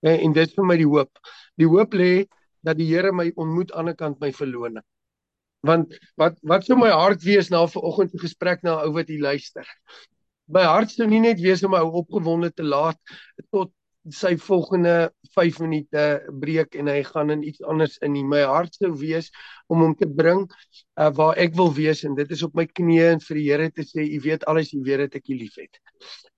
En, 0.06 0.18
en 0.28 0.36
dit 0.36 0.54
vir 0.54 0.66
my 0.66 0.76
die 0.80 0.88
hoop. 0.88 1.22
Die 1.58 1.68
hoop 1.68 1.96
lê 1.98 2.12
dat 2.66 2.78
die 2.78 2.88
Here 2.90 3.12
my 3.14 3.30
ontmoet 3.34 3.72
aan 3.72 3.90
die 3.90 3.94
ander 3.94 3.98
kant 3.98 4.20
my 4.22 4.30
verloning. 4.34 4.84
Want 5.66 5.94
wat 6.20 6.38
wat 6.46 6.66
sou 6.66 6.78
my 6.78 6.90
hart 6.94 7.24
wees 7.26 7.50
na 7.50 7.64
vanoggend 7.66 8.12
se 8.12 8.20
gesprek 8.22 8.62
na 8.62 8.78
ou 8.84 8.92
wat 8.94 9.10
hier 9.10 9.22
luister. 9.22 9.66
My 10.46 10.62
hart 10.68 10.94
sou 10.94 11.08
nie 11.08 11.22
net 11.22 11.42
wees 11.42 11.64
om 11.66 11.74
my 11.74 11.82
opgewonde 11.82 12.52
te 12.54 12.66
laat 12.66 12.98
tot 13.50 13.72
sy 14.14 14.36
volgende 14.40 15.10
5 15.38 15.60
minute 15.62 16.04
breek 16.42 16.76
en 16.78 16.90
hy 16.90 16.98
gaan 17.06 17.30
in 17.34 17.44
iets 17.46 17.62
anders 17.62 17.96
in. 18.02 18.12
Nie. 18.16 18.24
My 18.26 18.42
hart 18.48 18.74
sou 18.78 18.90
wees 18.98 19.30
om 19.70 19.84
hom 19.84 19.94
te 19.98 20.08
bring 20.08 20.44
uh, 20.98 21.10
waar 21.14 21.38
ek 21.40 21.54
wil 21.58 21.70
wees 21.76 22.04
en 22.08 22.16
dit 22.18 22.34
is 22.34 22.42
op 22.46 22.56
my 22.58 22.66
knieë 22.66 23.12
en 23.14 23.22
vir 23.24 23.40
die 23.40 23.46
Here 23.48 23.70
te 23.70 23.86
sê, 23.86 24.04
U 24.04 24.20
weet 24.24 24.46
alles, 24.50 24.74
U 24.74 24.82
weet 24.84 25.06
dat 25.06 25.18
ek 25.20 25.30
U 25.30 25.38
liefhet. 25.38 25.80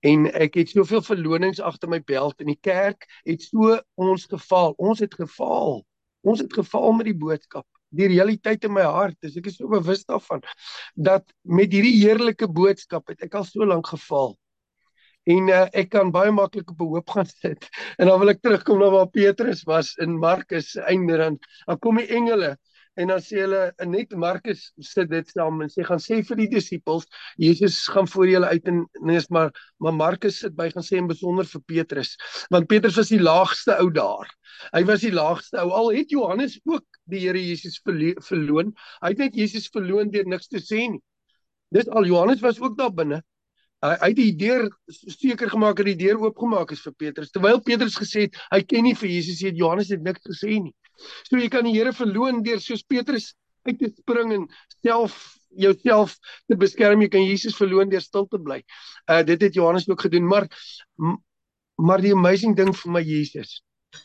En 0.07 0.29
ek 0.31 0.59
het 0.61 0.73
soveel 0.73 1.03
verlonings 1.05 1.61
agter 1.63 1.89
my 1.91 2.01
beld 2.07 2.41
in 2.43 2.53
die 2.53 2.59
kerk 2.61 3.07
het 3.27 3.43
so 3.45 3.77
ons 4.01 4.27
gefaal. 4.31 4.75
Ons 4.77 5.03
het 5.03 5.17
gefaal. 5.17 5.81
Ons 6.27 6.43
het 6.43 6.53
gefaal 6.53 6.93
met 6.97 7.09
die 7.09 7.17
boodskap. 7.17 7.65
Die 7.91 8.07
realiteit 8.07 8.63
in 8.63 8.75
my 8.77 8.85
hart 8.87 9.27
is 9.27 9.35
ek 9.39 9.49
is 9.51 9.57
so 9.59 9.67
bewus 9.71 10.05
daarvan 10.07 10.45
dat 10.95 11.25
met 11.43 11.73
hierdie 11.73 11.97
heerlike 11.97 12.47
boodskap 12.47 13.11
het 13.11 13.25
ek 13.27 13.35
al 13.35 13.47
so 13.47 13.67
lank 13.67 13.89
gefaal 13.91 14.37
en 15.29 15.49
uh, 15.49 15.67
ek 15.73 15.91
kan 15.93 16.11
baie 16.11 16.31
maklik 16.31 16.71
op 16.71 16.81
'n 16.81 16.91
hoop 16.95 17.09
gaan 17.09 17.29
sit 17.43 17.69
en 17.97 18.07
dan 18.07 18.19
wil 18.19 18.33
ek 18.33 18.41
terugkom 18.41 18.79
na 18.79 18.89
waar 18.89 19.09
Petrus 19.09 19.63
was 19.63 19.95
in 19.97 20.17
Markus 20.17 20.75
einde 20.75 21.17
dan 21.17 21.39
dan 21.67 21.79
kom 21.79 21.97
die 21.97 22.09
engele 22.09 22.57
En 22.99 23.07
dan 23.07 23.21
sê 23.23 23.39
hulle 23.39 23.61
net 23.87 24.11
Markus 24.19 24.65
sit 24.83 25.07
dit 25.11 25.29
saam 25.31 25.61
en 25.63 25.69
sê 25.71 25.83
gaan 25.87 26.01
sê 26.03 26.17
vir 26.27 26.39
die 26.41 26.47
disippels 26.51 27.05
Jesus 27.39 27.77
gaan 27.91 28.09
voor 28.11 28.27
julle 28.27 28.49
uit 28.51 28.67
en 28.67 28.81
nee 29.07 29.21
maar 29.31 29.53
maar 29.79 29.95
Markus 29.95 30.41
sit 30.43 30.57
by 30.57 30.67
gaan 30.73 30.83
sê 30.83 30.99
en 30.99 31.07
besonder 31.07 31.47
vir 31.47 31.63
Petrus 31.71 32.11
want 32.51 32.67
Petrus 32.67 32.99
was 32.99 33.13
die 33.13 33.21
laagste 33.21 33.77
ou 33.79 33.87
daar. 33.95 34.27
Hy 34.75 34.83
was 34.89 35.05
die 35.05 35.13
laagste 35.15 35.61
ou 35.63 35.71
al 35.77 35.93
het 35.95 36.11
Johannes 36.11 36.59
ook 36.67 36.83
die 37.07 37.23
Here 37.23 37.39
Jesus 37.39 37.79
verloon. 38.27 38.75
Hy 38.99 39.13
het 39.13 39.23
net 39.23 39.39
Jesus 39.39 39.71
verloon 39.71 40.11
deur 40.11 40.27
niks 40.27 40.51
te 40.51 40.59
sê 40.59 40.83
nie. 40.91 41.01
Dis 41.71 41.87
al 41.87 42.09
Johannes 42.11 42.43
was 42.43 42.59
ook 42.59 42.75
daar 42.77 42.91
binne. 42.91 43.21
Hy 43.81 44.11
het 44.11 44.17
die 44.17 44.35
deur 44.37 44.67
seker 44.93 45.49
gemaak 45.49 45.79
dat 45.79 45.87
die 45.89 45.97
deur 45.97 46.19
oopgemaak 46.21 46.71
is 46.75 46.83
vir 46.85 46.93
Petrus 47.01 47.31
terwyl 47.33 47.61
Petrus 47.65 47.95
gesê 47.97 48.27
het 48.27 48.37
hy 48.53 48.61
ken 48.61 48.85
nie 48.85 48.93
vir 48.97 49.09
Jesus 49.09 49.41
nie. 49.41 49.55
Johannes 49.57 49.89
het 49.89 50.03
niks 50.05 50.21
gesê 50.27 50.59
nie. 50.61 50.73
So 51.25 51.39
jy 51.41 51.49
kan 51.49 51.65
die 51.65 51.73
Here 51.73 51.93
verloon 51.97 52.43
deur 52.45 52.61
soos 52.61 52.83
Petrus 52.85 53.31
uit 53.65 53.79
te 53.79 53.89
spring 53.89 54.35
en 54.35 54.45
self 54.81 55.17
jouself 55.49 56.15
te 56.47 56.57
beskerm. 56.59 57.01
Jy 57.01 57.09
kan 57.09 57.25
Jesus 57.25 57.57
verloon 57.57 57.89
deur 57.89 58.05
stil 58.05 58.29
te 58.29 58.39
bly. 58.41 58.61
Uh 59.09 59.23
dit 59.25 59.41
het 59.41 59.57
Johannes 59.57 59.89
ook 59.89 60.05
gedoen, 60.05 60.29
maar 60.29 60.47
maar 61.81 62.01
die 62.05 62.13
amazing 62.13 62.55
ding 62.57 62.75
vir 62.77 62.93
my 62.93 63.01
Jesus. 63.01 63.61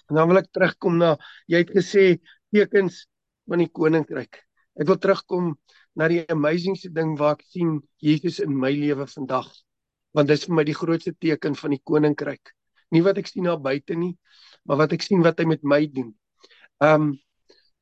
En 0.08 0.16
dan 0.16 0.30
wil 0.30 0.40
ek 0.40 0.50
terugkom 0.56 0.96
na 1.02 1.14
jy 1.52 1.60
het 1.66 1.72
gesê 1.76 2.06
tekens 2.54 3.04
van 3.46 3.60
die 3.60 3.68
koninkryk. 3.68 4.40
Ek 4.80 4.88
wil 4.88 4.98
terugkom 5.00 5.52
na 5.96 6.08
die 6.12 6.22
amazingste 6.32 6.90
ding 6.92 7.14
waar 7.18 7.38
ek 7.38 7.46
sien 7.48 7.78
Jesus 8.04 8.38
in 8.44 8.52
my 8.52 8.70
lewe 8.74 9.06
vandag. 9.08 9.48
Want 10.16 10.28
dit 10.28 10.38
is 10.38 10.46
vir 10.48 10.56
my 10.58 10.64
die 10.68 10.76
grootste 10.76 11.12
teken 11.16 11.56
van 11.56 11.74
die 11.74 11.82
koninkryk. 11.84 12.52
Nie 12.92 13.02
wat 13.04 13.18
ek 13.20 13.30
sien 13.30 13.48
daar 13.48 13.60
buite 13.60 13.96
nie, 13.98 14.12
maar 14.68 14.84
wat 14.84 14.94
ek 14.96 15.04
sien 15.04 15.24
wat 15.24 15.40
hy 15.40 15.48
met 15.48 15.64
my 15.64 15.82
doen. 15.90 16.12
Um, 16.84 17.14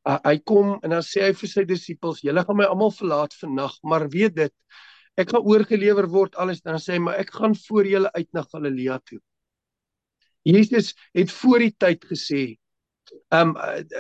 uh, 0.07 0.19
hy 0.25 0.39
kom 0.47 0.79
en 0.81 0.95
dan 0.95 1.05
sê 1.05 1.27
hy 1.27 1.35
vir 1.37 1.51
sy 1.51 1.67
disippels: 1.69 2.23
"Julle 2.25 2.45
gaan 2.47 2.61
my 2.61 2.71
almal 2.71 2.95
verlaat 2.95 3.35
vannag, 3.41 3.77
maar 3.83 4.09
weet 4.09 4.39
dit, 4.39 4.55
ek 5.19 5.35
gaan 5.35 5.45
oorgelewer 5.45 6.09
word 6.11 6.39
alles." 6.41 6.63
Dan 6.63 6.79
sê 6.79 6.97
hy: 6.97 7.03
"Maar 7.05 7.21
ek 7.21 7.35
gaan 7.35 7.55
voor 7.67 7.87
julle 7.87 8.13
uit 8.15 8.29
na 8.33 8.43
Galilea 8.43 8.99
toe." 9.05 9.21
Jesus 10.45 10.95
het 11.15 11.33
voor 11.33 11.65
die 11.65 11.75
tyd 11.79 12.05
gesê 12.05 12.57
Ehm 13.35 13.51
um, 13.51 13.55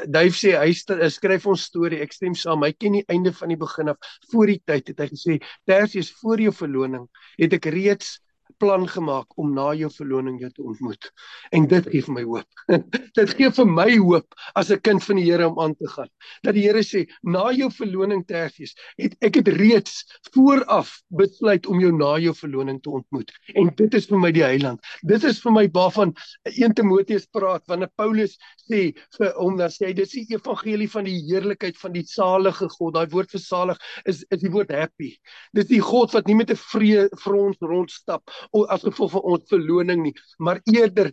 Dave 0.08 0.36
sê 0.36 0.54
hy 0.56 0.72
skryf 1.10 1.46
ons 1.50 1.66
storie. 1.70 2.00
Ek 2.04 2.12
stem 2.16 2.34
saam. 2.38 2.64
Hy 2.64 2.72
ken 2.72 2.98
die 2.98 3.04
einde 3.12 3.32
van 3.36 3.52
die 3.52 3.60
begin 3.60 3.92
af. 3.92 4.12
Voor 4.32 4.52
die 4.52 4.60
tyd 4.64 4.92
het 4.92 5.02
hy 5.04 5.08
gesê: 5.12 5.38
"Tersius 5.68 6.12
voor 6.20 6.40
jou 6.40 6.52
verloning 6.54 7.08
het 7.40 7.56
ek 7.58 7.70
reeds 7.74 8.18
plan 8.58 8.86
gemaak 8.88 9.38
om 9.38 9.52
na 9.54 9.72
jou 9.74 9.90
verloning 9.92 10.38
jou 10.40 10.50
te 10.50 10.62
ontmoet. 10.62 11.10
En 11.50 11.66
dit 11.68 11.88
gee 11.90 12.02
vir 12.06 12.14
my 12.14 12.24
hoop. 12.24 12.62
dit 13.18 13.34
gee 13.38 13.50
vir 13.50 13.68
my 13.68 13.88
hoop 13.96 14.38
as 14.54 14.70
'n 14.70 14.80
kind 14.80 15.04
van 15.04 15.16
die 15.16 15.24
Here 15.24 15.48
om 15.48 15.60
aan 15.60 15.74
te 15.74 15.88
gaan. 15.88 16.08
Dat 16.42 16.54
die 16.54 16.66
Here 16.66 16.82
sê, 16.82 17.06
na 17.22 17.50
jou 17.52 17.70
verloning 17.70 18.24
Tertius, 18.26 18.74
het 18.96 19.16
ek 19.20 19.40
het 19.40 19.48
reeds 19.48 20.04
vooraf 20.34 21.02
besluit 21.08 21.66
om 21.66 21.80
jou 21.80 21.92
na 21.92 22.18
jou 22.18 22.34
verloning 22.34 22.80
te 22.82 22.90
ontmoet. 22.90 23.32
En 23.54 23.70
dit 23.74 23.94
is 23.94 24.06
vir 24.06 24.18
my 24.18 24.32
die 24.32 24.44
heiland. 24.44 24.80
Dit 25.02 25.24
is 25.24 25.40
vir 25.40 25.52
my 25.52 25.68
waarvan 25.72 26.14
1 26.44 26.74
Timoteus 26.74 27.26
praat 27.26 27.64
wanneer 27.66 27.90
Paulus 27.96 28.36
sê 28.68 28.92
vir 29.18 29.32
hom 29.38 29.56
dan 29.56 29.70
sê 29.70 29.88
hy 29.90 29.92
dis 29.92 30.12
die 30.12 30.26
evangelie 30.36 30.88
van 30.90 31.04
die 31.08 31.18
heerlikheid 31.28 31.78
van 31.80 31.92
die 31.92 32.04
salige 32.06 32.68
God. 32.68 32.94
Daai 32.94 33.08
woord 33.12 33.30
vir 33.34 33.40
salig 33.40 33.80
is 34.04 34.24
is 34.30 34.40
die 34.42 34.52
woord 34.52 34.72
happy. 34.72 35.14
Dis 35.56 35.68
die 35.70 35.80
God 35.80 36.14
wat 36.14 36.26
nie 36.28 36.36
met 36.38 36.50
'n 36.50 36.60
vrye 36.60 37.08
front 37.20 37.56
rondstap 37.60 38.22
as 38.68 38.82
gevolg 38.82 39.10
van 39.10 39.26
ons 39.34 39.48
verloning 39.48 40.02
nie, 40.02 40.14
maar 40.38 40.60
eerder 40.64 41.12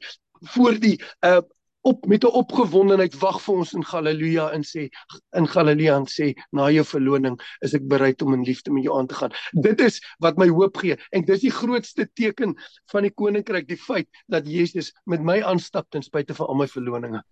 voor 0.54 0.80
die 0.80 0.98
uh 1.26 1.42
op 1.82 2.06
met 2.06 2.24
'n 2.24 2.28
opgewondenheid 2.28 3.18
wag 3.20 3.42
vir 3.42 3.56
ons 3.56 3.74
in 3.74 3.86
Galilea 3.86 4.52
en 4.52 4.64
sê 4.64 4.90
in 5.36 5.48
Galilea 5.48 5.96
en 5.96 6.06
sê 6.06 6.34
na 6.52 6.70
jou 6.72 6.86
verloning 6.86 7.42
is 7.60 7.74
ek 7.74 7.88
bereid 7.88 8.22
om 8.22 8.34
in 8.34 8.44
liefde 8.44 8.72
met 8.72 8.84
jou 8.84 9.00
aan 9.00 9.08
te 9.08 9.16
gaan. 9.16 9.32
Dit 9.52 9.82
is 9.82 10.02
wat 10.20 10.38
my 10.38 10.48
hoop 10.48 10.78
gee 10.78 10.98
en 11.10 11.26
dis 11.26 11.42
die 11.42 11.52
grootste 11.52 12.10
teken 12.14 12.56
van 12.92 13.02
die 13.02 13.12
koninkryk, 13.12 13.68
die 13.68 13.78
feit 13.78 14.08
dat 14.28 14.48
Jesus 14.48 14.94
met 15.06 15.22
my 15.22 15.42
aanstap 15.42 15.90
ten 15.90 16.04
spyte 16.04 16.34
van 16.34 16.48
al 16.48 16.56
my 16.56 16.68
verloninge. 16.68 17.24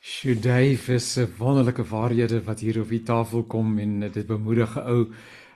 Shudayf 0.00 0.88
is 0.88 1.16
'n 1.18 1.34
wonderlike 1.38 1.84
waarhede 1.84 2.42
wat 2.44 2.60
hier 2.60 2.80
op 2.80 2.88
die 2.88 3.02
tafel 3.02 3.44
kom 3.44 3.78
en 3.78 4.00
dit 4.00 4.26
bemoedig 4.26 4.76
ou 4.78 5.06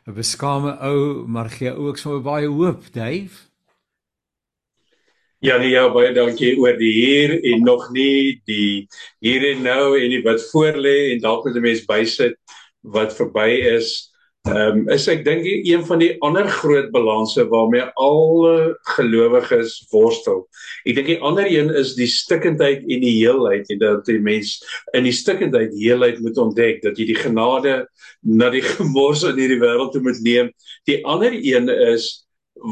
'n 0.07 0.15
beskaamde 0.15 0.79
ou, 0.81 1.27
maar 1.27 1.51
gee 1.51 1.73
ook 1.75 1.99
so 1.99 2.21
baie 2.23 2.47
hoop, 2.47 2.93
Dave. 2.93 3.35
Ja, 5.39 5.57
nee, 5.59 5.71
ja, 5.71 5.89
baie 5.93 6.13
dankie 6.15 6.55
oor 6.59 6.79
die 6.79 6.93
hier 6.93 7.35
en 7.45 7.63
nog 7.63 7.91
nie 7.93 8.41
die 8.49 8.87
hier 9.21 9.45
en 9.51 9.63
nou 9.63 9.99
en 10.01 10.11
die 10.11 10.23
wat 10.23 10.47
voor 10.51 10.79
lê 10.79 11.13
en 11.13 11.21
dalk 11.21 11.45
met 11.45 11.57
'n 11.57 11.61
mens 11.61 11.85
bysit 11.85 12.39
wat 12.81 13.17
verby 13.17 13.51
is. 13.77 14.15
Ehm 14.47 14.79
um, 14.79 14.83
is 14.95 15.09
ek 15.11 15.25
dink 15.27 15.43
een 15.43 15.83
van 15.89 15.99
die 15.99 16.13
ander 16.23 16.47
groot 16.47 16.93
balanse 16.95 17.43
waarmee 17.51 17.83
al 17.99 18.45
gelowiges 18.95 19.73
worstel. 19.91 20.45
Ek 20.87 20.95
dink 21.01 21.09
die 21.11 21.19
ander 21.19 21.49
een 21.51 21.73
is 21.75 21.97
die 21.99 22.07
stikkendheid 22.07 22.85
en 22.87 23.03
die 23.03 23.17
heelheid 23.17 23.67
en 23.75 23.81
dat 23.81 24.05
die 24.07 24.21
mens 24.23 24.61
in 24.95 25.09
die 25.09 25.15
stikkendheid 25.15 25.75
heelheid 25.75 26.23
moet 26.23 26.39
ontdek 26.39 26.79
dat 26.85 26.95
jy 26.95 27.09
die 27.11 27.19
genade 27.19 27.75
na 28.23 28.53
die 28.55 28.63
gemors 28.77 29.27
in 29.27 29.41
hierdie 29.41 29.59
wêreld 29.65 29.91
toe 29.97 30.05
moet 30.07 30.23
neem. 30.23 30.55
Die 30.87 31.01
ander 31.03 31.35
een 31.35 31.67
is 31.91 32.13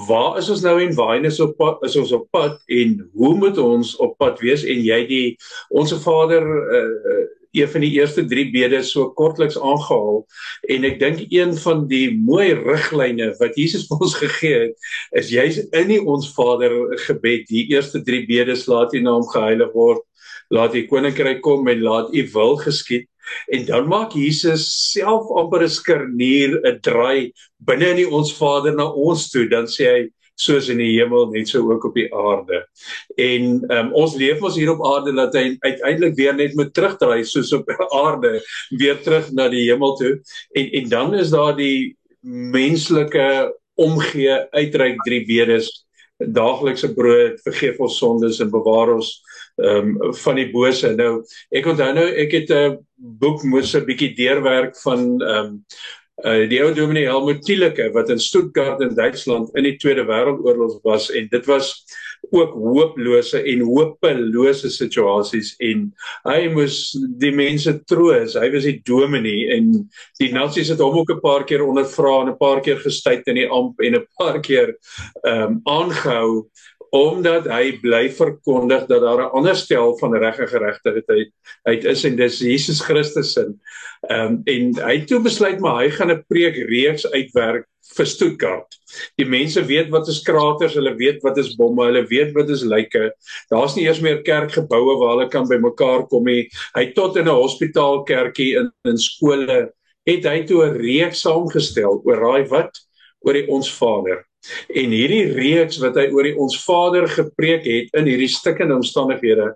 waar 0.07 0.39
is 0.39 0.49
ons 0.55 0.63
nou 0.63 0.79
en 0.81 0.95
waarheen 0.95 1.27
is 1.27 1.43
op 1.43 1.57
pad 1.59 1.83
is 1.91 1.97
ons 1.99 2.13
op 2.15 2.29
pad 2.31 2.61
en 2.71 3.01
hoe 3.19 3.35
moet 3.35 3.59
ons 3.59 3.97
op 3.99 4.15
pad 4.23 4.39
wees 4.47 4.63
en 4.63 4.79
jy 4.81 5.01
die 5.11 5.27
onsse 5.75 5.99
Vader 6.07 6.47
uh, 6.47 7.25
een 7.55 7.71
van 7.71 7.85
die 7.87 7.93
eerste 7.99 8.25
3 8.29 8.51
bedes 8.53 8.93
so 8.93 9.11
kortliks 9.19 9.59
aangehaal. 9.59 10.25
En 10.69 10.85
ek 10.85 10.99
dink 11.01 11.27
een 11.31 11.55
van 11.65 11.87
die 11.91 12.09
mooi 12.15 12.53
riglyne 12.55 13.33
wat 13.41 13.57
Jesus 13.61 13.87
vir 13.89 14.03
ons 14.05 14.17
gegee 14.19 14.59
het 14.67 14.91
is 15.23 15.31
jy's 15.31 15.61
in 15.73 15.89
die 15.89 16.03
ons 16.03 16.33
Vader 16.35 16.75
gebed. 17.07 17.47
Die 17.49 17.69
eerste 17.75 18.03
3 18.03 18.27
bedes 18.27 18.67
laat 18.67 18.95
U 18.95 19.01
naam 19.01 19.25
geheilig 19.31 19.73
word 19.75 20.03
laat 20.53 20.75
U 20.77 20.85
koninkryk 20.89 21.43
kom 21.45 21.69
en 21.69 21.83
laat 21.83 22.13
U 22.13 22.23
wil 22.35 22.57
geskied. 22.61 23.09
En 23.49 23.65
dan 23.65 23.89
maak 23.89 24.13
Jesus 24.13 24.67
self 24.93 25.31
amper 25.33 25.65
'n 25.65 25.73
skernier 25.73 26.61
'n 26.61 26.81
draai 26.81 27.33
binne 27.59 27.89
in 27.91 27.97
die 28.03 28.11
ons 28.11 28.33
Vader 28.37 28.75
na 28.75 28.85
ons 28.85 29.31
toe. 29.31 29.49
Dan 29.49 29.67
sê 29.67 29.85
hy 29.89 30.03
soos 30.35 30.69
in 30.73 30.81
die 30.83 30.91
hemel 30.97 31.29
net 31.31 31.49
so 31.49 31.63
ook 31.71 31.85
op 31.85 31.95
die 31.95 32.09
aarde. 32.15 32.65
En 33.17 33.61
um, 33.71 33.93
ons 34.05 34.17
leef 34.19 34.43
ons 34.43 34.57
hier 34.59 34.73
op 34.73 34.83
aarde 34.87 35.15
dat 35.15 35.37
hy 35.39 35.45
uiteindelik 35.61 36.17
weer 36.19 36.35
net 36.35 36.57
moet 36.59 36.75
terugdraai 36.75 37.25
soos 37.25 37.53
op 37.57 37.71
aarde 38.05 38.41
weer 38.71 39.01
terug 39.03 39.31
na 39.33 39.49
die 39.53 39.67
hemel 39.69 39.97
toe. 40.01 40.17
En 40.53 40.71
en 40.81 40.89
dan 40.89 41.15
is 41.15 41.31
daar 41.35 41.57
die 41.57 41.97
menslike 42.25 43.55
omgee 43.75 44.37
uitreik 44.55 45.03
drie 45.05 45.25
bedes 45.27 45.71
daaglikse 46.19 46.93
brood 46.95 47.41
vergeef 47.43 47.81
ons 47.83 47.99
sondes 47.99 48.41
en 48.43 48.53
bewaar 48.53 48.95
ons 48.95 49.17
ehm 49.63 49.91
um, 50.03 50.15
van 50.19 50.39
die 50.39 50.49
bose 50.51 50.89
nou 50.99 51.11
ek 51.55 51.67
onthou 51.71 51.91
nou 51.95 52.07
ek 52.23 52.33
het 52.35 52.51
'n 52.51 52.79
boek 53.21 53.45
moes 53.45 53.75
'n 53.75 53.87
bietjie 53.87 54.15
deurwerk 54.15 54.75
van 54.83 55.01
ehm 55.23 55.47
um, 55.47 55.65
uh, 56.23 56.45
die 56.51 56.61
ou 56.63 56.71
dominee 56.75 57.09
Helmut 57.11 57.43
Thieleke 57.45 57.91
wat 57.95 58.11
in 58.13 58.23
Stuttgart 58.23 58.83
in 58.85 58.95
Duitsland 58.95 59.51
in 59.59 59.67
die 59.67 59.77
Tweede 59.81 60.07
Wêreldoorlog 60.07 60.81
was 60.87 61.11
en 61.11 61.29
dit 61.31 61.47
was 61.51 61.73
ook 62.31 62.55
hooplose 62.55 63.43
en 63.43 63.65
hopelose 63.67 64.71
situasies 64.73 65.55
en 65.63 65.89
hy 66.25 66.39
moes 66.55 66.79
die 67.21 67.33
mense 67.35 67.75
troos. 67.91 68.37
Hy 68.39 68.49
was 68.55 68.69
die 68.69 68.79
dominee 68.87 69.51
en 69.57 69.73
die 70.21 70.31
nasies 70.33 70.73
het 70.73 70.83
hom 70.83 71.01
ook 71.03 71.13
'n 71.13 71.21
paar 71.21 71.45
keer 71.45 71.67
ondervra 71.67 72.23
en 72.23 72.33
'n 72.33 72.39
paar 72.39 72.61
keer 72.61 72.79
gestuit 72.81 73.27
in 73.27 73.35
die 73.43 73.49
amp 73.49 73.81
en 73.81 73.97
'n 73.97 74.07
paar 74.19 74.41
keer 74.41 74.77
ehm 75.25 75.43
um, 75.43 75.61
aangehou 75.65 76.49
omdat 76.95 77.49
hy 77.51 77.73
bly 77.83 78.05
verkondig 78.15 78.87
dat 78.87 79.03
daar 79.03 79.23
'n 79.25 79.35
ander 79.35 79.57
stel 79.57 79.97
van 79.99 80.15
reg 80.15 80.39
en 80.39 80.49
geregtigheid 80.49 81.31
uit 81.63 81.85
is 81.85 82.05
en 82.05 82.17
dis 82.17 82.39
Jesus 82.39 82.81
Christus 82.81 83.33
se. 83.33 83.45
Ehm 84.09 84.27
um, 84.27 84.43
en 84.45 84.75
hy 84.87 85.05
toe 85.05 85.21
besluit 85.21 85.61
maar 85.61 85.83
hy 85.83 85.91
gaan 85.91 86.13
'n 86.13 86.25
preek 86.29 86.57
reeks 86.71 87.07
uitwerk 87.11 87.67
vir 87.97 88.07
Stuttgart. 88.07 88.79
Die 89.19 89.27
mense 89.27 89.65
weet 89.67 89.91
wat 89.91 90.09
is 90.09 90.23
kraters, 90.23 90.75
hulle 90.75 90.95
weet 90.97 91.23
wat 91.23 91.39
is 91.39 91.57
bomme, 91.57 91.85
hulle 91.85 92.07
weet 92.07 92.33
wat 92.33 92.51
is 92.51 92.63
lyke. 92.63 93.13
Daar's 93.51 93.75
nie 93.77 93.87
eers 93.87 94.01
meer 94.01 94.23
kerkgeboue 94.23 94.99
waar 95.01 95.17
hulle 95.17 95.29
kan 95.29 95.49
bymekaar 95.49 96.07
kom 96.09 96.25
nie. 96.25 96.49
Hy 96.75 96.93
tot 96.95 97.17
in 97.17 97.29
'n 97.29 97.41
hospitaal 97.43 98.05
kerkie 98.05 98.55
in 98.57 98.71
in 98.85 98.99
skole 98.99 99.73
het 100.07 100.25
hy 100.25 100.45
toe 100.47 100.63
'n 100.65 100.79
reeks 100.79 101.21
saamgestel 101.27 102.03
oor 102.05 102.17
raai 102.17 102.49
wat 102.49 102.79
oor 103.27 103.33
die 103.33 103.49
ons 103.49 103.71
Vader. 103.73 104.25
En 104.69 104.93
hierdie 104.93 105.33
reeks 105.33 105.79
wat 105.83 105.97
hy 106.01 106.09
oor 106.13 106.29
die 106.29 106.37
ons 106.41 106.57
Vader 106.65 107.09
gepreek 107.09 107.65
het 107.69 107.95
in 107.97 108.09
hierdie 108.11 108.31
stikkende 108.31 108.77
omstandighede, 108.81 109.55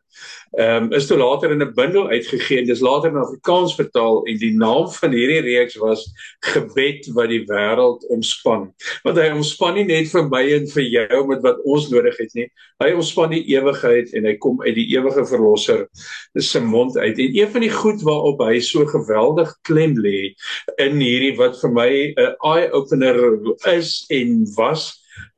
ehm 0.57 0.89
um, 0.89 0.93
is 0.97 1.07
toe 1.07 1.19
later 1.21 1.53
in 1.53 1.63
'n 1.63 1.75
bundel 1.75 2.09
uitgegee. 2.09 2.65
Dis 2.65 2.81
later 2.81 3.11
in 3.11 3.21
Afrikaans 3.21 3.75
vertaal 3.75 4.25
en 4.25 4.39
die 4.39 4.55
naam 4.57 4.89
van 4.89 5.13
hierdie 5.13 5.41
reeks 5.45 5.77
was 5.77 6.07
Gebed 6.41 7.11
wat 7.13 7.29
die 7.29 7.45
wêreld 7.45 8.07
omspan. 8.09 8.73
Want 9.05 9.19
hy 9.21 9.29
omspan 9.35 9.75
nie 9.75 9.85
net 9.85 10.09
vir 10.09 10.29
my 10.29 10.43
en 10.57 10.67
vir 10.67 10.83
jou 10.83 11.27
met 11.27 11.43
wat 11.43 11.61
ons 11.65 11.91
nodig 11.91 12.17
het 12.17 12.35
nie. 12.35 12.49
Hy 12.81 12.93
omspan 12.95 13.31
die 13.31 13.45
ewigheid 13.45 14.13
en 14.15 14.25
hy 14.25 14.37
kom 14.41 14.63
uit 14.63 14.75
die 14.75 14.89
ewige 14.97 15.27
verlosser 15.27 15.87
se 16.35 16.61
mond 16.61 16.97
uit. 16.97 17.19
En 17.19 17.37
een 17.37 17.51
van 17.51 17.61
die 17.61 17.75
goed 17.75 18.03
waarop 18.03 18.41
hy 18.41 18.61
so 18.61 18.87
geweldig 18.87 19.53
klem 19.69 19.99
lê 19.99 20.33
in 20.79 21.01
hierdie 21.03 21.37
wat 21.37 21.61
vir 21.61 21.71
my 21.71 21.91
'n 22.17 22.35
eye 22.55 22.71
opener 22.73 23.19
is 23.67 24.07
en 24.09 24.47
was 24.57 24.78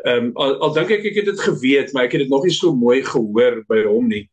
Ehm 0.05 0.31
um, 0.31 0.33
al, 0.41 0.57
al 0.65 0.75
dink 0.77 0.91
ek 0.97 1.09
ek 1.11 1.23
het 1.23 1.31
dit 1.33 1.47
geweet, 1.47 1.93
maar 1.93 2.09
ek 2.09 2.17
het 2.17 2.25
dit 2.25 2.33
nog 2.33 2.45
nie 2.47 2.55
so 2.57 2.75
mooi 2.77 3.01
gehoor 3.05 3.63
by 3.69 3.83
hom 3.85 4.09
nie. 4.09 4.27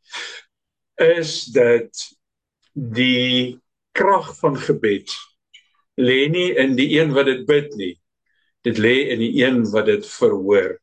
Is 0.98 1.46
dat 1.56 2.08
die 2.74 3.58
krag 3.98 4.30
van 4.40 4.58
gebed 4.58 5.12
lê 5.98 6.28
nie 6.30 6.52
in 6.62 6.76
die 6.78 6.92
een 7.00 7.14
wat 7.16 7.26
dit 7.26 7.46
bid 7.50 7.74
nie. 7.76 7.96
Dit 8.66 8.78
lê 8.78 9.10
in 9.14 9.22
die 9.22 9.34
een 9.42 9.64
wat 9.74 9.90
dit 9.90 10.06
verhoor. 10.06 10.78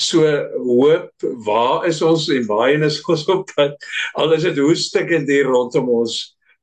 So 0.00 0.24
hoop, 0.64 1.10
waar 1.44 1.86
is 1.88 2.00
ons 2.04 2.28
en 2.32 2.46
waarheen 2.48 2.84
is 2.86 3.00
ons 3.08 3.26
op 3.32 3.48
pad? 3.54 3.76
Al 4.20 4.32
is 4.36 4.46
dit 4.48 4.60
hoe 4.60 4.76
stikkend 4.76 5.28
hier 5.28 5.48
rondom 5.48 5.88
ons 6.00 6.20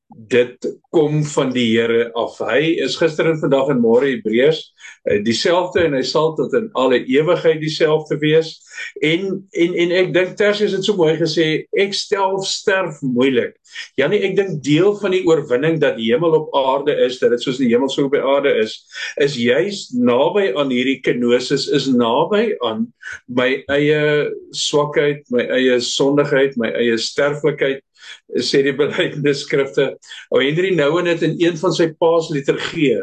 dit 0.08 0.68
kom 0.95 1.24
van 1.24 1.51
die 1.51 1.68
Here 1.74 2.08
af. 2.16 2.38
Hy 2.39 2.78
is 2.84 2.95
gister 2.99 3.28
en 3.30 3.39
vandag 3.41 3.74
en 3.74 3.82
môre 3.84 4.08
Hebreërs 4.14 4.62
eh, 5.10 5.20
dieselfde 5.24 5.84
en 5.84 5.97
hy 5.97 6.03
sal 6.08 6.34
tot 6.38 6.55
in 6.58 6.70
alle 6.80 7.01
ewigheid 7.05 7.60
dieselfde 7.64 8.20
wees. 8.24 8.55
En 9.02 9.48
en 9.52 9.74
en 9.84 9.94
ek 10.02 10.14
dink 10.14 10.36
Tersius 10.40 10.76
het 10.76 10.86
so 10.86 10.98
mooi 10.98 11.16
gesê, 11.20 11.48
ek 11.78 11.96
stel 11.98 12.40
sterf 12.46 13.00
moeilik. 13.02 13.56
Janie, 14.00 14.22
ek 14.28 14.36
dink 14.38 14.62
deel 14.66 14.94
van 15.02 15.14
die 15.16 15.24
oorwinning 15.28 15.80
dat 15.82 15.98
die 16.00 16.12
hemel 16.12 16.36
op 16.40 16.54
aarde 16.58 16.96
is, 17.06 17.20
dat 17.22 17.34
dit 17.36 17.44
soos 17.44 17.60
die 17.62 17.70
hemel 17.72 17.92
so 17.92 18.08
op 18.08 18.16
die 18.16 18.24
aarde 18.24 18.54
is, 18.62 18.78
is 19.24 19.38
juis 19.40 19.88
naby 19.98 20.50
aan 20.56 20.74
hierdie 20.74 21.00
kenosis, 21.06 21.68
is 21.74 21.90
naby 21.92 22.52
aan 22.68 22.88
my 23.28 23.50
eie 23.74 24.32
swakheid, 24.56 25.26
my 25.34 25.48
eie 25.60 25.80
sondigheid, 25.84 26.58
my 26.62 26.72
eie 26.78 26.98
sterflikheid 27.02 27.84
sê 28.44 28.62
die 28.66 28.76
beleidende 28.76 29.34
skrifte. 29.36 29.88
O 30.32 30.42
Henry 30.44 30.74
Nouwen 30.76 31.10
het 31.10 31.24
in 31.26 31.36
een 31.42 31.58
van 31.60 31.74
sy 31.76 31.90
paasliturgie 32.00 32.96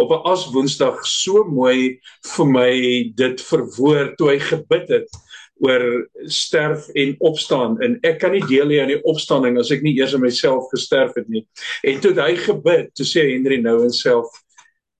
op 0.00 0.12
'n 0.12 0.22
as 0.32 0.46
woensdag 0.52 1.00
so 1.06 1.44
mooi 1.44 2.00
vir 2.34 2.46
my 2.46 2.72
dit 3.16 3.40
verwoord 3.40 4.16
toe 4.16 4.30
hy 4.30 4.38
gebid 4.38 4.88
het 4.88 5.19
oor 5.60 5.82
sterf 6.24 6.88
en 6.96 7.14
opstaan 7.20 7.76
en 7.84 7.98
ek 8.06 8.20
kan 8.22 8.32
nie 8.32 8.44
deel 8.48 8.72
hê 8.72 8.82
aan 8.82 8.92
die 8.94 9.02
opstanding 9.08 9.58
as 9.60 9.72
ek 9.74 9.84
nie 9.84 9.96
eers 9.98 10.14
in 10.16 10.24
myself 10.24 10.70
gesterf 10.72 11.16
het 11.18 11.28
nie. 11.28 11.44
En 11.84 12.00
toe 12.00 12.14
hy 12.16 12.32
gebid, 12.40 12.94
toe 12.96 13.06
sê 13.06 13.26
Henry 13.32 13.60
Nouwen 13.60 13.92
self 13.94 14.30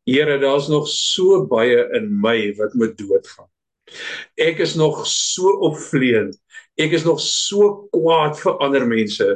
Here, 0.08 0.38
daar's 0.40 0.66
nog 0.68 0.88
so 0.88 1.44
baie 1.46 1.84
in 1.94 2.08
my 2.20 2.54
wat 2.58 2.72
moet 2.74 2.96
doodgaan. 2.98 3.46
Ek 4.40 4.58
is 4.64 4.72
nog 4.74 5.02
so 5.06 5.52
opvleend 5.68 6.38
Ek 6.81 6.95
is 6.97 7.05
nog 7.05 7.20
so 7.20 7.89
kwaad 7.93 8.39
vir 8.41 8.57
ander 8.64 8.87
mense. 8.89 9.26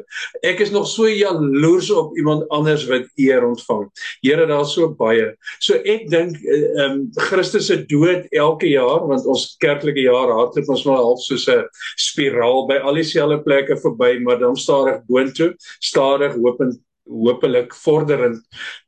Ek 0.47 0.63
is 0.65 0.73
nog 0.75 0.87
so 0.89 1.09
jaloers 1.11 1.91
op 1.93 2.17
iemand 2.19 2.47
anders 2.55 2.87
wat 2.89 3.07
eer 3.21 3.45
ontvang. 3.47 3.87
Here, 4.25 4.47
daar's 4.49 4.73
so 4.77 4.89
baie. 4.97 5.33
So 5.61 5.77
ek 5.85 6.09
dink 6.13 6.41
ehm 6.45 6.81
um, 6.85 7.03
Christus 7.29 7.69
se 7.71 7.81
dood 7.91 8.27
elke 8.33 8.71
jaar 8.71 9.05
want 9.09 9.27
ons 9.31 9.47
kerklike 9.63 10.07
jaar 10.07 10.33
hardloop 10.33 10.73
ons 10.73 10.87
maar 10.89 11.03
half 11.03 11.21
soos 11.27 11.47
'n 11.49 11.69
spiraal 12.01 12.67
by 12.71 12.81
al 12.81 13.01
dieselfde 13.01 13.43
plekke 13.45 13.77
verby, 13.77 14.19
maar 14.25 14.39
dan 14.39 14.57
stadig 14.57 15.03
boontoe, 15.09 15.55
stadig 15.81 16.35
hoopend 16.35 16.81
hopelik 17.05 17.75
vorderend 17.75 18.41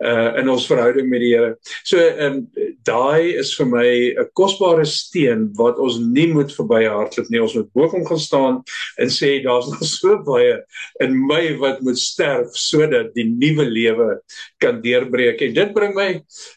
uh 0.05 0.37
in 0.41 0.49
ons 0.49 0.67
verhouding 0.69 1.09
met 1.11 1.21
die 1.21 1.33
Here. 1.35 1.57
So 1.85 2.01
ehm 2.01 2.41
um, 2.41 2.73
daai 2.87 3.37
is 3.41 3.55
vir 3.59 3.67
my 3.67 3.89
'n 4.17 4.29
kosbare 4.39 4.87
steen 4.87 5.51
wat 5.59 5.79
ons 5.79 5.99
nie 5.99 6.29
moet 6.33 6.53
verbyhardloop 6.53 7.29
nie. 7.31 7.43
Ons 7.43 7.55
moet 7.55 7.73
bo 7.73 7.89
hom 7.89 8.07
gaan 8.07 8.23
staan 8.23 8.63
en 8.99 9.09
sê 9.09 9.43
daar's 9.45 9.69
nog 9.69 9.85
so 9.97 10.19
baie 10.25 10.61
in 11.01 11.17
my 11.27 11.57
wat 11.59 11.83
moet 11.83 11.99
sterf 11.99 12.57
sodat 12.57 13.13
die 13.15 13.29
nuwe 13.29 13.67
lewe 13.69 14.21
kan 14.59 14.81
deurbreek. 14.83 15.43
En 15.43 15.55
dit 15.55 15.75
bring 15.75 15.95
my 15.95 16.11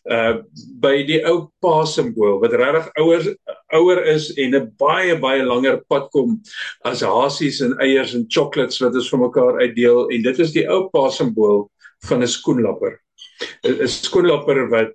uh 0.09 0.37
by 0.79 1.03
die 1.03 1.23
ou 1.25 1.49
pa 1.61 1.85
simbool 1.85 2.39
wat 2.39 2.53
regtig 2.53 2.91
ouers 2.99 3.27
ouer 3.73 4.03
is 4.13 4.31
en 4.37 4.55
'n 4.55 4.71
baie 4.77 5.15
baie 5.19 5.43
langer 5.43 5.81
pad 5.87 6.09
kom 6.11 6.41
as 6.83 7.01
hasies 7.01 7.61
en 7.61 7.77
eiers 7.79 8.15
en 8.15 8.27
chocolates 8.29 8.79
wat 8.79 8.95
ons 8.95 9.09
vir 9.09 9.19
mekaar 9.19 9.61
uitdeel 9.61 10.09
en 10.09 10.23
dit 10.23 10.39
is 10.39 10.51
die 10.51 10.67
ou 10.67 10.89
pa 10.89 11.09
simbool 11.09 11.69
van 12.07 12.23
'n 12.23 12.27
skoenlapper. 12.27 12.99
'n 13.63 13.87
Skoenlapper 13.87 14.69
wat 14.69 14.93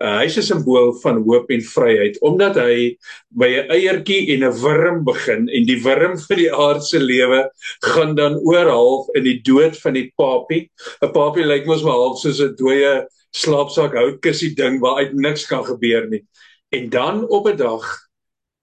uh, 0.00 0.18
hy's 0.20 0.38
'n 0.38 0.42
simbool 0.42 0.92
van 1.02 1.22
hoop 1.26 1.50
en 1.50 1.62
vryheid 1.62 2.18
omdat 2.20 2.56
hy 2.56 2.96
by 3.30 3.48
'n 3.60 3.70
eiertjie 3.76 4.32
en 4.34 4.44
'n 4.44 4.58
wurm 4.62 5.04
begin 5.04 5.48
en 5.48 5.66
die 5.66 5.80
wurm 5.84 6.18
vir 6.18 6.36
die 6.36 6.52
aardse 6.52 6.98
lewe 6.98 7.48
gaan 7.94 8.14
dan 8.14 8.38
oorhalf 8.44 9.08
in 9.14 9.24
die 9.24 9.40
dood 9.42 9.76
van 9.76 9.94
die 9.94 10.12
papie. 10.16 10.70
'n 11.02 11.12
Papie 11.12 11.44
lyk 11.44 11.66
mos 11.66 11.82
maar 11.82 11.98
half 11.98 12.18
soos 12.18 12.40
'n 12.40 12.54
dooie 12.56 13.06
slaapsak 13.32 13.94
houtkussie 13.94 14.54
ding 14.54 14.80
waar 14.80 15.04
uit 15.04 15.14
niks 15.14 15.46
kan 15.46 15.64
gebeur 15.64 16.08
nie. 16.08 16.24
En 16.72 16.88
dan 16.88 17.28
op 17.28 17.46
'n 17.46 17.56
dag 17.56 18.09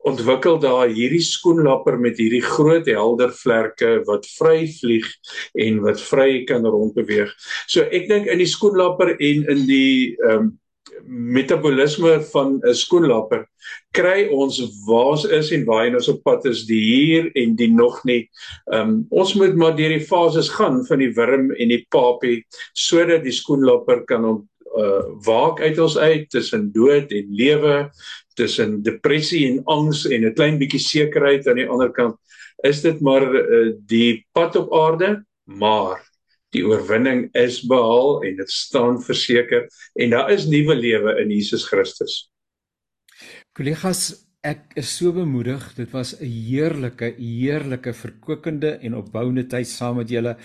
ontwikkel 0.08 0.60
daar 0.64 0.92
hierdie 0.92 1.24
skoenlapper 1.24 1.98
met 2.02 2.20
hierdie 2.22 2.44
groot 2.44 2.88
helder 2.90 3.34
vlerke 3.36 3.98
wat 4.08 4.28
vry 4.38 4.68
vlieg 4.80 5.10
en 5.66 5.82
wat 5.86 6.02
vry 6.02 6.44
kan 6.50 6.66
rondbeweeg. 6.66 7.34
So 7.68 7.88
ek 7.92 8.08
dink 8.12 8.32
in 8.32 8.42
die 8.44 8.50
skoenlapper 8.50 9.16
en 9.18 9.44
in 9.56 9.68
die 9.70 10.16
ehm 10.24 10.48
um, 10.48 10.56
metabolisme 11.08 12.22
van 12.34 12.60
'n 12.66 12.74
skoenlapper 12.74 13.46
kry 13.92 14.28
ons 14.32 14.60
waar 14.88 15.20
is 15.32 15.52
en 15.52 15.66
waar 15.66 15.96
ons 15.96 16.10
op 16.12 16.24
pad 16.24 16.46
is 16.46 16.66
die 16.66 16.82
hier 16.82 17.30
en 17.36 17.56
die 17.56 17.72
nog 17.72 18.04
nie. 18.04 18.30
Ehm 18.72 18.90
um, 18.90 19.06
ons 19.10 19.34
moet 19.34 19.56
maar 19.56 19.76
deur 19.76 19.94
die 19.94 20.06
fases 20.06 20.50
gaan 20.50 20.84
van 20.86 21.00
die 21.00 21.14
wurm 21.14 21.52
en 21.52 21.74
die 21.74 21.86
papie 21.90 22.46
sodat 22.74 23.24
die 23.24 23.36
skoenlapper 23.36 24.06
kan 24.06 24.26
uh 24.78 25.04
waak 25.26 25.62
uit 25.62 25.80
ons 25.80 25.98
uit 25.98 26.30
tussen 26.30 26.72
dood 26.72 27.12
en 27.12 27.34
lewe, 27.34 27.90
tussen 28.38 28.82
depressie 28.84 29.46
en 29.50 29.64
angs 29.66 30.06
en 30.06 30.26
'n 30.26 30.34
klein 30.34 30.60
bietjie 30.62 30.80
sekerheid 30.80 31.48
aan 31.48 31.62
die 31.62 31.70
ander 31.70 31.92
kant. 31.92 32.16
Is 32.64 32.82
dit 32.82 33.02
maar 33.02 33.26
uh, 33.26 33.74
die 33.86 34.26
pad 34.34 34.56
op 34.56 34.74
aarde, 34.74 35.26
maar 35.46 36.02
die 36.56 36.64
oorwinning 36.66 37.28
is 37.36 37.62
behaal 37.68 38.24
en 38.24 38.38
dit 38.40 38.52
staan 38.52 39.02
verseker 39.04 39.68
en 40.00 40.16
daar 40.16 40.32
is 40.32 40.48
nuwe 40.48 40.76
lewe 40.76 41.18
in 41.22 41.30
Jesus 41.34 41.68
Christus. 41.68 42.30
Kollegas, 43.58 44.28
ek 44.46 44.78
is 44.80 44.90
so 44.96 45.12
bemoedig. 45.12 45.74
Dit 45.76 45.92
was 45.92 46.16
'n 46.20 46.26
heerlike, 46.26 47.16
heerlike 47.18 47.94
verkwikkende 47.94 48.78
en 48.82 48.96
opbouende 48.96 49.48
tyd 49.48 49.68
saam 49.68 49.98
met 49.98 50.10
julle. 50.10 50.38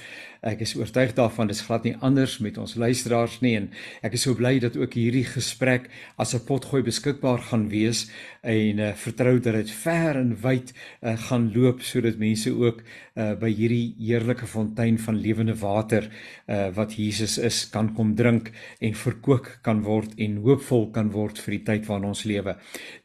Ek 0.42 0.64
is 0.64 0.72
oortuig 0.74 1.12
daarvan 1.14 1.46
dis 1.46 1.60
glad 1.62 1.84
nie 1.86 1.92
anders 2.02 2.40
met 2.42 2.56
ons 2.58 2.72
luisteraars 2.74 3.36
nie 3.44 3.52
en 3.54 3.68
ek 4.02 4.16
is 4.18 4.24
so 4.26 4.34
bly 4.34 4.56
dat 4.58 4.74
ook 4.74 4.96
hierdie 4.98 5.22
gesprek 5.22 5.84
as 6.18 6.34
'n 6.34 6.42
potgooi 6.48 6.82
beskikbaar 6.82 7.38
gaan 7.46 7.68
wees 7.70 8.10
en 8.42 8.80
uh, 8.82 8.90
vertrou 9.04 9.38
dat 9.38 9.54
dit 9.54 9.70
ver 9.70 10.18
en 10.18 10.34
wyd 10.42 10.72
uh, 10.74 11.14
gaan 11.28 11.52
loop 11.54 11.86
sodat 11.86 12.18
mense 12.18 12.50
ook 12.50 12.82
uh, 12.82 13.38
by 13.38 13.52
hierdie 13.54 13.94
heerlike 14.00 14.46
fontein 14.46 14.98
van 14.98 15.22
lewende 15.22 15.54
water 15.54 16.10
uh, 16.48 16.74
wat 16.74 16.98
Jesus 16.98 17.38
is 17.38 17.70
kan 17.70 17.94
kom 17.94 18.16
drink 18.16 18.50
en 18.80 18.98
verkoop 18.98 19.46
kan 19.62 19.82
word 19.86 20.18
en 20.18 20.42
hoopvol 20.42 20.90
kan 20.90 21.14
word 21.14 21.38
vir 21.38 21.58
die 21.58 21.64
tyd 21.64 21.86
waarin 21.86 22.10
ons 22.10 22.24
lewe. 22.24 22.56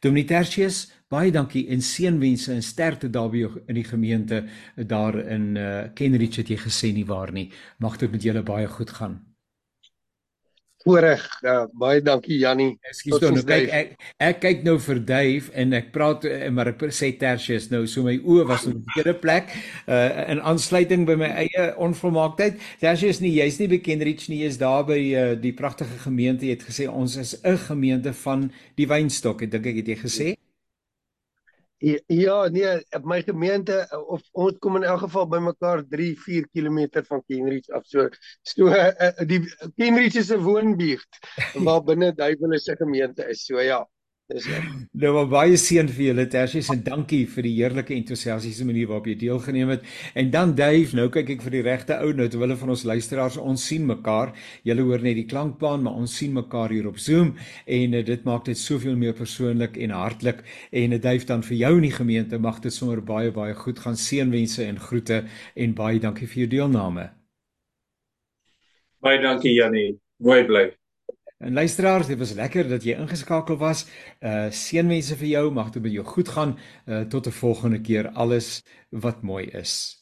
Dominitertius 0.02 0.88
Baie 1.08 1.30
dankie 1.32 1.62
en 1.72 1.80
seënwense 1.80 2.52
en 2.52 2.62
sterkte 2.62 3.08
daarby 3.08 3.46
in 3.64 3.78
die 3.78 3.86
gemeente 3.86 4.42
daar 4.76 5.16
in 5.16 5.54
uh, 5.56 5.86
Kenrich 5.96 6.36
het 6.36 6.50
jy 6.52 6.58
gesê 6.60 6.90
nie 6.92 7.06
waar 7.08 7.32
nie. 7.32 7.46
Mag 7.80 7.96
dit 7.96 8.12
met 8.12 8.22
julle 8.22 8.42
baie 8.44 8.66
goed 8.68 8.90
gaan. 8.92 9.14
Voorreg. 10.84 11.22
Uh, 11.40 11.62
baie 11.80 12.02
dankie 12.04 12.36
Jannie. 12.42 12.74
Ekskuus 12.90 13.24
nou 13.24 13.40
kyk 13.40 13.72
ek 13.78 13.94
ek 14.26 14.42
kyk 14.42 14.60
nou 14.66 14.74
vir 14.84 15.00
Dave 15.08 15.54
en 15.56 15.72
ek 15.78 15.88
praat 15.96 16.26
eh, 16.28 16.50
maar 16.52 16.74
ek 16.74 16.84
sê 16.92 17.08
Tertius 17.16 17.70
nou 17.72 17.86
so 17.88 18.04
my 18.04 18.18
oë 18.20 18.44
was 18.50 18.66
op 18.68 18.74
'n 18.76 18.82
verkeerde 18.84 19.14
plek 19.22 19.48
uh, 19.88 20.28
in 20.28 20.42
aansluiting 20.44 21.06
by 21.08 21.16
my 21.16 21.30
eie 21.44 21.70
onvolmaaktheid. 21.88 22.60
Tertius 22.84 23.22
nie 23.24 23.32
jy's 23.32 23.56
nie 23.58 23.70
bekend 23.72 24.04
Rich 24.04 24.28
nie 24.28 24.44
is 24.44 24.60
daar 24.60 24.84
by 24.84 25.00
uh, 25.00 25.32
die 25.40 25.56
pragtige 25.56 26.04
gemeente 26.04 26.44
jy 26.44 26.52
het 26.52 26.68
gesê 26.68 26.84
ons 26.84 27.16
is 27.16 27.32
'n 27.42 27.56
gemeente 27.64 28.12
van 28.12 28.50
die 28.76 28.86
wynstok. 28.86 29.48
Ek 29.48 29.50
dink 29.56 29.72
ek 29.72 29.80
het 29.80 29.88
jy 29.88 29.98
gesê. 30.04 30.28
Ja. 30.36 30.47
Ja, 32.06 32.48
nee, 32.48 32.86
op 32.90 33.04
my 33.04 33.22
gemeente 33.22 33.86
of 34.06 34.22
ons 34.32 34.56
kom 34.58 34.76
in 34.76 34.82
elk 34.82 35.04
geval 35.04 35.28
bymekaar 35.30 35.84
3, 35.88 36.08
4 36.20 36.48
km 36.50 37.04
van 37.06 37.22
Kenrich 37.26 37.68
af. 37.70 37.86
So 37.86 38.08
so 38.42 38.66
uh, 38.66 39.12
die 39.26 39.44
Kenrich 39.76 40.18
is 40.18 40.32
'n 40.34 40.42
woonbuurt 40.42 41.20
waar 41.64 41.84
binne 41.84 42.10
Duiwel 42.14 42.58
se 42.58 42.76
gemeente 42.76 43.28
is. 43.30 43.44
So 43.44 43.60
ja. 43.60 43.86
Dis 44.28 44.44
ja. 44.44 44.58
Nou 44.92 45.14
maar 45.14 45.28
baie 45.32 45.56
seën 45.56 45.88
vir 45.88 46.10
julle 46.10 46.26
Tersies 46.28 46.68
en 46.68 46.82
dankie 46.84 47.22
vir 47.32 47.46
die 47.46 47.52
heerlike 47.56 47.94
entoesiastiese 47.96 48.66
manier 48.68 48.90
waarop 48.90 49.06
jy 49.08 49.14
deelgeneem 49.22 49.70
het. 49.72 49.86
En 50.20 50.28
dan 50.34 50.50
Dave, 50.58 50.92
nou 50.98 51.06
kyk 51.14 51.30
ek 51.32 51.44
vir 51.46 51.54
die 51.56 51.62
regte 51.64 51.96
ou 52.04 52.10
nou 52.16 52.26
terwyl 52.28 52.52
van 52.60 52.74
ons 52.74 52.82
luisteraars 52.90 53.38
ons 53.40 53.64
sien 53.70 53.86
mekaar. 53.88 54.34
Julle 54.68 54.84
hoor 54.84 55.00
net 55.00 55.16
die 55.16 55.24
klankbaan, 55.30 55.86
maar 55.86 55.96
ons 55.96 56.16
sien 56.20 56.34
mekaar 56.36 56.74
hier 56.76 56.90
op 56.90 57.00
Zoom 57.00 57.30
en 57.64 57.96
uh, 57.96 58.02
dit 58.04 58.26
maak 58.28 58.44
dit 58.50 58.60
soveel 58.60 58.98
meer 59.00 59.16
persoonlik 59.16 59.78
en 59.80 59.94
hartlik. 59.96 60.42
En 60.76 60.92
uh, 60.92 61.00
Dave 61.00 61.24
dan 61.30 61.44
vir 61.46 61.56
jou 61.62 61.72
in 61.78 61.86
die 61.88 61.94
gemeente 61.96 62.36
mag 62.38 62.60
dit 62.60 62.74
sommer 62.74 63.00
baie 63.00 63.32
baie 63.32 63.56
goed 63.56 63.80
gaan. 63.80 63.96
Seënwense 63.96 64.66
en 64.66 64.82
groete 64.90 65.22
en 65.56 65.72
baie 65.78 66.04
dankie 66.04 66.28
vir 66.28 66.44
jou 66.44 66.50
deelname. 66.58 67.08
Baie 69.00 69.22
dankie 69.24 69.56
Jannie. 69.56 69.94
Mooi 70.20 70.44
bly. 70.44 70.66
En 71.38 71.52
luisteraars, 71.52 72.06
dit 72.06 72.18
was 72.18 72.32
lekker 72.32 72.68
dat 72.68 72.82
jy 72.82 72.96
ingeskakel 72.98 73.56
was. 73.56 73.84
Uh 74.18 74.48
seënwense 74.50 75.14
vir 75.20 75.28
jou, 75.28 75.44
mag 75.54 75.70
dit 75.70 75.82
met 75.82 75.92
jou 75.94 76.04
goed 76.06 76.28
gaan. 76.34 76.56
Uh 76.86 77.04
tot 77.06 77.26
'n 77.26 77.30
volgende 77.30 77.80
keer 77.80 78.08
alles 78.08 78.62
wat 78.90 79.22
mooi 79.22 79.46
is. 79.46 79.97